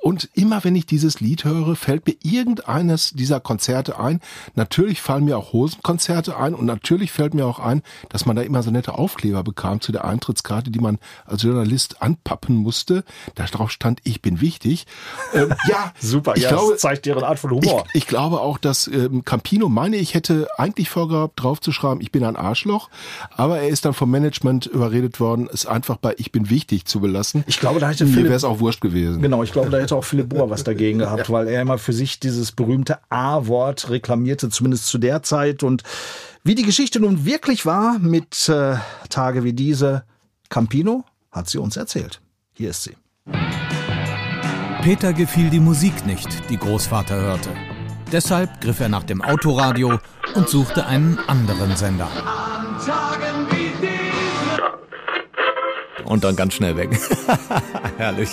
Und 0.00 0.30
immer 0.34 0.64
wenn 0.64 0.74
ich 0.74 0.86
dieses 0.86 1.20
Lied 1.20 1.44
höre, 1.44 1.76
fällt 1.76 2.06
mir 2.06 2.16
irgendeines 2.22 3.10
dieser 3.12 3.38
Konzerte 3.38 3.98
ein. 3.98 4.20
Natürlich 4.54 5.02
fallen 5.02 5.24
mir 5.24 5.36
auch 5.36 5.52
Hosenkonzerte 5.52 6.36
ein 6.36 6.54
und 6.54 6.66
natürlich 6.66 7.12
fällt 7.12 7.34
mir 7.34 7.46
auch 7.46 7.58
ein, 7.58 7.82
dass 8.08 8.24
man 8.24 8.36
da 8.36 8.42
immer 8.42 8.62
so 8.62 8.70
nette 8.70 8.94
Aufkleber 8.94 9.42
bekam 9.42 9.80
zu 9.80 9.92
der 9.92 10.04
Eintrittskarte, 10.04 10.70
die 10.70 10.80
man 10.80 10.98
als 11.26 11.42
Journalist 11.42 12.02
anpappen 12.02 12.56
musste. 12.56 13.04
Da 13.34 13.44
drauf 13.44 13.70
stand, 13.70 14.00
ich 14.04 14.22
bin 14.22 14.40
wichtig. 14.40 14.86
Ähm, 15.34 15.54
ja, 15.68 15.92
Super, 15.98 16.34
ich 16.36 16.44
ja, 16.44 16.50
glaube, 16.50 16.72
das 16.72 16.80
zeigt 16.80 17.06
deren 17.06 17.24
Art 17.24 17.38
von 17.38 17.50
Humor. 17.50 17.84
ich, 17.88 18.02
ich 18.02 18.06
glaube 18.06 18.40
auch, 18.40 18.58
dass 18.58 18.86
ähm, 18.86 19.24
Campino, 19.24 19.68
meine 19.68 19.96
ich, 19.96 20.14
hätte 20.14 20.48
eigentlich 20.56 20.88
vorgehabt, 20.88 21.42
draufzuschreiben, 21.42 22.00
ich 22.00 22.10
bin 22.10 22.24
ein 22.24 22.36
Arschloch, 22.36 22.88
aber 23.36 23.60
er 23.60 23.68
ist 23.68 23.84
dann 23.84 23.92
vom 23.92 24.10
Management 24.10 24.66
überredet 24.66 25.20
worden, 25.20 25.48
es 25.52 25.66
einfach 25.66 25.96
bei 25.96 26.14
Ich 26.18 26.32
bin 26.32 26.50
wichtig 26.50 26.86
zu 26.86 27.00
belassen. 27.00 27.44
Ich 27.46 27.60
glaube, 27.60 27.80
da 27.80 27.88
hätte 27.88 28.06
Mir 28.06 28.24
wäre 28.24 28.34
es 28.34 28.44
auch 28.44 28.60
wurscht 28.60 28.80
gewesen. 28.80 29.22
Genau, 29.22 29.42
ich 29.42 29.52
glaube, 29.52 29.70
da 29.70 29.78
hätte 29.78 29.89
hätte 29.90 29.98
auch 29.98 30.04
Philipp 30.04 30.28
Bohr 30.28 30.50
was 30.50 30.64
dagegen 30.64 30.98
gehabt, 31.00 31.30
weil 31.30 31.48
er 31.48 31.62
immer 31.62 31.78
für 31.78 31.92
sich 31.92 32.20
dieses 32.20 32.52
berühmte 32.52 32.98
A-Wort 33.10 33.90
reklamierte, 33.90 34.48
zumindest 34.48 34.86
zu 34.86 34.98
der 34.98 35.22
Zeit. 35.22 35.62
Und 35.62 35.82
wie 36.44 36.54
die 36.54 36.62
Geschichte 36.62 37.00
nun 37.00 37.24
wirklich 37.24 37.66
war 37.66 37.98
mit 37.98 38.48
äh, 38.48 38.76
Tage 39.08 39.44
wie 39.44 39.52
diese, 39.52 40.04
Campino 40.48 41.04
hat 41.30 41.48
sie 41.48 41.58
uns 41.58 41.76
erzählt. 41.76 42.20
Hier 42.54 42.70
ist 42.70 42.84
sie. 42.84 42.96
Peter 44.82 45.12
gefiel 45.12 45.50
die 45.50 45.60
Musik 45.60 46.06
nicht, 46.06 46.28
die 46.48 46.56
Großvater 46.56 47.14
hörte. 47.14 47.50
Deshalb 48.10 48.60
griff 48.60 48.80
er 48.80 48.88
nach 48.88 49.04
dem 49.04 49.22
Autoradio 49.22 50.00
und 50.34 50.48
suchte 50.48 50.86
einen 50.86 51.18
anderen 51.28 51.76
Sender. 51.76 52.08
Und 56.10 56.24
dann 56.24 56.34
ganz 56.34 56.54
schnell 56.54 56.76
weg. 56.76 56.90
Herrlich. 57.96 58.30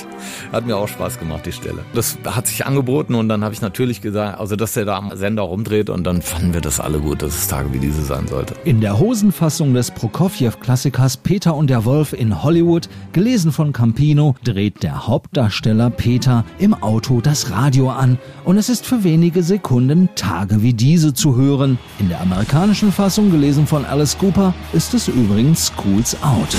Hat 0.52 0.66
mir 0.66 0.76
auch 0.78 0.88
Spaß 0.88 1.20
gemacht, 1.20 1.46
die 1.46 1.52
Stelle. 1.52 1.86
Das 1.94 2.18
hat 2.26 2.48
sich 2.48 2.66
angeboten 2.66 3.14
und 3.14 3.30
dann 3.30 3.44
habe 3.44 3.54
ich 3.54 3.62
natürlich 3.62 4.02
gesagt, 4.02 4.40
also 4.40 4.56
dass 4.56 4.74
der 4.74 4.86
da 4.86 4.98
am 4.98 5.16
Sender 5.16 5.44
rumdreht 5.44 5.92
und 5.92 6.04
dann 6.04 6.24
fanden 6.24 6.56
wir 6.56 6.62
das 6.62 6.80
alle 6.80 6.98
gut, 6.98 7.22
dass 7.22 7.38
es 7.38 7.48
Tage 7.48 7.72
wie 7.74 7.78
diese 7.78 8.02
sein 8.02 8.26
sollte. 8.28 8.56
In 8.64 8.82
der 8.82 8.98
Hosenfassung 8.98 9.76
des 9.76 9.92
Prokofjew-Klassikers 9.92 11.18
Peter 11.18 11.54
und 11.54 11.70
der 11.70 11.86
Wolf 11.86 12.14
in 12.14 12.42
Hollywood, 12.42 12.90
gelesen 13.14 13.52
von 13.52 13.74
Campino, 13.74 14.36
dreht 14.44 14.82
der 14.82 15.06
Hauptdarsteller 15.06 15.92
Peter 15.92 16.46
im 16.58 16.74
Auto 16.74 17.22
das 17.22 17.52
Radio 17.52 17.92
an 17.92 18.18
und 18.44 18.58
es 18.58 18.70
ist 18.70 18.88
für 18.88 19.04
wenige 19.04 19.44
Sekunden 19.44 20.10
Tage 20.16 20.64
wie 20.64 20.74
diese 20.74 21.14
zu 21.14 21.36
hören. 21.36 21.78
In 22.00 22.10
der 22.10 22.22
amerikanischen 22.22 22.92
Fassung, 22.92 23.30
gelesen 23.30 23.68
von 23.68 23.86
Alice 23.86 24.18
Cooper, 24.18 24.56
ist 24.74 24.96
es 24.96 25.08
übrigens 25.08 25.72
Schools 25.78 26.18
Out. 26.24 26.58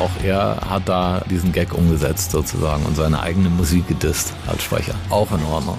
Auch 0.00 0.10
er 0.24 0.56
hat 0.68 0.88
da 0.88 1.22
diesen 1.30 1.52
Gag 1.52 1.74
umgesetzt 1.74 2.30
sozusagen 2.30 2.84
und 2.84 2.96
seine 2.96 3.20
eigene 3.20 3.50
Musik 3.50 3.86
gedisst 3.88 4.32
als 4.46 4.62
Sprecher. 4.62 4.94
Auch 5.10 5.28
in 5.32 5.44
Ordnung. 5.44 5.78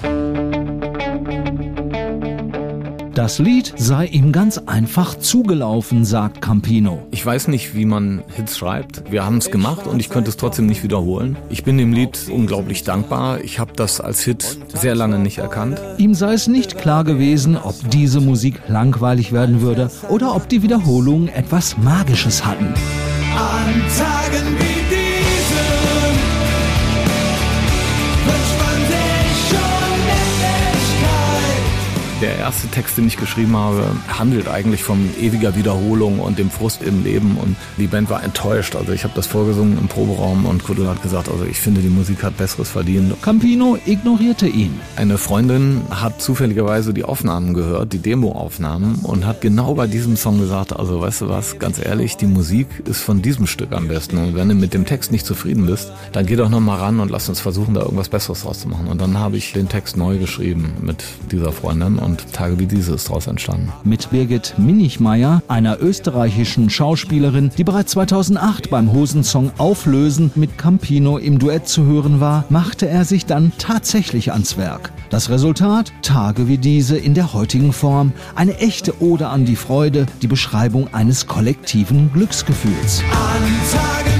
Das 3.13 3.39
Lied 3.39 3.73
sei 3.75 4.05
ihm 4.05 4.31
ganz 4.31 4.57
einfach 4.57 5.19
zugelaufen, 5.19 6.05
sagt 6.05 6.41
Campino. 6.41 7.05
Ich 7.11 7.25
weiß 7.25 7.49
nicht, 7.49 7.75
wie 7.75 7.83
man 7.83 8.23
Hits 8.33 8.57
schreibt. 8.57 9.11
Wir 9.11 9.25
haben 9.25 9.37
es 9.37 9.51
gemacht 9.51 9.85
und 9.85 9.99
ich 9.99 10.09
könnte 10.09 10.29
es 10.29 10.37
trotzdem 10.37 10.65
nicht 10.65 10.81
wiederholen. 10.81 11.35
Ich 11.49 11.65
bin 11.65 11.77
dem 11.77 11.91
Lied 11.91 12.29
unglaublich 12.31 12.83
dankbar. 12.83 13.41
Ich 13.41 13.59
habe 13.59 13.73
das 13.75 13.99
als 13.99 14.21
Hit 14.21 14.59
sehr 14.73 14.95
lange 14.95 15.19
nicht 15.19 15.39
erkannt. 15.39 15.81
Ihm 15.97 16.13
sei 16.13 16.33
es 16.33 16.47
nicht 16.47 16.77
klar 16.77 17.03
gewesen, 17.03 17.57
ob 17.57 17.75
diese 17.89 18.21
Musik 18.21 18.61
langweilig 18.69 19.33
werden 19.33 19.61
würde 19.61 19.91
oder 20.07 20.33
ob 20.33 20.47
die 20.47 20.63
Wiederholungen 20.63 21.27
etwas 21.27 21.77
Magisches 21.77 22.45
hatten. 22.45 22.73
An 23.37 23.83
Tagen 23.97 24.59
wie 24.59 24.70
Der 32.21 32.37
erste 32.37 32.67
Text, 32.67 32.99
den 32.99 33.07
ich 33.07 33.17
geschrieben 33.17 33.57
habe, 33.57 33.83
handelt 34.07 34.47
eigentlich 34.47 34.83
von 34.83 35.09
ewiger 35.19 35.55
Wiederholung 35.55 36.19
und 36.19 36.37
dem 36.37 36.51
Frust 36.51 36.83
im 36.83 37.03
Leben. 37.03 37.35
Und 37.35 37.55
die 37.77 37.87
Band 37.87 38.11
war 38.11 38.23
enttäuscht. 38.23 38.75
Also 38.75 38.91
ich 38.91 39.03
habe 39.03 39.15
das 39.15 39.25
vorgesungen 39.25 39.79
im 39.79 39.87
Proberaum 39.87 40.45
und 40.45 40.63
Kuddel 40.63 40.87
hat 40.87 41.01
gesagt, 41.01 41.29
also 41.29 41.45
ich 41.45 41.57
finde, 41.57 41.81
die 41.81 41.89
Musik 41.89 42.21
hat 42.21 42.37
Besseres 42.37 42.69
verdient. 42.69 43.19
Campino 43.23 43.75
ignorierte 43.87 44.47
ihn. 44.47 44.79
Eine 44.97 45.17
Freundin 45.17 45.81
hat 45.89 46.21
zufälligerweise 46.21 46.93
die 46.93 47.05
Aufnahmen 47.05 47.55
gehört, 47.55 47.91
die 47.91 47.97
Demo-Aufnahmen 47.97 48.99
und 49.01 49.25
hat 49.25 49.41
genau 49.41 49.73
bei 49.73 49.87
diesem 49.87 50.15
Song 50.15 50.39
gesagt, 50.39 50.73
also 50.73 51.01
weißt 51.01 51.21
du 51.21 51.29
was, 51.29 51.57
ganz 51.57 51.83
ehrlich, 51.83 52.17
die 52.17 52.27
Musik 52.27 52.67
ist 52.85 53.01
von 53.01 53.23
diesem 53.23 53.47
Stück 53.47 53.71
am 53.71 53.87
besten 53.87 54.17
und 54.19 54.35
wenn 54.35 54.47
du 54.47 54.53
mit 54.53 54.75
dem 54.75 54.85
Text 54.85 55.11
nicht 55.11 55.25
zufrieden 55.25 55.65
bist, 55.65 55.91
dann 56.11 56.27
geh 56.27 56.35
doch 56.35 56.49
nochmal 56.49 56.77
ran 56.77 56.99
und 56.99 57.09
lass 57.09 57.29
uns 57.29 57.39
versuchen, 57.39 57.73
da 57.73 57.81
irgendwas 57.81 58.09
Besseres 58.09 58.43
draus 58.43 58.59
zu 58.59 58.67
machen. 58.67 58.85
Und 58.85 59.01
dann 59.01 59.17
habe 59.17 59.37
ich 59.37 59.53
den 59.53 59.69
Text 59.69 59.97
neu 59.97 60.19
geschrieben 60.19 60.73
mit 60.81 61.03
dieser 61.31 61.51
Freundin 61.51 61.97
und 61.97 62.10
Tage 62.17 62.59
wie 62.59 62.65
diese 62.65 62.93
ist 62.93 63.09
daraus 63.09 63.27
entstanden. 63.27 63.71
Mit 63.83 64.09
Birgit 64.11 64.55
Minichmeier, 64.57 65.41
einer 65.47 65.81
österreichischen 65.81 66.69
Schauspielerin, 66.69 67.51
die 67.57 67.63
bereits 67.63 67.91
2008 67.91 68.69
beim 68.69 68.91
Hosensong 68.91 69.51
Auflösen 69.57 70.31
mit 70.35 70.57
Campino 70.57 71.17
im 71.17 71.39
Duett 71.39 71.67
zu 71.67 71.85
hören 71.85 72.19
war, 72.19 72.45
machte 72.49 72.87
er 72.87 73.05
sich 73.05 73.25
dann 73.25 73.51
tatsächlich 73.57 74.31
ans 74.31 74.57
Werk. 74.57 74.91
Das 75.09 75.29
Resultat? 75.29 75.91
Tage 76.01 76.47
wie 76.47 76.57
diese 76.57 76.97
in 76.97 77.13
der 77.13 77.33
heutigen 77.33 77.73
Form. 77.73 78.13
Eine 78.35 78.57
echte 78.59 79.01
Ode 79.01 79.27
an 79.27 79.45
die 79.45 79.57
Freude, 79.57 80.05
die 80.21 80.27
Beschreibung 80.27 80.93
eines 80.93 81.27
kollektiven 81.27 82.11
Glücksgefühls. 82.13 83.03
An 83.11 83.43
diesen 83.43 84.10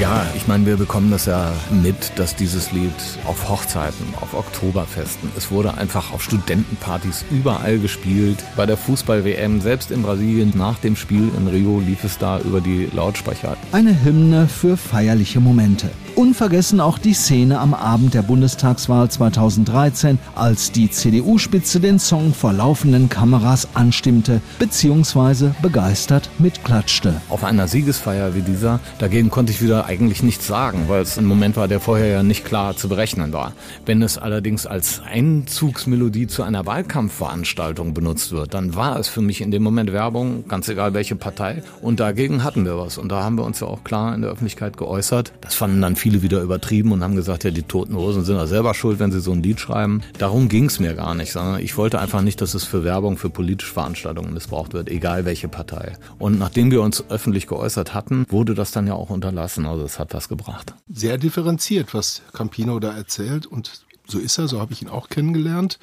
Ja, 0.00 0.26
ich 0.34 0.48
meine, 0.48 0.66
wir 0.66 0.76
bekommen 0.76 1.12
das 1.12 1.26
ja 1.26 1.52
mit, 1.70 2.18
dass 2.18 2.34
dieses 2.34 2.72
Lied 2.72 2.90
auf 3.26 3.48
Hochzeiten, 3.48 4.06
auf 4.20 4.34
Oktoberfesten, 4.34 5.30
es 5.36 5.52
wurde 5.52 5.74
einfach 5.74 6.12
auf 6.12 6.20
Studentenpartys 6.20 7.24
überall 7.30 7.78
gespielt. 7.78 8.44
Bei 8.56 8.66
der 8.66 8.76
Fußball-WM, 8.76 9.60
selbst 9.60 9.92
in 9.92 10.02
Brasilien, 10.02 10.52
nach 10.56 10.78
dem 10.78 10.96
Spiel 10.96 11.30
in 11.38 11.46
Rio 11.46 11.78
lief 11.78 12.02
es 12.02 12.18
da 12.18 12.40
über 12.40 12.60
die 12.60 12.88
Lautsprecher. 12.92 13.56
Eine 13.70 14.04
Hymne 14.04 14.48
für 14.48 14.76
feierliche 14.76 15.38
Momente. 15.38 15.90
Unvergessen 16.16 16.80
auch 16.80 16.98
die 16.98 17.12
Szene 17.12 17.58
am 17.58 17.74
Abend 17.74 18.14
der 18.14 18.22
Bundestagswahl 18.22 19.10
2013, 19.10 20.18
als 20.36 20.70
die 20.70 20.88
CDU-Spitze 20.88 21.80
den 21.80 21.98
Song 21.98 22.32
vor 22.32 22.52
laufenden 22.52 23.08
Kameras 23.08 23.68
anstimmte 23.74 24.40
bzw. 24.60 25.50
begeistert 25.60 26.30
mitklatschte. 26.38 27.20
Auf 27.28 27.42
einer 27.42 27.66
Siegesfeier 27.66 28.36
wie 28.36 28.42
dieser, 28.42 28.78
dagegen 28.98 29.28
konnte 29.28 29.50
ich 29.50 29.60
wieder 29.60 29.86
eigentlich 29.86 30.22
nichts 30.22 30.46
sagen, 30.46 30.84
weil 30.86 31.02
es 31.02 31.18
ein 31.18 31.24
Moment 31.24 31.56
war, 31.56 31.66
der 31.66 31.80
vorher 31.80 32.06
ja 32.06 32.22
nicht 32.22 32.44
klar 32.44 32.76
zu 32.76 32.88
berechnen 32.88 33.32
war. 33.32 33.52
Wenn 33.84 34.00
es 34.00 34.16
allerdings 34.16 34.66
als 34.66 35.02
Einzugsmelodie 35.04 36.28
zu 36.28 36.44
einer 36.44 36.64
Wahlkampfveranstaltung 36.64 37.92
benutzt 37.92 38.30
wird, 38.30 38.54
dann 38.54 38.76
war 38.76 39.00
es 39.00 39.08
für 39.08 39.20
mich 39.20 39.40
in 39.40 39.50
dem 39.50 39.64
Moment 39.64 39.92
Werbung, 39.92 40.46
ganz 40.46 40.68
egal 40.68 40.94
welche 40.94 41.16
Partei. 41.16 41.62
Und 41.82 41.98
dagegen 41.98 42.44
hatten 42.44 42.64
wir 42.64 42.78
was. 42.78 42.98
Und 42.98 43.10
da 43.10 43.24
haben 43.24 43.36
wir 43.36 43.44
uns 43.44 43.58
ja 43.58 43.66
auch 43.66 43.82
klar 43.82 44.14
in 44.14 44.22
der 44.22 44.30
Öffentlichkeit 44.30 44.76
geäußert. 44.76 45.32
Das 45.40 45.54
fanden 45.54 45.82
dann 45.82 45.96
viele 45.96 46.03
wieder 46.12 46.42
übertrieben 46.42 46.92
und 46.92 47.02
haben 47.02 47.16
gesagt, 47.16 47.44
ja, 47.44 47.50
die 47.50 47.62
Toten 47.62 47.96
Hosen 47.96 48.24
sind 48.24 48.36
ja 48.36 48.46
selber 48.46 48.74
schuld, 48.74 48.98
wenn 48.98 49.12
sie 49.12 49.20
so 49.20 49.32
ein 49.32 49.42
Lied 49.42 49.60
schreiben. 49.60 50.02
Darum 50.18 50.48
ging 50.48 50.66
es 50.66 50.78
mir 50.78 50.94
gar 50.94 51.14
nicht, 51.14 51.32
sondern 51.32 51.60
ich 51.60 51.76
wollte 51.76 51.98
einfach 52.00 52.22
nicht, 52.22 52.40
dass 52.40 52.54
es 52.54 52.64
für 52.64 52.84
Werbung, 52.84 53.16
für 53.16 53.30
politische 53.30 53.72
Veranstaltungen 53.72 54.32
missbraucht 54.32 54.72
wird, 54.72 54.88
egal 54.88 55.24
welche 55.24 55.48
Partei. 55.48 55.96
Und 56.18 56.38
nachdem 56.38 56.70
wir 56.70 56.82
uns 56.82 57.04
öffentlich 57.08 57.46
geäußert 57.46 57.94
hatten, 57.94 58.26
wurde 58.28 58.54
das 58.54 58.70
dann 58.70 58.86
ja 58.86 58.94
auch 58.94 59.10
unterlassen. 59.10 59.66
Also 59.66 59.84
es 59.84 59.98
hat 59.98 60.14
was 60.14 60.28
gebracht. 60.28 60.74
Sehr 60.88 61.18
differenziert, 61.18 61.94
was 61.94 62.22
Campino 62.32 62.78
da 62.80 62.94
erzählt. 62.94 63.46
Und 63.46 63.84
so 64.06 64.18
ist 64.18 64.38
er, 64.38 64.48
so 64.48 64.60
habe 64.60 64.72
ich 64.72 64.82
ihn 64.82 64.88
auch 64.88 65.08
kennengelernt. 65.08 65.78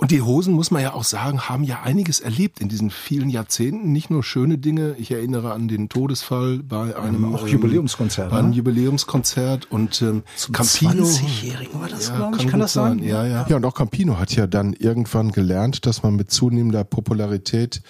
Und 0.00 0.12
die 0.12 0.22
Hosen, 0.22 0.54
muss 0.54 0.70
man 0.70 0.80
ja 0.80 0.94
auch 0.94 1.02
sagen, 1.02 1.48
haben 1.48 1.64
ja 1.64 1.82
einiges 1.82 2.20
erlebt 2.20 2.60
in 2.60 2.68
diesen 2.68 2.90
vielen 2.90 3.28
Jahrzehnten. 3.28 3.90
Nicht 3.90 4.10
nur 4.10 4.22
schöne 4.22 4.56
Dinge. 4.56 4.94
Ich 4.96 5.10
erinnere 5.10 5.52
an 5.52 5.66
den 5.66 5.88
Todesfall 5.88 6.60
bei 6.60 6.96
einem 6.96 7.34
Auch 7.34 7.42
ähm, 7.42 7.48
Jubiläumskonzert, 7.48 8.30
Bei 8.30 8.38
einem 8.38 8.50
ne? 8.50 8.56
Jubiläumskonzert 8.56 9.72
und 9.72 10.00
ähm, 10.02 10.22
Zum 10.36 10.54
Campino. 10.54 11.02
20-Jährigen 11.02 11.80
war 11.80 11.88
das, 11.88 12.14
glaube 12.14 12.36
ich. 12.36 12.42
Kann 12.42 12.52
gut 12.52 12.60
das 12.60 12.72
sein? 12.74 13.00
Ja, 13.00 13.26
ja. 13.26 13.44
Ja, 13.48 13.56
und 13.56 13.64
auch 13.64 13.74
Campino 13.74 14.18
hat 14.18 14.30
ja 14.36 14.46
dann 14.46 14.72
irgendwann 14.72 15.32
gelernt, 15.32 15.84
dass 15.84 16.04
man 16.04 16.14
mit 16.14 16.30
zunehmender 16.30 16.84
Popularität 16.84 17.82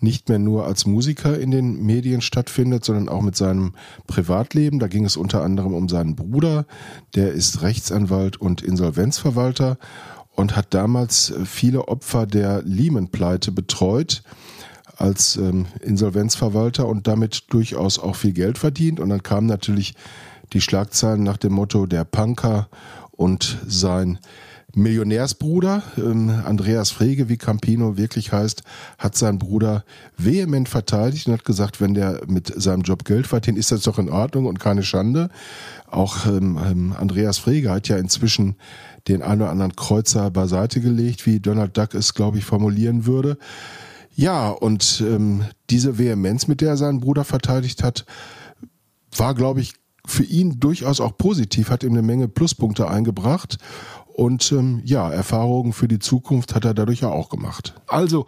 nicht 0.00 0.28
mehr 0.28 0.38
nur 0.38 0.64
als 0.64 0.86
Musiker 0.86 1.40
in 1.40 1.50
den 1.50 1.82
Medien 1.84 2.20
stattfindet, 2.20 2.84
sondern 2.84 3.08
auch 3.08 3.22
mit 3.22 3.34
seinem 3.34 3.72
Privatleben. 4.06 4.78
Da 4.78 4.86
ging 4.86 5.04
es 5.04 5.16
unter 5.16 5.42
anderem 5.42 5.74
um 5.74 5.88
seinen 5.88 6.14
Bruder, 6.14 6.66
der 7.16 7.32
ist 7.32 7.62
Rechtsanwalt 7.62 8.36
und 8.36 8.62
Insolvenzverwalter 8.62 9.76
und 10.38 10.54
hat 10.54 10.72
damals 10.72 11.30
äh, 11.30 11.44
viele 11.44 11.88
Opfer 11.88 12.24
der 12.24 12.62
Lehman-Pleite 12.62 13.50
betreut 13.50 14.22
als 14.96 15.36
ähm, 15.36 15.66
Insolvenzverwalter 15.82 16.86
und 16.86 17.08
damit 17.08 17.46
durchaus 17.50 17.98
auch 17.98 18.14
viel 18.14 18.32
Geld 18.32 18.56
verdient. 18.56 19.00
Und 19.00 19.08
dann 19.08 19.22
kamen 19.24 19.48
natürlich 19.48 19.94
die 20.52 20.60
Schlagzeilen 20.60 21.24
nach 21.24 21.38
dem 21.38 21.52
Motto 21.52 21.86
der 21.86 22.04
Punker 22.04 22.68
und 23.10 23.58
sein 23.66 24.20
Millionärsbruder, 24.74 25.82
ähm, 25.96 26.30
Andreas 26.44 26.90
Frege, 26.90 27.28
wie 27.28 27.36
Campino 27.36 27.96
wirklich 27.96 28.32
heißt, 28.32 28.62
hat 28.98 29.16
seinen 29.16 29.38
Bruder 29.38 29.84
vehement 30.16 30.68
verteidigt 30.68 31.26
und 31.26 31.32
hat 31.32 31.44
gesagt, 31.44 31.80
wenn 31.80 31.94
der 31.94 32.20
mit 32.28 32.52
seinem 32.60 32.82
Job 32.82 33.04
Geld 33.04 33.26
verdient, 33.26 33.58
ist 33.58 33.72
das 33.72 33.82
doch 33.82 33.98
in 33.98 34.10
Ordnung 34.10 34.46
und 34.46 34.60
keine 34.60 34.82
Schande. 34.82 35.30
Auch 35.90 36.26
ähm, 36.26 36.58
ähm, 36.64 36.94
Andreas 36.96 37.38
Frege 37.38 37.70
hat 37.70 37.88
ja 37.88 37.96
inzwischen 37.96 38.56
den 39.08 39.22
einen 39.22 39.42
oder 39.42 39.50
anderen 39.50 39.76
Kreuzer 39.76 40.30
beiseite 40.30 40.80
gelegt, 40.80 41.26
wie 41.26 41.40
Donald 41.40 41.76
Duck 41.76 41.94
es, 41.94 42.14
glaube 42.14 42.38
ich, 42.38 42.44
formulieren 42.44 43.06
würde. 43.06 43.38
Ja, 44.14 44.50
und 44.50 45.02
ähm, 45.06 45.44
diese 45.70 45.98
Vehemenz, 45.98 46.48
mit 46.48 46.60
der 46.60 46.70
er 46.70 46.76
seinen 46.76 47.00
Bruder 47.00 47.24
verteidigt 47.24 47.82
hat, 47.82 48.04
war, 49.16 49.34
glaube 49.34 49.60
ich, 49.60 49.74
für 50.04 50.24
ihn 50.24 50.58
durchaus 50.58 51.00
auch 51.00 51.16
positiv, 51.16 51.70
hat 51.70 51.84
ihm 51.84 51.92
eine 51.92 52.02
Menge 52.02 52.28
Pluspunkte 52.28 52.88
eingebracht. 52.88 53.58
Und 54.06 54.50
ähm, 54.50 54.80
ja, 54.84 55.08
Erfahrungen 55.10 55.72
für 55.72 55.86
die 55.86 56.00
Zukunft 56.00 56.54
hat 56.54 56.64
er 56.64 56.74
dadurch 56.74 57.00
ja 57.00 57.10
auch 57.10 57.28
gemacht. 57.28 57.80
Also, 57.86 58.26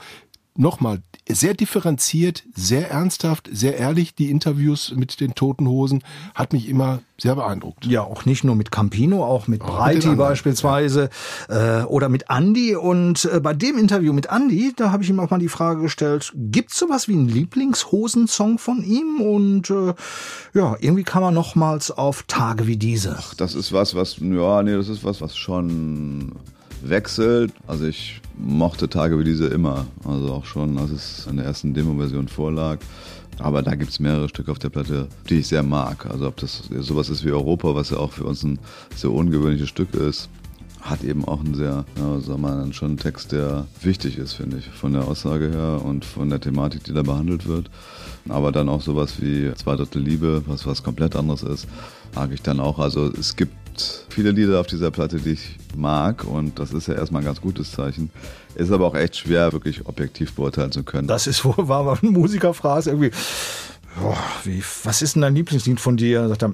nochmal 0.56 1.02
sehr 1.28 1.54
differenziert, 1.54 2.44
sehr 2.54 2.90
ernsthaft, 2.90 3.48
sehr 3.52 3.76
ehrlich. 3.76 4.14
Die 4.14 4.30
Interviews 4.30 4.92
mit 4.96 5.20
den 5.20 5.34
Toten 5.34 5.68
Hosen 5.68 6.02
hat 6.34 6.52
mich 6.52 6.68
immer 6.68 7.00
sehr 7.18 7.34
beeindruckt. 7.34 7.86
Ja, 7.86 8.02
auch 8.02 8.24
nicht 8.24 8.44
nur 8.44 8.56
mit 8.56 8.70
Campino, 8.70 9.24
auch 9.24 9.46
mit 9.46 9.60
Auch 9.62 9.78
Breiti 9.78 10.14
beispielsweise 10.14 11.10
äh, 11.48 11.82
oder 11.82 12.08
mit 12.08 12.24
Andy. 12.28 12.74
Und 12.74 13.26
äh, 13.26 13.40
bei 13.40 13.54
dem 13.54 13.78
Interview 13.78 14.12
mit 14.12 14.26
Andy, 14.26 14.72
da 14.74 14.90
habe 14.90 15.02
ich 15.02 15.10
ihm 15.10 15.20
auch 15.20 15.30
mal 15.30 15.38
die 15.38 15.48
Frage 15.48 15.82
gestellt, 15.82 16.32
gibt's 16.34 16.78
sowas 16.78 17.08
wie 17.08 17.12
einen 17.12 17.28
Lieblingshosensong 17.28 18.58
von 18.58 18.82
ihm? 18.82 19.20
Und 19.20 19.70
äh, 19.70 19.94
ja, 20.54 20.76
irgendwie 20.80 21.04
kam 21.04 21.22
er 21.22 21.30
nochmals 21.30 21.90
auf 21.90 22.24
Tage 22.24 22.66
wie 22.66 22.76
diese. 22.76 23.18
Das 23.36 23.54
ist 23.54 23.72
was, 23.72 23.94
was, 23.94 24.16
ja, 24.18 24.62
nee, 24.62 24.74
das 24.74 24.88
ist 24.88 25.04
was, 25.04 25.20
was 25.20 25.36
schon 25.36 26.32
wechselt. 26.82 27.52
Also 27.66 27.86
ich 27.86 28.20
mochte 28.36 28.88
Tage 28.88 29.18
wie 29.18 29.24
diese 29.24 29.46
immer. 29.46 29.86
Also 30.04 30.32
auch 30.32 30.44
schon, 30.44 30.78
als 30.78 30.90
es 30.90 31.26
in 31.28 31.36
der 31.36 31.46
ersten 31.46 31.74
Demo-Version 31.74 32.28
vorlag. 32.28 32.78
Aber 33.38 33.62
da 33.62 33.74
gibt 33.74 33.90
es 33.90 34.00
mehrere 34.00 34.28
Stücke 34.28 34.50
auf 34.50 34.58
der 34.58 34.68
Platte, 34.68 35.08
die 35.28 35.38
ich 35.38 35.48
sehr 35.48 35.62
mag. 35.62 36.06
Also 36.06 36.26
ob 36.26 36.36
das 36.36 36.68
sowas 36.80 37.08
ist 37.08 37.24
wie 37.24 37.32
Europa, 37.32 37.74
was 37.74 37.90
ja 37.90 37.96
auch 37.96 38.12
für 38.12 38.24
uns 38.24 38.42
ein 38.42 38.58
sehr 38.94 39.10
ungewöhnliches 39.10 39.68
Stück 39.68 39.94
ist, 39.94 40.28
hat 40.80 41.02
eben 41.04 41.24
auch 41.26 41.40
einen 41.40 41.54
sehr, 41.54 41.84
ja, 41.98 42.20
sagen 42.20 42.42
wir 42.42 42.48
mal, 42.48 42.72
schon 42.72 42.88
einen 42.88 42.98
Text, 42.98 43.32
der 43.32 43.66
wichtig 43.82 44.18
ist, 44.18 44.32
finde 44.32 44.58
ich, 44.58 44.66
von 44.66 44.92
der 44.92 45.06
Aussage 45.06 45.50
her 45.50 45.80
und 45.84 46.04
von 46.04 46.30
der 46.30 46.40
Thematik, 46.40 46.84
die 46.84 46.92
da 46.92 47.02
behandelt 47.02 47.46
wird. 47.46 47.70
Aber 48.28 48.52
dann 48.52 48.68
auch 48.68 48.80
sowas 48.80 49.20
wie 49.20 49.52
Zwei 49.54 49.76
Drittel 49.76 50.02
Liebe, 50.02 50.42
was 50.46 50.66
was 50.66 50.82
komplett 50.82 51.16
anderes 51.16 51.42
ist, 51.42 51.66
mag 52.14 52.32
ich 52.32 52.42
dann 52.42 52.60
auch. 52.60 52.78
Also 52.78 53.10
es 53.12 53.36
gibt 53.36 53.52
viele 54.08 54.30
Lieder 54.30 54.60
auf 54.60 54.66
dieser 54.66 54.90
Platte, 54.90 55.18
die 55.18 55.32
ich 55.32 55.56
mag 55.76 56.24
und 56.24 56.58
das 56.58 56.72
ist 56.72 56.88
ja 56.88 56.94
erstmal 56.94 57.22
ein 57.22 57.26
ganz 57.26 57.40
gutes 57.40 57.72
Zeichen. 57.72 58.10
Ist 58.54 58.72
aber 58.72 58.86
auch 58.86 58.94
echt 58.94 59.16
schwer, 59.16 59.52
wirklich 59.52 59.86
objektiv 59.86 60.34
beurteilen 60.34 60.72
zu 60.72 60.82
können. 60.82 61.06
Das 61.08 61.26
ist 61.26 61.44
wohl 61.44 61.54
war 61.68 61.98
eine 62.00 62.10
Musikerphrase 62.10 62.90
irgendwie. 62.90 63.10
Boah, 63.98 64.16
wie, 64.44 64.62
was 64.84 65.02
ist 65.02 65.14
denn 65.14 65.22
dein 65.22 65.34
Lieblingslied 65.34 65.80
von 65.80 65.96
dir? 65.96 66.28
Sagt 66.28 66.42
er, 66.42 66.52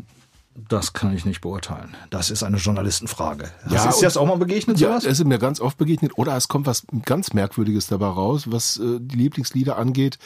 das 0.68 0.94
kann 0.94 1.14
ich 1.14 1.24
nicht 1.26 1.42
beurteilen. 1.42 1.94
Das 2.10 2.30
ist 2.30 2.42
eine 2.42 2.56
Journalistenfrage. 2.56 3.50
Ja, 3.68 3.88
ist 3.88 4.00
dir 4.00 4.06
das 4.06 4.16
auch 4.16 4.26
mal 4.26 4.38
begegnet? 4.38 4.78
Ja, 4.80 4.88
sowas? 4.88 5.04
es 5.04 5.20
ist 5.20 5.26
mir 5.26 5.38
ganz 5.38 5.60
oft 5.60 5.76
begegnet. 5.76 6.12
Oder 6.16 6.36
es 6.36 6.48
kommt 6.48 6.66
was 6.66 6.86
ganz 7.04 7.34
Merkwürdiges 7.34 7.88
dabei 7.88 8.06
raus, 8.06 8.50
was 8.50 8.78
äh, 8.78 8.98
die 8.98 9.16
Lieblingslieder 9.16 9.76
angeht. 9.76 10.18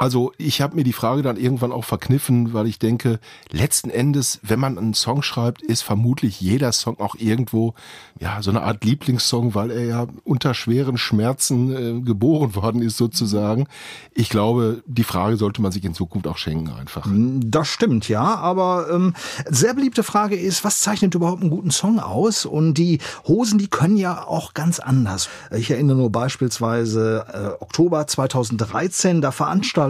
Also 0.00 0.32
ich 0.38 0.62
habe 0.62 0.76
mir 0.76 0.82
die 0.82 0.94
Frage 0.94 1.20
dann 1.20 1.36
irgendwann 1.36 1.72
auch 1.72 1.84
verkniffen, 1.84 2.54
weil 2.54 2.66
ich 2.66 2.78
denke, 2.78 3.20
letzten 3.50 3.90
Endes, 3.90 4.40
wenn 4.42 4.58
man 4.58 4.78
einen 4.78 4.94
Song 4.94 5.22
schreibt, 5.22 5.60
ist 5.60 5.82
vermutlich 5.82 6.40
jeder 6.40 6.72
Song 6.72 6.98
auch 6.98 7.16
irgendwo 7.16 7.74
ja 8.18 8.40
so 8.40 8.48
eine 8.48 8.62
Art 8.62 8.82
Lieblingssong, 8.82 9.54
weil 9.54 9.70
er 9.70 9.84
ja 9.84 10.06
unter 10.24 10.54
schweren 10.54 10.96
Schmerzen 10.96 11.98
äh, 11.98 12.00
geboren 12.00 12.54
worden 12.54 12.80
ist 12.80 12.96
sozusagen. 12.96 13.66
Ich 14.14 14.30
glaube, 14.30 14.82
die 14.86 15.04
Frage 15.04 15.36
sollte 15.36 15.60
man 15.60 15.70
sich 15.70 15.84
in 15.84 15.92
Zukunft 15.92 16.26
auch 16.26 16.38
schenken 16.38 16.72
einfach. 16.72 17.06
Das 17.06 17.68
stimmt, 17.68 18.08
ja. 18.08 18.22
Aber 18.22 18.86
ähm, 18.90 19.12
sehr 19.50 19.74
beliebte 19.74 20.02
Frage 20.02 20.34
ist, 20.34 20.64
was 20.64 20.80
zeichnet 20.80 21.14
überhaupt 21.14 21.42
einen 21.42 21.50
guten 21.50 21.70
Song 21.70 22.00
aus? 22.00 22.46
Und 22.46 22.72
die 22.72 23.00
Hosen, 23.28 23.58
die 23.58 23.68
können 23.68 23.98
ja 23.98 24.26
auch 24.26 24.54
ganz 24.54 24.80
anders. 24.80 25.28
Ich 25.54 25.70
erinnere 25.70 25.98
nur 25.98 26.10
beispielsweise 26.10 27.26
äh, 27.58 27.62
Oktober 27.62 28.06
2013, 28.06 29.20
da 29.20 29.30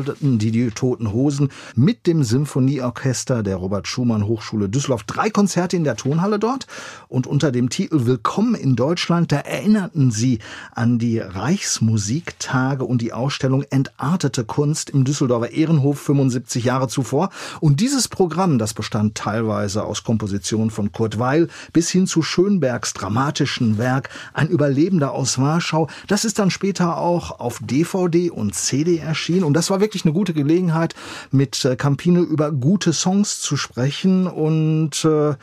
veranstalteten 0.00 0.38
die 0.38 0.50
die 0.50 0.70
Toten 0.70 1.12
Hosen 1.12 1.48
mit 1.74 2.06
dem 2.06 2.22
Symphonieorchester 2.22 3.42
der 3.42 3.56
Robert 3.56 3.86
Schumann 3.86 4.26
Hochschule 4.26 4.68
Düsseldorf 4.68 5.04
drei 5.04 5.30
Konzerte 5.30 5.76
in 5.76 5.84
der 5.84 5.96
Tonhalle 5.96 6.38
dort. 6.38 6.66
Und 7.08 7.26
unter 7.26 7.52
dem 7.52 7.68
Titel 7.70 8.06
Willkommen 8.06 8.54
in 8.54 8.76
Deutschland, 8.76 9.32
da 9.32 9.38
erinnerten 9.38 10.10
sie 10.10 10.38
an 10.72 10.98
die 10.98 11.18
Reichsmusiktage 11.18 12.84
und 12.84 13.02
die 13.02 13.12
Ausstellung 13.12 13.64
Entartete 13.70 14.44
Kunst 14.44 14.90
im 14.90 15.04
Düsseldorfer 15.04 15.52
Ehrenhof 15.52 16.00
75 16.00 16.64
Jahre 16.64 16.88
zuvor. 16.88 17.30
Und 17.60 17.80
dieses 17.80 18.08
Programm, 18.08 18.58
das 18.58 18.74
bestand 18.74 19.14
teilweise 19.14 19.84
aus 19.84 20.04
Kompositionen 20.04 20.70
von 20.70 20.92
Kurt 20.92 21.18
Weil 21.18 21.48
bis 21.72 21.90
hin 21.90 22.06
zu 22.06 22.22
Schönbergs 22.22 22.92
dramatischen 22.92 23.78
Werk 23.78 24.08
Ein 24.32 24.48
Überlebender 24.48 25.12
aus 25.12 25.38
Warschau, 25.38 25.88
das 26.08 26.24
ist 26.24 26.38
dann 26.38 26.50
später 26.50 26.98
auch 26.98 27.40
auf 27.40 27.58
DVD 27.62 28.30
und 28.30 28.54
CD 28.54 28.98
erschienen. 28.98 29.44
Und 29.44 29.54
das 29.54 29.70
war 29.70 29.80
wirklich 29.80 29.89
eine 30.05 30.12
gute 30.12 30.33
Gelegenheit, 30.33 30.94
mit 31.31 31.64
äh, 31.64 31.76
Campino 31.76 32.22
über 32.22 32.53
gute 32.53 32.92
Songs 32.92 33.40
zu 33.40 33.57
sprechen. 33.57 34.26
Und 34.26 35.05
äh, 35.05 35.35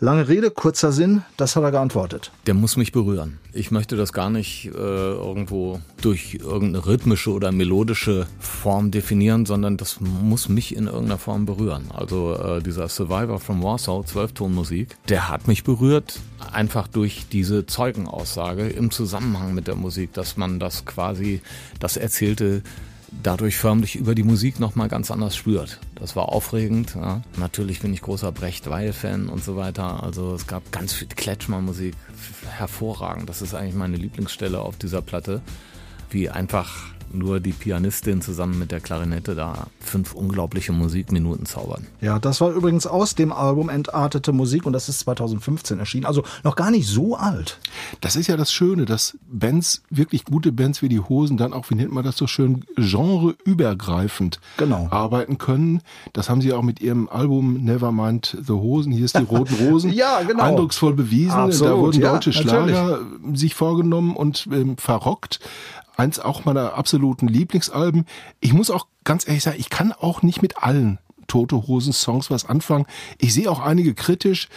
lange 0.00 0.28
Rede, 0.28 0.50
kurzer 0.50 0.92
Sinn, 0.92 1.22
das 1.36 1.56
hat 1.56 1.62
er 1.62 1.70
geantwortet. 1.70 2.30
Der 2.46 2.54
muss 2.54 2.76
mich 2.76 2.92
berühren. 2.92 3.38
Ich 3.52 3.70
möchte 3.70 3.96
das 3.96 4.12
gar 4.12 4.30
nicht 4.30 4.66
äh, 4.66 4.78
irgendwo 4.78 5.80
durch 6.02 6.38
irgendeine 6.40 6.86
rhythmische 6.86 7.30
oder 7.30 7.52
melodische 7.52 8.26
Form 8.40 8.90
definieren, 8.90 9.46
sondern 9.46 9.76
das 9.76 10.00
muss 10.00 10.48
mich 10.48 10.74
in 10.74 10.86
irgendeiner 10.86 11.18
Form 11.18 11.46
berühren. 11.46 11.84
Also 11.94 12.34
äh, 12.34 12.62
dieser 12.62 12.88
Survivor 12.88 13.38
from 13.38 13.62
Warsaw, 13.62 14.04
Zwölftonmusik, 14.04 14.96
der 15.08 15.28
hat 15.28 15.46
mich 15.46 15.62
berührt, 15.62 16.18
einfach 16.52 16.88
durch 16.88 17.26
diese 17.30 17.66
Zeugenaussage 17.66 18.68
im 18.68 18.90
Zusammenhang 18.90 19.54
mit 19.54 19.68
der 19.68 19.76
Musik, 19.76 20.12
dass 20.12 20.36
man 20.36 20.58
das 20.58 20.84
quasi, 20.84 21.40
das 21.78 21.96
Erzählte 21.96 22.62
dadurch 23.22 23.56
förmlich 23.56 23.96
über 23.96 24.14
die 24.14 24.22
Musik 24.22 24.60
nochmal 24.60 24.88
ganz 24.88 25.10
anders 25.10 25.36
spürt. 25.36 25.80
Das 25.94 26.16
war 26.16 26.30
aufregend. 26.30 26.94
Ja. 26.94 27.22
Natürlich 27.36 27.80
bin 27.80 27.92
ich 27.92 28.02
großer 28.02 28.32
Brecht-Weil-Fan 28.32 29.28
und 29.28 29.42
so 29.42 29.56
weiter. 29.56 30.02
Also 30.02 30.34
es 30.34 30.46
gab 30.46 30.70
ganz 30.72 30.92
viel 30.92 31.08
Kletschmer-Musik, 31.08 31.94
hervorragend. 32.48 33.28
Das 33.28 33.42
ist 33.42 33.54
eigentlich 33.54 33.74
meine 33.74 33.96
Lieblingsstelle 33.96 34.60
auf 34.60 34.76
dieser 34.76 35.02
Platte. 35.02 35.42
Wie 36.10 36.30
einfach 36.30 36.93
nur 37.14 37.40
die 37.40 37.52
Pianistin 37.52 38.20
zusammen 38.20 38.58
mit 38.58 38.70
der 38.72 38.80
Klarinette 38.80 39.34
da 39.34 39.66
fünf 39.80 40.14
unglaubliche 40.14 40.72
Musikminuten 40.72 41.46
zaubern. 41.46 41.86
Ja, 42.00 42.18
das 42.18 42.40
war 42.40 42.50
übrigens 42.50 42.86
aus 42.86 43.14
dem 43.14 43.32
Album 43.32 43.68
Entartete 43.68 44.32
Musik 44.32 44.66
und 44.66 44.72
das 44.72 44.88
ist 44.88 45.00
2015 45.00 45.78
erschienen. 45.78 46.04
Also 46.06 46.22
noch 46.42 46.56
gar 46.56 46.70
nicht 46.70 46.86
so 46.88 47.16
alt. 47.16 47.58
Das 48.00 48.16
ist 48.16 48.26
ja 48.26 48.36
das 48.36 48.52
Schöne, 48.52 48.84
dass 48.84 49.16
Bands, 49.30 49.82
wirklich 49.90 50.24
gute 50.24 50.52
Bands 50.52 50.82
wie 50.82 50.88
die 50.88 51.00
Hosen, 51.00 51.36
dann 51.36 51.52
auch, 51.52 51.70
wie 51.70 51.74
nennt 51.74 51.92
man 51.92 52.04
das 52.04 52.16
so 52.16 52.26
schön, 52.26 52.64
genreübergreifend 52.76 54.40
Genau. 54.56 54.88
arbeiten 54.90 55.38
können. 55.38 55.80
Das 56.12 56.28
haben 56.28 56.40
sie 56.40 56.52
auch 56.52 56.62
mit 56.62 56.80
ihrem 56.80 57.08
Album 57.08 57.64
Nevermind 57.64 58.36
the 58.46 58.52
Hosen, 58.52 58.92
hier 58.92 59.04
ist 59.04 59.16
die 59.18 59.22
Roten 59.24 59.54
Rosen, 59.68 59.92
Ja, 59.94 60.22
genau. 60.22 60.42
eindrucksvoll 60.42 60.94
bewiesen. 60.94 61.30
da 61.36 61.44
Absolut, 61.44 61.78
wurden 61.78 62.00
ja, 62.02 62.12
deutsche 62.12 62.30
natürlich. 62.30 62.50
Schlager 62.76 63.00
sich 63.34 63.54
vorgenommen 63.54 64.16
und 64.16 64.48
ähm, 64.52 64.76
verrockt. 64.76 65.40
Eins 65.96 66.18
auch 66.18 66.44
meiner 66.44 66.74
absoluten 66.74 67.28
Lieblingsalben. 67.28 68.04
Ich 68.40 68.52
muss 68.52 68.70
auch 68.70 68.86
ganz 69.04 69.26
ehrlich 69.26 69.42
sagen, 69.42 69.60
ich 69.60 69.70
kann 69.70 69.92
auch 69.92 70.22
nicht 70.22 70.42
mit 70.42 70.62
allen 70.62 70.98
Tote 71.26 71.66
Hosen 71.66 71.92
Songs 71.92 72.30
was 72.30 72.44
anfangen. 72.44 72.86
Ich 73.18 73.32
sehe 73.34 73.50
auch 73.50 73.60
einige 73.60 73.94
kritisch. 73.94 74.48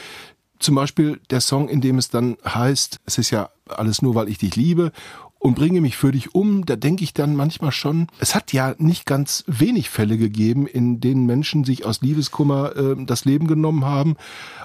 Zum 0.59 0.75
Beispiel 0.75 1.19
der 1.29 1.41
Song, 1.41 1.69
in 1.69 1.81
dem 1.81 1.97
es 1.97 2.09
dann 2.09 2.37
heißt, 2.43 2.99
es 3.05 3.17
ist 3.19 3.29
ja 3.29 3.49
alles 3.67 4.01
nur, 4.01 4.15
weil 4.15 4.27
ich 4.27 4.39
dich 4.39 4.55
liebe 4.55 4.91
und 5.39 5.55
bringe 5.55 5.81
mich 5.81 5.97
für 5.97 6.11
dich 6.11 6.33
um. 6.33 6.65
Da 6.65 6.75
denke 6.75 7.03
ich 7.03 7.13
dann 7.13 7.35
manchmal 7.35 7.71
schon, 7.71 8.07
es 8.19 8.33
hat 8.33 8.53
ja 8.53 8.73
nicht 8.79 9.05
ganz 9.05 9.43
wenig 9.47 9.89
Fälle 9.89 10.17
gegeben, 10.17 10.65
in 10.65 10.99
denen 10.99 11.25
Menschen 11.25 11.63
sich 11.63 11.85
aus 11.85 12.01
Liebeskummer 12.01 12.75
äh, 12.75 12.95
das 13.05 13.25
Leben 13.25 13.47
genommen 13.47 13.85
haben. 13.85 14.15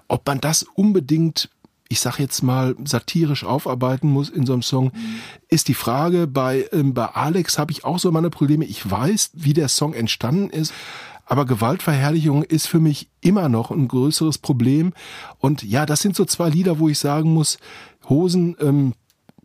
Ob 0.08 0.26
man 0.26 0.40
das 0.40 0.62
unbedingt 0.62 1.50
ich 1.92 2.00
sag 2.00 2.18
jetzt 2.18 2.42
mal, 2.42 2.74
satirisch 2.86 3.44
aufarbeiten 3.44 4.10
muss 4.10 4.30
in 4.30 4.46
so 4.46 4.54
einem 4.54 4.62
Song, 4.62 4.92
ist 5.48 5.68
die 5.68 5.74
Frage. 5.74 6.26
Bei, 6.26 6.66
ähm, 6.72 6.94
bei 6.94 7.04
Alex 7.04 7.58
habe 7.58 7.70
ich 7.70 7.84
auch 7.84 7.98
so 7.98 8.10
meine 8.10 8.30
Probleme. 8.30 8.64
Ich 8.64 8.90
weiß, 8.90 9.32
wie 9.34 9.52
der 9.52 9.68
Song 9.68 9.92
entstanden 9.92 10.48
ist. 10.48 10.72
Aber 11.26 11.44
Gewaltverherrlichung 11.44 12.44
ist 12.44 12.66
für 12.66 12.80
mich 12.80 13.10
immer 13.20 13.50
noch 13.50 13.70
ein 13.70 13.88
größeres 13.88 14.38
Problem. 14.38 14.94
Und 15.38 15.62
ja, 15.62 15.84
das 15.84 16.00
sind 16.00 16.16
so 16.16 16.24
zwei 16.24 16.48
Lieder, 16.48 16.78
wo 16.78 16.88
ich 16.88 16.98
sagen 16.98 17.34
muss, 17.34 17.58
Hosen, 18.08 18.56
ähm, 18.58 18.94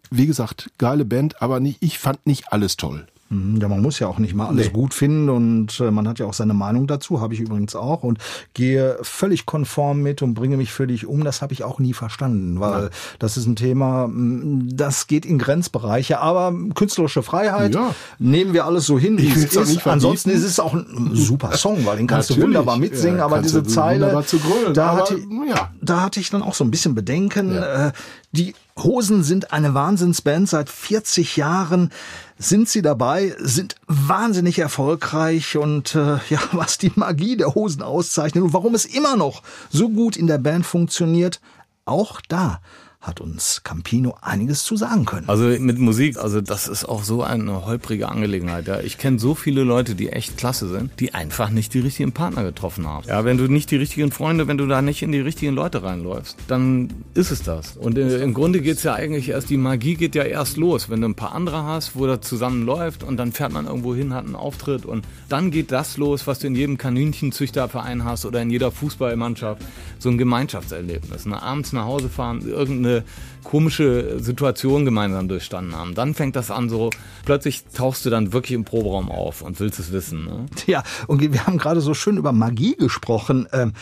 wie 0.10 0.26
gesagt, 0.26 0.72
geile 0.78 1.04
Band, 1.04 1.42
aber 1.42 1.60
nicht, 1.60 1.84
ich 1.84 2.00
fand 2.00 2.26
nicht 2.26 2.54
alles 2.54 2.78
toll. 2.78 3.08
Mhm, 3.30 3.58
Ja, 3.62 3.68
man 3.68 3.82
muss 3.82 4.00
ja 4.00 4.08
auch 4.08 4.20
nicht 4.20 4.34
mal 4.36 4.48
alles 4.48 4.68
Nee. 4.68 4.72
gut 4.72 4.94
finden 4.94 5.30
und 5.30 5.80
äh, 5.80 5.92
man 5.92 6.08
hat 6.08 6.20
ja 6.20 6.26
auch 6.26 6.34
seine 6.34 6.54
Meinung 6.54 6.88
dazu, 6.88 7.20
habe 7.20 7.34
ich 7.34 7.40
übrigens 7.42 7.76
auch 7.76 8.04
und 8.04 8.20
gehe 8.54 8.98
völlig 9.02 9.46
konform 9.46 10.02
mit 10.02 10.22
und 10.22 10.34
bringe 10.34 10.56
mich 10.58 10.72
für 10.72 10.88
dich 10.88 11.06
um. 11.06 11.24
Das 11.24 11.42
habe 11.42 11.54
ich 11.54 11.64
auch 11.64 11.80
nie 11.80 11.94
verstanden, 11.94 12.60
weil 12.60 12.90
das 13.20 13.36
ist 13.38 13.46
ein 13.46 13.56
Thema, 13.56 14.10
das 14.12 15.08
geht 15.08 15.26
in 15.26 15.38
Grenzbereiche, 15.40 16.20
aber 16.20 16.54
künstlerische 16.76 17.24
Freiheit 17.24 17.76
Ja. 17.76 17.94
nehmen 18.20 18.54
wir 18.54 18.66
alles 18.66 18.86
so 18.86 18.98
hin, 18.98 19.18
wie 19.18 19.30
es 19.30 19.56
ist. 19.56 19.86
Ansonsten 19.88 20.30
ist 20.30 20.44
es 20.44 20.60
auch 20.60 20.74
ein 20.74 21.10
super 21.14 21.58
Song, 21.58 21.86
weil 21.86 21.98
den 21.98 22.08
kannst 22.08 22.30
du 22.30 22.42
wunderbar 22.42 22.78
mitsingen, 22.78 23.18
Ja, 23.18 23.26
aber 23.26 23.42
diese 23.42 23.64
Zeile, 23.64 24.08
grölen, 24.12 24.74
da, 24.74 24.88
aber, 24.92 25.00
hatte, 25.02 25.16
ich- 25.16 25.50
ja. 25.50 25.72
da 25.82 26.02
hatte 26.02 26.20
ich 26.20 26.30
dann 26.30 26.42
auch 26.42 26.54
so 26.54 26.64
ein 26.64 26.72
bisschen 26.72 26.96
Bedenken. 26.96 27.52
Äh, 27.56 27.92
die 28.32 28.54
Hosen 28.78 29.24
sind 29.24 29.52
eine 29.54 29.74
Wahnsinnsband. 29.74 30.50
Seit 30.50 30.70
40 30.70 31.38
Jahren 31.38 31.92
sind 32.38 32.70
sie 32.70 32.82
dabei, 32.82 33.36
sind 33.40 33.76
wahnsinnig 33.88 34.60
erfolgreich 34.60 35.58
und 35.58 35.96
äh, 35.96 36.18
ja, 36.30 36.40
was 36.52 36.78
die 36.78 36.92
Magie 36.96 37.38
der 37.38 37.56
Hosen 37.56 37.82
auszeichnet 37.82 38.44
und 38.44 38.54
warum 38.54 38.76
es 38.76 38.86
immer 38.86 39.16
noch 39.16 39.44
so 39.70 39.90
gut 39.90 40.18
in 40.18 40.28
der 40.28 40.38
Band 40.38 40.66
funktioniert, 40.66 41.40
auch 41.86 42.22
da 42.28 42.60
hat 43.08 43.22
uns 43.22 43.64
Campino 43.64 44.16
einiges 44.22 44.64
zu 44.64 44.76
sagen 44.76 45.06
können. 45.06 45.30
Also 45.30 45.46
mit 45.46 45.80
Musik, 45.80 46.18
also 46.18 46.42
das 46.42 46.68
ist 46.68 46.86
auch 46.86 47.04
so 47.04 47.24
eine 47.24 47.66
holprige 47.66 48.10
Angelegenheit. 48.10 48.68
Ja. 48.68 48.82
Ich 48.82 48.98
kenne 48.98 49.18
so 49.18 49.34
viele 49.34 49.64
Leute, 49.64 49.96
die 49.96 50.10
echt 50.10 50.38
klasse 50.38 50.68
sind, 50.68 50.92
die 51.00 51.14
einfach 51.14 51.50
nicht 51.50 51.74
die 51.74 51.80
richtigen 51.80 52.12
Partner 52.12 52.44
getroffen 52.44 52.86
haben. 52.86 53.08
Ja, 53.08 53.24
wenn 53.26 53.38
du 53.38 53.48
nicht 53.48 53.72
die 53.72 53.78
richtigen 53.78 54.12
Freunde, 54.12 54.48
wenn 54.48 54.58
du 54.58 54.68
da 54.68 54.82
nicht 54.82 55.02
in 55.02 55.12
die 55.12 55.20
richtigen 55.20 55.56
Leute 55.56 55.84
reinläufst, 55.84 56.38
dann 56.48 56.90
ist 57.14 57.32
es 57.32 57.42
das. 57.44 57.78
Und 57.78 57.98
äh, 57.98 58.22
im 58.22 58.34
Grunde 58.34 58.62
geht's 58.62 58.84
ja 58.84 58.94
eigentlich 58.94 59.30
erst, 59.30 59.50
die 59.50 59.58
Magie 59.58 59.96
geht 59.96 60.14
ja 60.14 60.24
erst 60.24 60.58
los, 60.58 60.90
wenn 60.90 61.02
du 61.02 61.08
ein 61.08 61.16
paar 61.16 61.34
andere 61.34 61.64
hast, 61.64 61.96
wo 61.96 62.06
das 62.06 62.22
zusammenläuft 62.22 63.04
und 63.04 63.18
dann 63.18 63.32
fährt 63.32 63.54
man 63.54 63.66
irgendwo 63.66 63.96
hin, 63.96 64.14
hat 64.14 64.26
einen 64.26 64.36
Auftritt 64.36 64.86
und 64.86 65.06
dann 65.30 65.50
geht 65.52 65.72
das 65.72 65.98
los, 65.98 66.28
was 66.28 66.40
du 66.40 66.48
in 66.48 66.56
jedem 66.56 66.78
Kaninchenzüchterverein 66.78 68.04
hast 68.04 68.26
oder 68.26 68.42
in 68.42 68.50
jeder 68.50 68.72
Fußballmannschaft, 68.72 69.62
so 70.00 70.10
ein 70.10 70.18
Gemeinschaftserlebnis. 70.18 71.26
Ne? 71.26 71.42
Abends 71.42 71.72
nach 71.72 71.86
Hause 71.86 72.10
fahren, 72.10 72.42
irgendeine 72.46 72.97
komische 73.44 74.20
Situation 74.20 74.86
gemeinsam 74.86 75.28
durchstanden 75.28 75.76
haben. 75.76 75.96
Dann 75.96 76.14
fängt 76.14 76.36
das 76.36 76.52
an 76.52 76.70
so, 76.70 76.90
plötzlich 77.26 77.64
tauchst 77.66 78.06
du 78.06 78.10
dann 78.10 78.34
wirklich 78.34 78.54
im 78.54 78.66
Proberaum 78.66 79.12
auf 79.12 79.42
und 79.42 79.60
willst 79.60 79.80
es 79.80 79.92
wissen. 79.92 80.26
Ne? 80.26 80.46
Ja, 80.66 80.84
und 81.08 81.22
wir 81.22 81.48
haben 81.48 81.58
gerade 81.58 81.80
so 81.80 81.94
schön 81.94 82.18
über 82.18 82.32
Magie 82.32 82.76
gesprochen. 82.76 83.48
Ähm, 83.54 83.74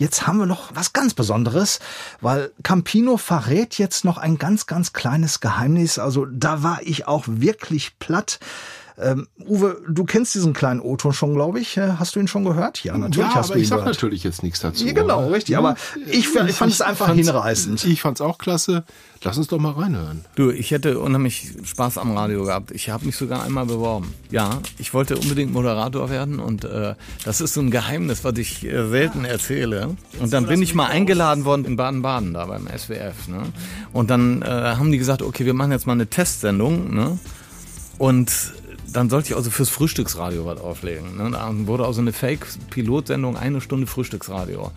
Jetzt 0.00 0.26
haben 0.26 0.38
wir 0.38 0.46
noch 0.46 0.74
was 0.74 0.94
ganz 0.94 1.12
Besonderes, 1.12 1.78
weil 2.22 2.52
Campino 2.62 3.18
verrät 3.18 3.76
jetzt 3.76 4.06
noch 4.06 4.16
ein 4.16 4.38
ganz, 4.38 4.64
ganz 4.64 4.94
kleines 4.94 5.40
Geheimnis. 5.40 5.98
Also 5.98 6.24
da 6.24 6.62
war 6.62 6.78
ich 6.82 7.06
auch 7.06 7.24
wirklich 7.26 7.98
platt. 7.98 8.40
Ähm, 9.02 9.28
Uwe, 9.48 9.78
du 9.88 10.04
kennst 10.04 10.34
diesen 10.34 10.52
kleinen 10.52 10.80
O-Ton 10.80 11.12
schon, 11.14 11.32
glaube 11.34 11.58
ich. 11.60 11.76
Äh, 11.78 11.92
Hast 11.98 12.14
du 12.16 12.20
ihn 12.20 12.28
schon 12.28 12.44
gehört? 12.44 12.84
Ja, 12.84 12.98
natürlich 12.98 13.30
ja, 13.30 13.34
hast 13.36 13.50
du 13.50 13.54
ihn 13.54 13.62
ich 13.62 13.68
sag 13.68 13.76
gehört. 13.78 13.94
natürlich 13.94 14.24
jetzt 14.24 14.42
nichts 14.42 14.60
dazu. 14.60 14.84
Ja, 14.86 14.92
genau, 14.92 15.28
richtig. 15.28 15.56
Aber 15.56 15.76
ich, 16.10 16.28
fand- 16.28 16.50
ich 16.50 16.56
fand 16.56 16.72
es 16.72 16.80
einfach 16.82 17.06
fand's- 17.06 17.26
hinreißend. 17.26 17.84
Ich 17.86 18.02
fand's 18.02 18.20
auch 18.20 18.36
klasse. 18.38 18.84
Lass 19.22 19.38
uns 19.38 19.48
doch 19.48 19.58
mal 19.58 19.72
reinhören. 19.72 20.24
Du, 20.34 20.50
ich 20.50 20.70
hätte 20.70 20.98
unheimlich 20.98 21.52
Spaß 21.64 21.98
am 21.98 22.16
Radio 22.16 22.44
gehabt. 22.44 22.70
Ich 22.72 22.90
habe 22.90 23.06
mich 23.06 23.16
sogar 23.16 23.42
einmal 23.42 23.66
beworben. 23.66 24.12
Ja, 24.30 24.60
ich 24.78 24.92
wollte 24.94 25.16
unbedingt 25.18 25.52
Moderator 25.52 26.10
werden 26.10 26.38
und 26.40 26.64
äh, 26.64 26.94
das 27.24 27.40
ist 27.40 27.54
so 27.54 27.60
ein 27.60 27.70
Geheimnis, 27.70 28.24
was 28.24 28.36
ich 28.38 28.64
äh, 28.64 28.88
selten 28.88 29.24
erzähle. 29.24 29.96
Und 30.20 30.32
dann 30.32 30.46
bin 30.46 30.62
ich 30.62 30.74
mal 30.74 30.86
eingeladen 30.86 31.44
worden 31.44 31.64
in 31.64 31.76
Baden-Baden 31.76 32.34
da 32.34 32.46
beim 32.46 32.66
SWF. 32.68 33.28
Ne? 33.28 33.44
Und 33.92 34.10
dann 34.10 34.42
äh, 34.42 34.46
haben 34.46 34.90
die 34.92 34.98
gesagt, 34.98 35.22
okay, 35.22 35.44
wir 35.46 35.54
machen 35.54 35.72
jetzt 35.72 35.86
mal 35.86 35.92
eine 35.94 36.06
Testsendung. 36.06 36.94
Ne? 36.94 37.18
Und 37.98 38.30
dann 38.92 39.08
sollte 39.10 39.28
ich 39.28 39.36
also 39.36 39.50
fürs 39.50 39.68
Frühstücksradio 39.68 40.46
was 40.46 40.60
auflegen. 40.60 41.16
Ne? 41.16 41.30
Da 41.30 41.50
wurde 41.66 41.84
also 41.84 42.00
eine 42.00 42.12
Fake-Pilotsendung, 42.12 43.36
eine 43.36 43.60
Stunde 43.60 43.86
Frühstücksradio. 43.86 44.72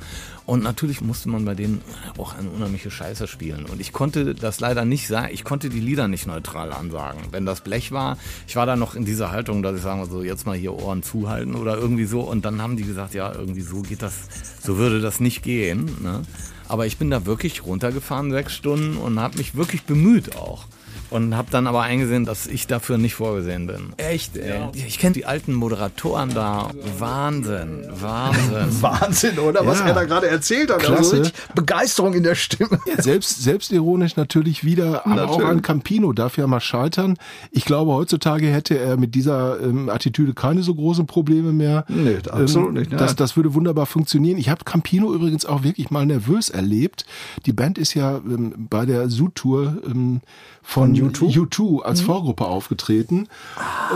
Und 0.45 0.62
natürlich 0.62 1.02
musste 1.02 1.30
man 1.30 1.45
bei 1.45 1.56
denen 1.56 1.82
auch 2.17 2.36
eine 2.36 2.49
unheimliche 2.49 2.91
Scheiße 2.91 3.28
spielen. 3.28 3.65
Und 3.65 3.80
ich 3.80 3.93
konnte 3.93 4.36
das 4.36 4.60
leider 4.60 4.86
nicht 4.86 5.08
sagen, 5.08 5.30
ich 5.32 5.43
konnte 5.43 5.69
die 5.69 5.80
Lieder 5.80 6.08
nicht 6.08 6.28
neutral 6.28 6.73
ansagen. 6.73 7.21
Wenn 7.32 7.45
das 7.45 7.62
Blech 7.62 7.91
war, 7.91 8.17
ich 8.47 8.56
war 8.56 8.65
da 8.65 8.76
noch 8.76 8.95
in 8.95 9.06
dieser 9.06 9.32
Haltung, 9.32 9.63
dass 9.63 9.76
ich 9.76 9.82
sagen 9.82 10.06
so, 10.10 10.21
jetzt 10.21 10.45
mal 10.45 10.58
hier 10.58 10.73
Ohren 10.73 11.02
zuhalten 11.02 11.56
oder 11.56 11.78
irgendwie 11.78 12.06
so. 12.06 12.21
Und 12.21 12.45
dann 12.45 12.62
haben 12.62 12.78
die 12.78 12.84
gesagt, 12.84 13.13
ja, 13.13 13.34
irgendwie 13.34 13.62
so 13.62 13.82
geht 13.82 14.02
das, 14.02 14.13
so 14.62 14.78
würde 14.78 15.02
das 15.02 15.19
nicht 15.19 15.43
gehen. 15.43 15.86
Ne? 16.02 16.21
Aber 16.67 16.86
ich 16.86 16.97
bin 16.97 17.10
da 17.10 17.26
wirklich 17.26 17.65
runtergefahren, 17.65 18.32
sechs 18.32 18.54
Stunden, 18.54 18.97
und 18.97 19.19
habe 19.19 19.38
mich 19.38 19.56
wirklich 19.56 19.84
bemüht 19.84 20.36
auch. 20.36 20.65
Und 21.13 21.38
habe 21.38 21.47
dann 21.52 21.67
aber 21.67 21.82
eingesehen, 21.84 22.26
dass 22.26 22.47
ich 22.47 22.65
dafür 22.65 22.97
nicht 22.97 23.13
vorgesehen 23.15 23.67
bin. 23.67 23.93
Echt, 23.97 24.36
ey. 24.36 24.62
Ich 24.73 24.97
kenne 24.97 25.13
die 25.13 25.26
alten 25.26 25.54
Moderatoren 25.54 26.34
da. 26.34 26.71
Wahnsinn, 26.97 27.86
Wahnsinn. 27.91 28.67
Wahnsinn, 28.82 29.38
oder? 29.39 29.65
Was 29.65 29.80
Ja. 29.80 29.88
er 29.88 29.93
da 29.93 30.04
gerade 30.06 30.28
erzählt 30.28 30.71
hat. 30.71 30.80
Klasse. 30.80 30.97
Also 30.97 31.15
richtig 31.17 31.34
Begeisterung 31.54 32.13
in 32.15 32.23
der 32.23 32.34
Stimme. 32.36 32.80
Selbst, 32.97 33.43
selbstironisch 33.43 34.15
natürlich 34.15 34.63
wieder, 34.63 35.06
aber 35.06 35.30
auch 35.30 35.43
an 35.43 35.62
Campino 35.62 36.13
darf 36.13 36.38
ja 36.38 36.47
mal 36.47 36.60
scheitern. 36.60 37.17
Ich 37.52 37.65
glaube, 37.65 37.91
heutzutage 37.93 38.47
hätte 38.47 38.78
er 38.80 38.97
mit 38.97 39.13
dieser 39.13 39.60
ähm, 39.62 39.89
Attitüde 39.89 40.34
keine 40.34 40.63
so 40.63 40.73
großen 40.73 41.06
Probleme 41.06 41.54
mehr. 41.54 41.86
Nee, 41.89 42.17
absolut 42.32 42.73
nicht, 42.73 42.91
ne? 42.91 42.97
Das, 42.97 43.15
das 43.15 43.36
würde 43.36 43.54
wunderbar 43.54 43.86
funktionieren. 43.86 44.38
Ich 44.39 44.49
habe 44.49 44.63
Campino 44.63 45.13
übrigens 45.13 45.45
auch 45.45 45.63
wirklich 45.63 45.91
mal 45.91 46.06
nervös 46.08 46.49
erlebt. 46.49 47.06
Die 47.45 47.54
Band 47.54 47.78
ist 47.78 47.93
ja 47.93 48.17
ähm, 48.17 48.54
bei 48.69 48.86
der 48.88 49.10
Zoo-Tour 49.10 49.78
ähm, 49.86 50.21
von 50.65 50.95
U2? 51.09 51.47
U2 51.47 51.81
als 51.81 52.01
Vorgruppe 52.01 52.45
aufgetreten. 52.45 53.27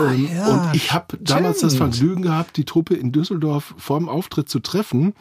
ähm, 0.00 0.28
ja, 0.34 0.46
und 0.48 0.74
ich 0.74 0.92
habe 0.92 1.16
damals 1.20 1.60
das. 1.60 1.74
Vergnügen 1.76 2.22
gehabt, 2.22 2.56
die 2.56 2.64
Truppe 2.64 2.94
in 2.94 3.12
Düsseldorf 3.12 3.74
vor 3.76 3.98
dem 3.98 4.08
Auftritt 4.08 4.48
zu 4.48 4.58
treffen. 4.60 5.14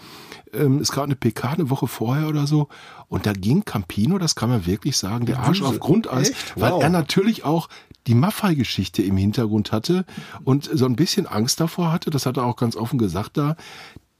Ähm, 0.54 0.80
es 0.80 0.92
gab 0.92 1.04
eine 1.06 1.16
PK 1.16 1.50
eine 1.50 1.70
Woche 1.70 1.88
vorher 1.88 2.28
oder 2.28 2.48
so. 2.48 2.68
Und 3.10 3.26
da 3.26 3.34
ging 3.34 3.64
Campino, 3.64 4.18
das 4.18 4.36
kann 4.36 4.50
man 4.50 4.66
wirklich 4.66 4.98
sagen, 4.98 5.26
der 5.26 5.40
Arsch 5.40 5.62
auf 5.62 5.80
Grundeis, 5.80 6.32
Echt? 6.32 6.54
weil 6.60 6.72
Wow. 6.74 6.84
er 6.84 6.90
natürlich 6.90 7.44
auch 7.46 7.70
die 8.08 8.16
Maffei-Geschichte 8.16 9.02
im 9.02 9.18
Hintergrund 9.18 9.72
hatte 9.72 10.06
und 10.44 10.70
so 10.74 10.86
ein 10.86 10.96
bisschen 10.96 11.28
Angst 11.28 11.60
davor 11.60 11.92
hatte, 11.92 12.10
das 12.10 12.26
hat 12.26 12.38
er 12.38 12.46
auch 12.46 12.56
ganz 12.56 12.76
offen 12.78 12.98
gesagt 13.00 13.36
da, 13.38 13.56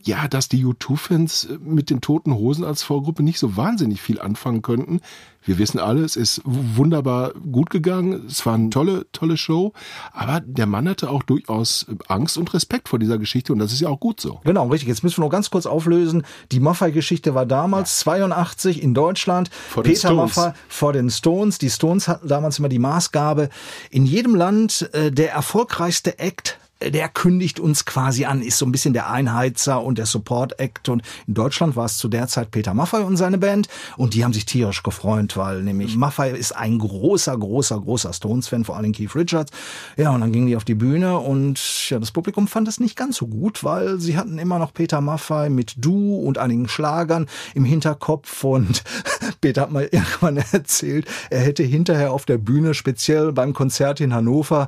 ja, 0.08 0.28
dass 0.28 0.48
die 0.48 0.66
U2-Fans 0.66 1.50
mit 1.60 1.90
den 1.90 2.02
Toten 2.02 2.34
Hosen 2.34 2.64
als 2.64 2.82
Vorgruppe 2.82 3.22
nicht 3.22 3.40
so 3.40 3.58
wahnsinnig 3.58 4.02
viel 4.02 4.20
anfangen 4.20 4.62
könnten. 4.62 5.02
Wir 5.44 5.58
wissen 5.58 5.80
alle, 5.80 6.04
es 6.04 6.18
ist 6.18 6.42
wunderbar 6.44 7.32
gut 7.34 7.70
gegangen. 7.70 8.26
Es 8.28 8.46
war 8.46 8.56
eine 8.56 8.70
tolle, 8.70 9.06
tolle 9.14 9.38
Show. 9.38 9.72
Aber 10.12 10.42
der 10.42 10.66
Mann 10.66 10.90
hatte 10.90 11.10
auch 11.10 11.24
durchaus 11.24 11.86
Angst 12.08 12.38
und 12.38 12.54
Respekt 12.54 12.90
vor 12.90 13.00
dieser 13.00 13.18
Geschichte 13.18 13.54
und 13.54 13.60
das 13.60 13.72
ist 13.72 13.80
ja 13.80 13.88
auch 13.88 14.00
gut 14.00 14.20
so. 14.20 14.42
Genau, 14.44 14.68
richtig. 14.68 14.90
Jetzt 14.90 15.04
müssen 15.04 15.18
wir 15.18 15.26
noch 15.26 15.32
ganz 15.32 15.50
kurz 15.50 15.66
auflösen. 15.66 16.24
Die 16.52 16.60
Maffei-Geschichte 16.60 17.34
war 17.34 17.46
damals 17.46 18.00
82 18.00 18.84
in 18.84 18.94
Deutschland. 18.94 19.50
Vor 19.50 19.84
den 19.84 19.94
Peter. 19.94 20.14
Maffei 20.14 20.54
vor 20.68 20.92
den 20.92 21.10
Stones. 21.10 21.60
Die 21.60 21.70
Stones 21.70 22.08
hatten 22.08 22.28
damals 22.28 22.60
immer 22.60 22.70
die 22.70 22.80
Maßgabe, 22.80 23.50
in 23.90 24.06
jedem 24.06 24.36
Land 24.36 24.90
äh, 24.94 25.12
der 25.12 25.32
erfolgreichste 25.32 26.20
Act 26.20 26.60
äh, 26.60 26.67
der 26.82 27.10
kündigt 27.10 27.60
uns 27.60 27.86
quasi 27.86 28.26
an, 28.26 28.42
ist 28.42 28.58
so 28.58 28.66
ein 28.66 28.72
bisschen 28.72 28.94
der 28.94 29.10
Einheizer 29.10 29.82
und 29.84 29.98
der 29.98 30.06
Support-Act. 30.06 30.90
Und 30.90 31.02
in 31.28 31.34
Deutschland 31.34 31.76
war 31.76 31.86
es 31.86 31.98
zu 31.98 32.08
der 32.08 32.28
Zeit 32.28 32.52
Peter 32.52 32.74
Maffei 32.74 33.02
und 33.02 33.18
seine 33.18 33.38
Band. 33.38 33.68
Und 33.98 34.14
die 34.14 34.24
haben 34.24 34.34
sich 34.34 34.46
tierisch 34.46 34.84
gefreut, 34.84 35.38
weil 35.38 35.64
nämlich 35.64 35.96
Maffei 35.96 36.32
ist 36.32 36.56
ein 36.56 36.80
großer, 36.80 37.38
großer, 37.38 37.80
großer 37.80 38.14
Stones-Fan, 38.14 38.66
vor 38.66 38.78
allem 38.78 38.92
Keith 38.92 39.16
Richards. 39.16 39.52
Ja, 39.98 40.12
und 40.12 40.22
dann 40.22 40.32
gingen 40.32 40.48
die 40.48 40.56
auf 40.56 40.66
die 40.66 40.76
Bühne 40.76 41.18
und 41.18 41.90
ja, 41.90 42.00
das 42.00 42.12
Publikum 42.12 42.48
fand 42.48 42.68
es 42.68 42.80
nicht 42.80 42.96
ganz 42.96 43.18
so 43.18 43.28
gut, 43.28 43.64
weil 43.64 44.00
sie 44.00 44.18
hatten 44.18 44.38
immer 44.38 44.60
noch 44.60 44.74
Peter 44.74 45.02
Maffei 45.02 45.50
mit 45.50 45.74
Du 45.78 46.16
und 46.16 46.38
einigen 46.38 46.68
Schlagern 46.68 47.28
im 47.54 47.66
Hinterkopf. 47.66 48.44
Und 48.44 48.84
Peter 49.42 49.64
hat 49.64 49.72
mal 49.72 49.90
irgendwann 49.92 50.38
erzählt, 50.52 51.08
er 51.30 51.40
hätte 51.40 51.64
hinterher 51.64 52.12
auf 52.12 52.26
der 52.26 52.38
Bühne, 52.38 52.74
speziell 52.74 53.32
beim 53.32 53.54
Konzert 53.54 54.00
in 54.00 54.14
Hannover, 54.14 54.68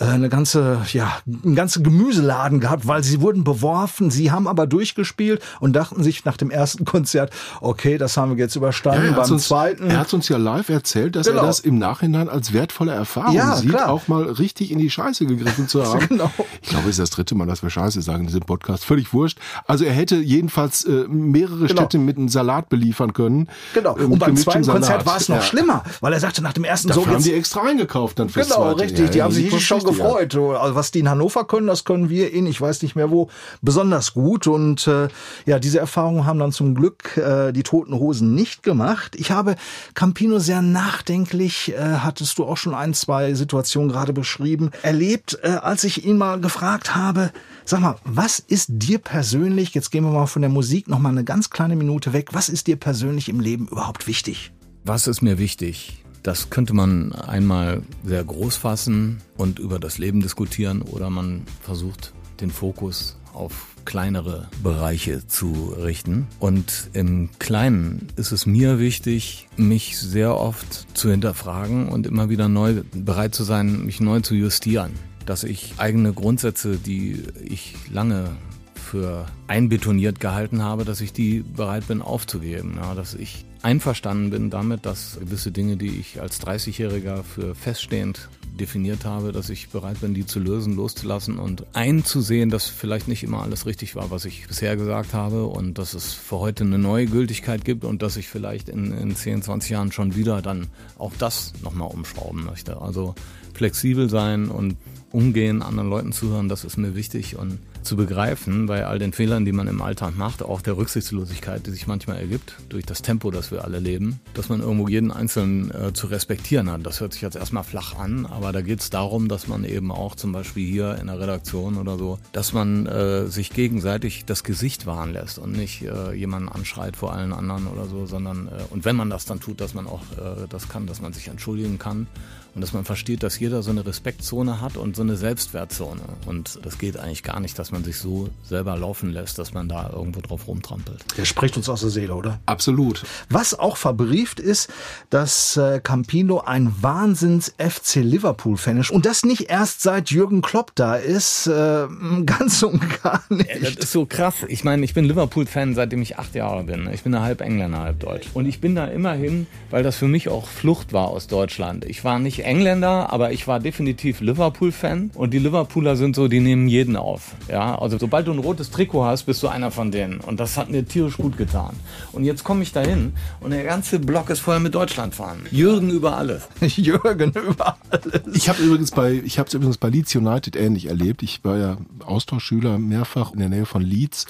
äh, 0.00 0.04
eine 0.04 0.28
ganze, 0.28 0.82
ja, 0.92 1.18
einen 1.44 1.54
ganzen 1.54 1.82
Gemüseladen 1.82 2.60
gehabt, 2.60 2.86
weil 2.86 3.02
sie 3.02 3.20
wurden 3.20 3.44
beworfen. 3.44 4.10
Sie 4.10 4.30
haben 4.30 4.46
aber 4.48 4.66
durchgespielt 4.66 5.42
und 5.60 5.74
dachten 5.74 6.02
sich 6.02 6.24
nach 6.24 6.36
dem 6.36 6.50
ersten 6.50 6.84
Konzert, 6.94 7.32
okay, 7.60 7.98
das 7.98 8.16
haben 8.16 8.32
wir 8.36 8.38
jetzt 8.38 8.56
überstanden. 8.56 9.04
er 9.06 9.16
hat's 9.16 9.28
beim 9.28 9.34
uns, 9.34 9.44
zweiten. 9.48 9.90
er 9.90 9.98
hat's 9.98 10.12
uns 10.14 10.28
ja 10.28 10.36
live 10.36 10.68
erzählt, 10.68 11.16
dass 11.16 11.26
Genau. 11.26 11.40
er 11.42 11.46
das 11.46 11.60
im 11.60 11.78
Nachhinein 11.78 12.28
als 12.28 12.52
wertvolle 12.52 12.92
Erfahrung 12.92 13.34
Ja, 13.34 13.56
sieht, 13.56 13.70
klar. 13.70 13.90
auch 13.90 14.08
mal 14.08 14.22
richtig 14.24 14.70
in 14.70 14.78
die 14.78 14.90
Scheiße 14.90 15.26
gegriffen 15.26 15.68
zu 15.68 15.84
haben. 15.86 16.06
Genau. 16.08 16.30
Ich 16.62 16.68
glaube, 16.68 16.84
es 16.84 16.90
ist 16.92 17.00
das 17.00 17.10
dritte 17.10 17.34
Mal, 17.34 17.46
dass 17.46 17.62
wir 17.62 17.70
Scheiße 17.70 18.00
sagen 18.02 18.20
in 18.20 18.26
diesem 18.26 18.42
Podcast. 18.42 18.84
Völlig 18.84 19.12
wurscht. 19.12 19.38
Also 19.66 19.84
er 19.84 19.92
hätte 19.92 20.16
jedenfalls 20.16 20.84
äh, 20.84 21.04
mehrere 21.08 21.66
Genau. 21.66 21.82
Städte 21.82 21.98
mit 21.98 22.16
einem 22.16 22.28
Salat 22.28 22.68
beliefern 22.68 23.12
können. 23.12 23.48
Genau. 23.72 23.96
Äh, 23.98 24.02
Und 24.04 24.18
beim 24.18 24.36
zweiten 24.36 24.66
Konzert 24.66 24.84
Salat. 25.02 25.06
war 25.06 25.16
es 25.16 25.28
noch 25.28 25.36
Ja. 25.36 25.42
schlimmer, 25.42 25.82
weil 26.00 26.12
er 26.12 26.20
sagte 26.20 26.42
nach 26.42 26.52
dem 26.52 26.64
ersten 26.64 26.88
Dafür 26.88 27.04
so 27.04 27.10
haben 27.10 27.22
die 27.22 27.32
extra 27.34 27.62
eingekauft 27.62 28.18
dann 28.18 28.28
fürs 28.28 28.48
Genau, 28.48 28.62
zweite. 28.72 28.80
richtig. 28.82 28.98
Ja, 29.06 29.10
die 29.10 29.18
ja, 29.18 29.24
haben 29.24 29.32
sich 29.32 29.66
schon 29.66 29.80
ja. 29.80 29.84
gefreut. 29.88 30.32
So, 30.32 30.52
Also 30.52 30.74
was 30.74 30.90
die 30.90 31.00
in 31.00 31.08
Hannover 31.08 31.33
können, 31.42 31.66
das 31.66 31.84
können 31.84 32.08
wir 32.08 32.32
in, 32.32 32.46
ich 32.46 32.60
weiß 32.60 32.82
nicht 32.82 32.94
mehr 32.94 33.10
wo, 33.10 33.28
besonders 33.62 34.14
gut. 34.14 34.46
Und 34.46 34.86
äh, 34.86 35.08
ja, 35.46 35.58
diese 35.58 35.80
Erfahrungen 35.80 36.26
haben 36.26 36.38
dann 36.38 36.52
zum 36.52 36.76
Glück 36.76 37.16
äh, 37.16 37.50
die 37.50 37.64
Toten 37.64 37.94
Hosen 37.94 38.34
nicht 38.36 38.62
gemacht. 38.62 39.16
Ich 39.16 39.32
habe 39.32 39.56
Campino 39.94 40.38
sehr 40.38 40.62
nachdenklich, 40.62 41.72
äh, 41.72 41.96
hattest 41.98 42.38
du 42.38 42.44
auch 42.44 42.56
schon 42.56 42.74
ein, 42.74 42.94
zwei 42.94 43.34
Situationen 43.34 43.90
gerade 43.90 44.12
beschrieben, 44.12 44.70
erlebt, 44.82 45.38
äh, 45.42 45.48
als 45.48 45.82
ich 45.82 46.04
ihn 46.04 46.18
mal 46.18 46.40
gefragt 46.40 46.94
habe, 46.94 47.32
sag 47.64 47.80
mal, 47.80 47.96
was 48.04 48.38
ist 48.38 48.68
dir 48.68 48.98
persönlich, 48.98 49.74
jetzt 49.74 49.90
gehen 49.90 50.04
wir 50.04 50.12
mal 50.12 50.26
von 50.26 50.42
der 50.42 50.50
Musik 50.50 50.86
noch 50.88 50.98
mal 51.00 51.08
eine 51.08 51.24
ganz 51.24 51.50
kleine 51.50 51.74
Minute 51.74 52.12
weg, 52.12 52.28
was 52.32 52.48
ist 52.48 52.66
dir 52.68 52.76
persönlich 52.76 53.28
im 53.28 53.40
Leben 53.40 53.66
überhaupt 53.68 54.06
wichtig? 54.06 54.52
Was 54.84 55.06
ist 55.06 55.22
mir 55.22 55.38
wichtig? 55.38 56.03
Das 56.24 56.48
könnte 56.48 56.72
man 56.72 57.12
einmal 57.12 57.82
sehr 58.02 58.24
groß 58.24 58.56
fassen 58.56 59.20
und 59.36 59.58
über 59.58 59.78
das 59.78 59.98
Leben 59.98 60.22
diskutieren 60.22 60.80
oder 60.80 61.10
man 61.10 61.42
versucht 61.60 62.14
den 62.40 62.50
Fokus 62.50 63.18
auf 63.34 63.74
kleinere 63.84 64.48
Bereiche 64.62 65.26
zu 65.26 65.74
richten. 65.78 66.26
Und 66.38 66.88
im 66.94 67.28
Kleinen 67.38 68.08
ist 68.16 68.32
es 68.32 68.46
mir 68.46 68.78
wichtig, 68.78 69.48
mich 69.58 69.98
sehr 69.98 70.34
oft 70.34 70.96
zu 70.96 71.10
hinterfragen 71.10 71.88
und 71.88 72.06
immer 72.06 72.30
wieder 72.30 72.48
neu 72.48 72.82
bereit 72.94 73.34
zu 73.34 73.44
sein, 73.44 73.84
mich 73.84 74.00
neu 74.00 74.20
zu 74.20 74.34
justieren. 74.34 74.92
Dass 75.26 75.44
ich 75.44 75.74
eigene 75.76 76.14
Grundsätze, 76.14 76.78
die 76.78 77.22
ich 77.44 77.74
lange 77.92 78.30
für 78.74 79.26
einbetoniert 79.46 80.20
gehalten 80.20 80.62
habe, 80.62 80.86
dass 80.86 81.02
ich 81.02 81.12
die 81.12 81.40
bereit 81.40 81.86
bin 81.86 82.00
aufzugeben. 82.00 82.78
Ja, 82.80 82.94
dass 82.94 83.12
ich 83.12 83.44
einverstanden 83.64 84.30
bin 84.30 84.50
damit, 84.50 84.84
dass 84.84 85.18
gewisse 85.18 85.50
Dinge, 85.50 85.76
die 85.76 85.98
ich 85.98 86.20
als 86.20 86.40
30-Jähriger 86.40 87.22
für 87.22 87.54
feststehend 87.54 88.28
definiert 88.60 89.04
habe, 89.04 89.32
dass 89.32 89.48
ich 89.48 89.70
bereit 89.70 90.00
bin, 90.00 90.14
die 90.14 90.26
zu 90.26 90.38
lösen, 90.38 90.76
loszulassen 90.76 91.38
und 91.38 91.64
einzusehen, 91.72 92.50
dass 92.50 92.68
vielleicht 92.68 93.08
nicht 93.08 93.24
immer 93.24 93.42
alles 93.42 93.66
richtig 93.66 93.96
war, 93.96 94.10
was 94.10 94.26
ich 94.26 94.46
bisher 94.46 94.76
gesagt 94.76 95.12
habe 95.14 95.46
und 95.46 95.78
dass 95.78 95.94
es 95.94 96.12
für 96.12 96.38
heute 96.38 96.64
eine 96.64 96.78
neue 96.78 97.06
Gültigkeit 97.06 97.64
gibt 97.64 97.84
und 97.84 98.02
dass 98.02 98.16
ich 98.16 98.28
vielleicht 98.28 98.68
in, 98.68 98.92
in 98.92 99.16
10, 99.16 99.42
20 99.42 99.70
Jahren 99.70 99.92
schon 99.92 100.14
wieder 100.14 100.40
dann 100.42 100.68
auch 100.98 101.12
das 101.18 101.52
nochmal 101.62 101.88
umschrauben 101.88 102.44
möchte. 102.44 102.80
Also 102.80 103.14
flexibel 103.54 104.10
sein 104.10 104.48
und 104.48 104.76
umgehen, 105.14 105.62
anderen 105.62 105.88
Leuten 105.88 106.12
zuhören, 106.12 106.48
das 106.48 106.64
ist 106.64 106.76
mir 106.76 106.96
wichtig 106.96 107.36
und 107.36 107.60
zu 107.84 107.96
begreifen 107.96 108.66
bei 108.66 108.86
all 108.86 108.98
den 108.98 109.12
Fehlern, 109.12 109.44
die 109.44 109.52
man 109.52 109.68
im 109.68 109.80
Alltag 109.80 110.16
macht, 110.16 110.42
auch 110.42 110.60
der 110.60 110.76
Rücksichtslosigkeit, 110.76 111.66
die 111.66 111.70
sich 111.70 111.86
manchmal 111.86 112.16
ergibt 112.16 112.54
durch 112.68 112.84
das 112.84 113.02
Tempo, 113.02 113.30
das 113.30 113.50
wir 113.50 113.62
alle 113.62 113.78
leben, 113.78 114.18
dass 114.32 114.48
man 114.48 114.60
irgendwo 114.60 114.88
jeden 114.88 115.12
Einzelnen 115.12 115.70
äh, 115.70 115.92
zu 115.92 116.08
respektieren 116.08 116.70
hat. 116.70 116.84
Das 116.84 117.00
hört 117.00 117.12
sich 117.12 117.22
jetzt 117.22 117.36
erstmal 117.36 117.62
flach 117.62 117.96
an, 117.96 118.26
aber 118.26 118.52
da 118.52 118.62
geht 118.62 118.80
es 118.80 118.90
darum, 118.90 119.28
dass 119.28 119.46
man 119.46 119.64
eben 119.64 119.92
auch 119.92 120.16
zum 120.16 120.32
Beispiel 120.32 120.66
hier 120.66 120.96
in 121.00 121.06
der 121.06 121.20
Redaktion 121.20 121.76
oder 121.76 121.96
so, 121.96 122.18
dass 122.32 122.52
man 122.52 122.86
äh, 122.86 123.26
sich 123.26 123.50
gegenseitig 123.50 124.24
das 124.24 124.42
Gesicht 124.42 124.86
wahren 124.86 125.12
lässt 125.12 125.38
und 125.38 125.52
nicht 125.52 125.82
äh, 125.82 126.12
jemanden 126.12 126.48
anschreit 126.48 126.96
vor 126.96 127.12
allen 127.12 127.32
anderen 127.32 127.66
oder 127.66 127.86
so, 127.86 128.06
sondern 128.06 128.48
äh, 128.48 128.50
und 128.70 128.84
wenn 128.84 128.96
man 128.96 129.10
das 129.10 129.26
dann 129.26 129.38
tut, 129.38 129.60
dass 129.60 129.74
man 129.74 129.86
auch 129.86 130.02
äh, 130.12 130.48
das 130.48 130.68
kann, 130.68 130.86
dass 130.86 131.00
man 131.00 131.12
sich 131.12 131.28
entschuldigen 131.28 131.78
kann 131.78 132.08
und 132.54 132.60
dass 132.60 132.72
man 132.72 132.84
versteht, 132.84 133.22
dass 133.22 133.38
jeder 133.38 133.62
so 133.62 133.70
eine 133.70 133.84
Respektzone 133.84 134.60
hat 134.60 134.76
und 134.76 134.94
so 134.94 135.02
eine 135.02 135.16
Selbstwertzone. 135.16 136.02
Und 136.26 136.60
das 136.62 136.78
geht 136.78 136.96
eigentlich 136.96 137.24
gar 137.24 137.40
nicht, 137.40 137.58
dass 137.58 137.72
man 137.72 137.82
sich 137.82 137.98
so 137.98 138.28
selber 138.44 138.76
laufen 138.76 139.10
lässt, 139.10 139.38
dass 139.38 139.52
man 139.52 139.68
da 139.68 139.90
irgendwo 139.92 140.20
drauf 140.20 140.46
rumtrampelt. 140.46 141.04
Der 141.16 141.24
spricht 141.24 141.56
uns 141.56 141.68
aus 141.68 141.80
der 141.80 141.90
Seele, 141.90 142.14
oder? 142.14 142.38
Absolut. 142.46 143.04
Was 143.28 143.58
auch 143.58 143.76
verbrieft 143.76 144.38
ist, 144.38 144.70
dass 145.10 145.56
äh, 145.56 145.80
Campino 145.82 146.40
ein 146.40 146.72
Wahnsinns 146.80 147.54
FC 147.58 147.96
Liverpool-Fan 147.96 148.78
ist. 148.78 148.90
Und 148.90 149.04
das 149.04 149.24
nicht 149.24 149.50
erst 149.50 149.82
seit 149.82 150.10
Jürgen 150.10 150.40
Klopp 150.40 150.72
da 150.76 150.94
ist, 150.94 151.48
äh, 151.48 151.86
ganz 152.24 152.62
und 152.62 153.02
gar 153.02 153.24
nicht. 153.30 153.50
Ja, 153.50 153.58
das 153.58 153.84
ist 153.84 153.92
so 153.92 154.06
krass. 154.06 154.34
Ich 154.46 154.62
meine, 154.62 154.84
ich 154.84 154.94
bin 154.94 155.04
Liverpool-Fan, 155.06 155.74
seitdem 155.74 156.02
ich 156.02 156.18
acht 156.18 156.34
Jahre 156.36 156.62
bin. 156.62 156.88
Ich 156.92 157.02
bin 157.02 157.12
da 157.12 157.22
halb 157.22 157.40
Engländer, 157.40 157.80
halb 157.80 157.98
Deutsch. 157.98 158.28
Und 158.32 158.46
ich 158.46 158.60
bin 158.60 158.76
da 158.76 158.86
immerhin, 158.86 159.48
weil 159.70 159.82
das 159.82 159.96
für 159.96 160.08
mich 160.08 160.28
auch 160.28 160.46
Flucht 160.46 160.92
war 160.92 161.08
aus 161.08 161.26
Deutschland. 161.26 161.84
Ich 161.84 162.04
war 162.04 162.20
nicht 162.20 162.43
Engländer, 162.44 163.12
aber 163.12 163.32
ich 163.32 163.46
war 163.48 163.60
definitiv 163.60 164.20
Liverpool-Fan. 164.20 165.10
Und 165.14 165.32
die 165.32 165.38
Liverpooler 165.38 165.96
sind 165.96 166.14
so, 166.16 166.28
die 166.28 166.40
nehmen 166.40 166.68
jeden 166.68 166.96
auf. 166.96 167.34
Ja, 167.48 167.78
also 167.78 167.98
sobald 167.98 168.26
du 168.26 168.32
ein 168.32 168.38
rotes 168.38 168.70
Trikot 168.70 169.04
hast, 169.04 169.24
bist 169.24 169.42
du 169.42 169.48
einer 169.48 169.70
von 169.70 169.90
denen. 169.90 170.20
Und 170.20 170.40
das 170.40 170.56
hat 170.56 170.70
mir 170.70 170.84
tierisch 170.84 171.16
gut 171.16 171.36
getan. 171.36 171.74
Und 172.12 172.24
jetzt 172.24 172.44
komme 172.44 172.62
ich 172.62 172.72
dahin 172.72 173.14
und 173.40 173.50
der 173.50 173.64
ganze 173.64 173.98
Block 173.98 174.30
ist 174.30 174.40
voll 174.40 174.60
mit 174.60 174.74
Deutschland-Fahren. 174.74 175.46
Jürgen 175.50 175.90
über 175.90 176.16
alles. 176.16 176.48
Jürgen 176.60 177.32
über 177.32 177.76
alles. 177.90 178.36
Ich 178.36 178.48
habe 178.48 178.62
übrigens 178.62 178.90
bei, 178.90 179.12
ich 179.24 179.38
habe 179.38 179.48
es 179.48 179.54
übrigens 179.54 179.78
bei 179.78 179.88
Leeds 179.88 180.14
United 180.14 180.56
ähnlich 180.56 180.86
erlebt. 180.86 181.22
Ich 181.22 181.44
war 181.44 181.56
ja 181.56 181.78
Austauschschüler 182.04 182.78
mehrfach 182.78 183.32
in 183.32 183.40
der 183.40 183.48
Nähe 183.48 183.66
von 183.66 183.82
Leeds 183.82 184.26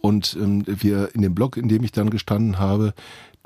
und 0.00 0.36
ähm, 0.40 0.64
wir 0.66 1.14
in 1.14 1.22
dem 1.22 1.34
Block, 1.34 1.56
in 1.56 1.68
dem 1.68 1.84
ich 1.84 1.92
dann 1.92 2.10
gestanden 2.10 2.58
habe, 2.58 2.94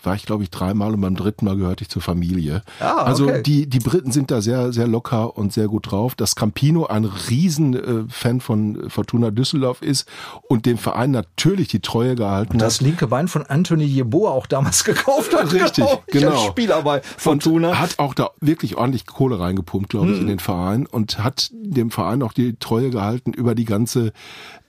war 0.07 0.15
ich, 0.15 0.27
glaube 0.27 0.43
ich, 0.43 0.51
dreimal 0.51 0.93
und 0.95 1.01
beim 1.01 1.17
dritten 1.17 1.45
Mal 1.45 1.57
gehörte 1.57 1.83
ich 1.83 1.89
zur 1.89 2.03
Familie. 2.03 2.63
Ah, 2.81 2.93
okay. 2.93 3.05
Also 3.05 3.31
die, 3.43 3.67
die 3.69 3.79
Briten 3.79 4.13
sind 4.13 4.31
da 4.31 4.41
sehr, 4.41 4.73
sehr 4.73 4.87
locker 4.87 5.37
und 5.37 5.53
sehr 5.53 5.69
gut 5.69 5.91
drauf. 5.91 6.15
Dass 6.15 6.35
Campino 6.37 6.87
ein 6.87 7.05
riesen 7.05 7.75
äh, 7.75 8.05
Fan 8.09 8.41
von 8.41 8.91
Fortuna 8.91 9.31
Düsseldorf 9.31 9.83
ist 9.83 10.09
und 10.49 10.67
dem 10.67 10.79
Verein 10.79 11.11
natürlich 11.11 11.69
die 11.69 11.81
Treue 11.81 12.15
gehalten 12.15 12.59
Das 12.59 12.77
hat. 12.77 12.81
linke 12.83 13.07
Bein 13.07 13.29
von 13.29 13.45
Anthony 13.47 13.85
Jeboa 13.85 14.31
auch 14.31 14.47
damals 14.47 14.85
gekauft 14.85 15.35
hat. 15.35 15.53
Richtig, 15.53 15.85
genau. 16.09 16.31
Als 16.31 16.43
Spieler 16.45 16.83
bei 16.83 17.01
Fortuna. 17.17 17.71
Und 17.71 17.79
hat 17.81 17.99
auch 17.99 18.15
da 18.15 18.31
wirklich 18.41 18.77
ordentlich 18.77 19.07
Kohle 19.07 19.39
reingepumpt, 19.39 19.89
glaube 19.91 20.13
ich, 20.13 20.21
in 20.21 20.27
den 20.27 20.39
Verein 20.39 20.87
und 20.87 21.23
hat 21.23 21.51
dem 21.53 21.91
Verein 21.91 22.23
auch 22.23 22.33
die 22.33 22.57
Treue 22.57 22.91
gehalten 22.91 23.33
über 23.33 23.55
die 23.55 23.65
ganze 23.65 24.13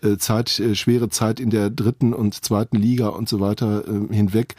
äh, 0.02 0.18
Zeit, 0.18 0.60
äh, 0.60 0.76
schwere 0.76 1.10
Zeit 1.10 1.40
in 1.40 1.50
der 1.50 1.70
dritten 1.70 2.14
und 2.14 2.34
zweiten 2.44 2.78
Liga 2.78 3.08
und 3.10 3.30
so 3.30 3.40
weiter 3.40 3.84
hinweg. 4.10 4.56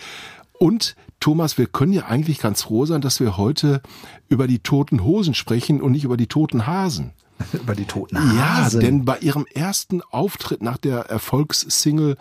Und 0.58 0.96
Thomas, 1.20 1.58
wir 1.58 1.66
können 1.66 1.92
ja 1.92 2.06
eigentlich 2.06 2.38
ganz 2.38 2.62
froh 2.62 2.86
sein, 2.86 3.00
dass 3.00 3.20
wir 3.20 3.36
heute 3.36 3.80
über 4.28 4.46
die 4.46 4.58
toten 4.60 5.02
Hosen 5.02 5.34
sprechen 5.34 5.80
und 5.80 5.92
nicht 5.92 6.04
über 6.04 6.16
die 6.16 6.26
toten 6.28 6.66
Hasen. 6.66 7.12
über 7.52 7.74
die 7.74 7.84
toten 7.84 8.16
Ja, 8.16 8.64
Hasen. 8.64 8.80
denn 8.80 9.04
bei 9.04 9.18
ihrem 9.18 9.44
ersten 9.54 10.00
Auftritt 10.02 10.62
nach 10.62 10.78
der 10.78 11.00
Erfolgssingle 11.00 12.16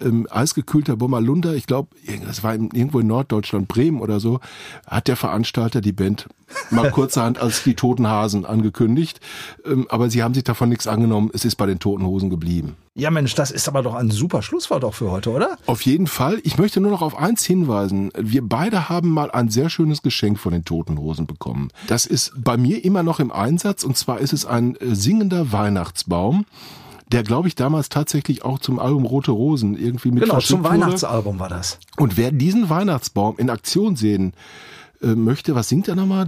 ähm, 0.00 0.26
Eisgekühlter 0.30 0.96
Bommerlunder, 0.96 1.54
ich 1.54 1.66
glaube, 1.66 1.90
das 2.26 2.42
war 2.42 2.54
irgendwo 2.54 2.98
in 2.98 3.06
Norddeutschland, 3.06 3.68
Bremen 3.68 4.00
oder 4.00 4.18
so, 4.18 4.40
hat 4.86 5.06
der 5.06 5.16
Veranstalter 5.16 5.80
die 5.80 5.92
Band 5.92 6.26
mal 6.70 6.90
kurzerhand 6.90 7.38
als 7.38 7.62
die 7.62 7.74
Toten 7.74 8.08
Hasen 8.08 8.44
angekündigt. 8.44 9.20
Ähm, 9.64 9.86
aber 9.88 10.10
sie 10.10 10.22
haben 10.22 10.34
sich 10.34 10.44
davon 10.44 10.68
nichts 10.68 10.86
angenommen. 10.88 11.30
Es 11.32 11.44
ist 11.44 11.56
bei 11.56 11.66
den 11.66 11.78
Toten 11.78 12.04
Hosen 12.04 12.30
geblieben. 12.30 12.74
Ja, 12.98 13.10
Mensch, 13.10 13.34
das 13.34 13.50
ist 13.50 13.68
aber 13.68 13.82
doch 13.82 13.94
ein 13.94 14.10
super 14.10 14.40
Schlusswort 14.40 14.82
auch 14.82 14.94
für 14.94 15.10
heute, 15.10 15.30
oder? 15.30 15.58
Auf 15.66 15.82
jeden 15.82 16.06
Fall. 16.06 16.40
Ich 16.44 16.56
möchte 16.56 16.80
nur 16.80 16.90
noch 16.90 17.02
auf 17.02 17.18
eins 17.18 17.44
hinweisen. 17.44 18.10
Wir 18.18 18.40
beide 18.40 18.88
haben 18.88 19.10
mal 19.10 19.30
ein 19.30 19.50
sehr 19.50 19.68
schönes 19.68 20.00
Geschenk 20.00 20.38
von 20.38 20.52
den 20.52 20.64
Toten 20.64 20.98
Hosen 20.98 21.26
bekommen. 21.26 21.68
Das 21.88 22.06
ist 22.06 22.32
bei 22.36 22.56
mir 22.56 22.82
immer 22.84 23.02
noch 23.02 23.20
im 23.20 23.30
Einsatz 23.30 23.84
und 23.84 23.98
zwar 23.98 24.20
ist 24.20 24.32
es 24.32 24.46
ein 24.46 24.76
äh, 24.76 24.94
singender 24.94 25.52
Weihnachtsbaum. 25.52 26.46
Der, 27.12 27.22
glaube 27.22 27.48
ich, 27.48 27.54
damals 27.54 27.90
tatsächlich 27.90 28.44
auch 28.44 28.58
zum 28.58 28.78
Album 28.78 29.04
Rote 29.04 29.30
Rosen 29.30 29.78
irgendwie 29.78 30.10
mit 30.10 30.24
Genau, 30.24 30.40
zum. 30.40 30.64
Weihnachtsalbum 30.64 31.38
war 31.38 31.50
das. 31.50 31.78
Und 31.98 32.16
wer 32.16 32.32
diesen 32.32 32.68
Weihnachtsbaum 32.70 33.36
in 33.36 33.50
Aktion 33.50 33.94
sehen 33.94 34.32
äh, 35.02 35.14
möchte. 35.14 35.54
Was 35.54 35.68
singt 35.68 35.88
er 35.88 35.94
nochmal? 35.94 36.26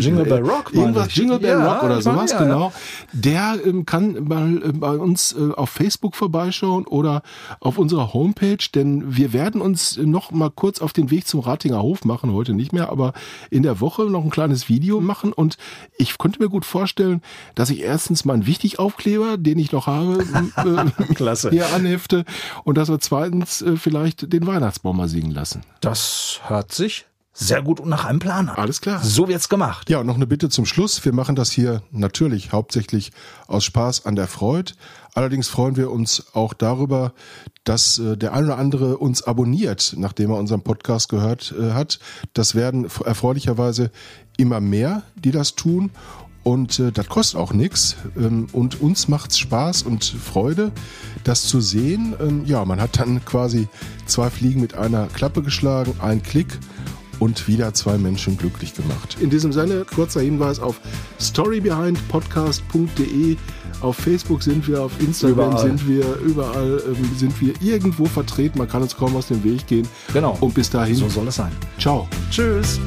Jingle 0.00 0.24
Bell 0.24 0.42
Rock. 0.42 0.72
Irgendwas 0.74 1.14
Jingle 1.14 1.38
Bell 1.38 1.62
Rock 1.62 1.84
oder 1.84 2.02
sowas, 2.02 2.36
genau. 2.36 2.72
Der 3.12 3.56
ähm, 3.64 3.86
kann 3.86 4.24
mal 4.24 4.56
äh, 4.56 4.72
bei 4.72 4.96
uns 4.96 5.32
äh, 5.32 5.52
auf 5.52 5.70
Facebook 5.70 6.16
vorbeischauen 6.16 6.86
oder 6.86 7.22
auf 7.60 7.78
unserer 7.78 8.12
Homepage, 8.12 8.58
denn 8.74 9.16
wir 9.16 9.32
werden 9.32 9.60
uns 9.60 9.96
äh, 9.96 10.02
noch 10.04 10.32
mal 10.32 10.50
kurz 10.50 10.80
auf 10.80 10.92
den 10.92 11.10
Weg 11.10 11.28
zum 11.28 11.40
Ratinger 11.40 11.82
Hof 11.82 12.04
machen, 12.04 12.32
heute 12.32 12.52
nicht 12.52 12.72
mehr, 12.72 12.88
aber 12.90 13.12
in 13.50 13.62
der 13.62 13.80
Woche 13.80 14.02
noch 14.04 14.24
ein 14.24 14.30
kleines 14.30 14.68
Video 14.68 15.00
machen 15.00 15.32
und 15.32 15.56
ich 15.96 16.18
könnte 16.18 16.42
mir 16.42 16.48
gut 16.48 16.64
vorstellen, 16.64 17.22
dass 17.54 17.70
ich 17.70 17.80
erstens 17.80 18.24
meinen 18.24 18.46
Wichtigaufkleber, 18.46 19.36
den 19.36 19.58
ich 19.58 19.70
noch 19.70 19.86
habe, 19.86 20.24
hier 21.50 21.72
anhefte 21.74 22.24
und 22.64 22.76
dass 22.76 22.88
wir 22.88 22.98
zweitens 22.98 23.64
vielleicht 23.76 24.32
den 24.32 24.46
Weihnachtsbaum 24.46 24.96
mal 24.96 25.08
singen 25.08 25.30
lassen. 25.30 25.43
Das 25.80 26.40
hört 26.46 26.72
sich 26.72 27.06
sehr 27.36 27.62
gut 27.62 27.80
und 27.80 27.88
nach 27.88 28.04
einem 28.04 28.20
Plan 28.20 28.48
an. 28.48 28.56
Alles 28.56 28.80
klar. 28.80 29.02
So 29.02 29.26
wird's 29.26 29.48
gemacht. 29.48 29.90
Ja, 29.90 29.98
und 29.98 30.06
noch 30.06 30.14
eine 30.14 30.26
Bitte 30.26 30.48
zum 30.48 30.66
Schluss. 30.66 31.04
Wir 31.04 31.12
machen 31.12 31.34
das 31.34 31.50
hier 31.50 31.82
natürlich 31.90 32.52
hauptsächlich 32.52 33.10
aus 33.48 33.64
Spaß 33.64 34.06
an 34.06 34.14
der 34.14 34.28
Freude. 34.28 34.72
Allerdings 35.14 35.48
freuen 35.48 35.76
wir 35.76 35.90
uns 35.90 36.26
auch 36.32 36.54
darüber, 36.54 37.12
dass 37.64 37.98
äh, 37.98 38.16
der 38.16 38.34
ein 38.34 38.44
oder 38.44 38.56
andere 38.56 38.98
uns 38.98 39.22
abonniert, 39.24 39.94
nachdem 39.98 40.30
er 40.30 40.36
unseren 40.36 40.62
Podcast 40.62 41.08
gehört 41.08 41.52
äh, 41.58 41.72
hat. 41.72 41.98
Das 42.34 42.54
werden 42.54 42.84
erfreulicherweise 43.04 43.90
immer 44.36 44.60
mehr, 44.60 45.02
die 45.16 45.32
das 45.32 45.56
tun. 45.56 45.90
Und 46.44 46.78
äh, 46.78 46.92
das 46.92 47.08
kostet 47.08 47.40
auch 47.40 47.52
nichts. 47.52 47.96
Ähm, 48.16 48.46
und 48.52 48.80
uns 48.80 49.08
macht's 49.08 49.36
Spaß 49.38 49.82
und 49.82 50.04
Freude, 50.04 50.70
das 51.24 51.42
zu 51.44 51.60
sehen. 51.60 52.14
Ähm, 52.20 52.42
ja, 52.44 52.64
man 52.64 52.80
hat 52.80 53.00
dann 53.00 53.24
quasi 53.24 53.66
zwei 54.06 54.30
Fliegen 54.30 54.60
mit 54.60 54.74
einer 54.74 55.06
Klappe 55.08 55.42
geschlagen, 55.42 55.94
ein 56.00 56.22
Klick 56.22 56.58
und 57.18 57.48
wieder 57.48 57.72
zwei 57.74 57.96
Menschen 57.96 58.36
glücklich 58.36 58.74
gemacht. 58.74 59.16
In 59.20 59.30
diesem 59.30 59.52
Sinne, 59.52 59.86
kurzer 59.94 60.20
Hinweis 60.20 60.58
auf 60.60 60.80
storybehindpodcast.de. 61.20 63.36
Auf 63.80 63.96
Facebook 63.96 64.42
sind 64.42 64.66
wir, 64.68 64.82
auf 64.82 64.92
Instagram 65.00 65.50
Überall. 65.52 65.66
sind 65.66 65.88
wir, 65.88 66.16
überall 66.24 66.82
ähm, 66.86 67.10
sind 67.16 67.40
wir 67.40 67.54
irgendwo 67.60 68.04
vertreten. 68.06 68.58
Man 68.58 68.68
kann 68.68 68.82
uns 68.82 68.96
kaum 68.96 69.14
aus 69.16 69.28
dem 69.28 69.42
Weg 69.44 69.66
gehen. 69.66 69.86
Genau. 70.12 70.36
Und 70.40 70.54
bis 70.54 70.68
dahin, 70.70 70.94
So 70.96 71.08
soll 71.08 71.28
es 71.28 71.36
sein. 71.36 71.52
ciao. 71.78 72.06
Tschüss. 72.30 72.78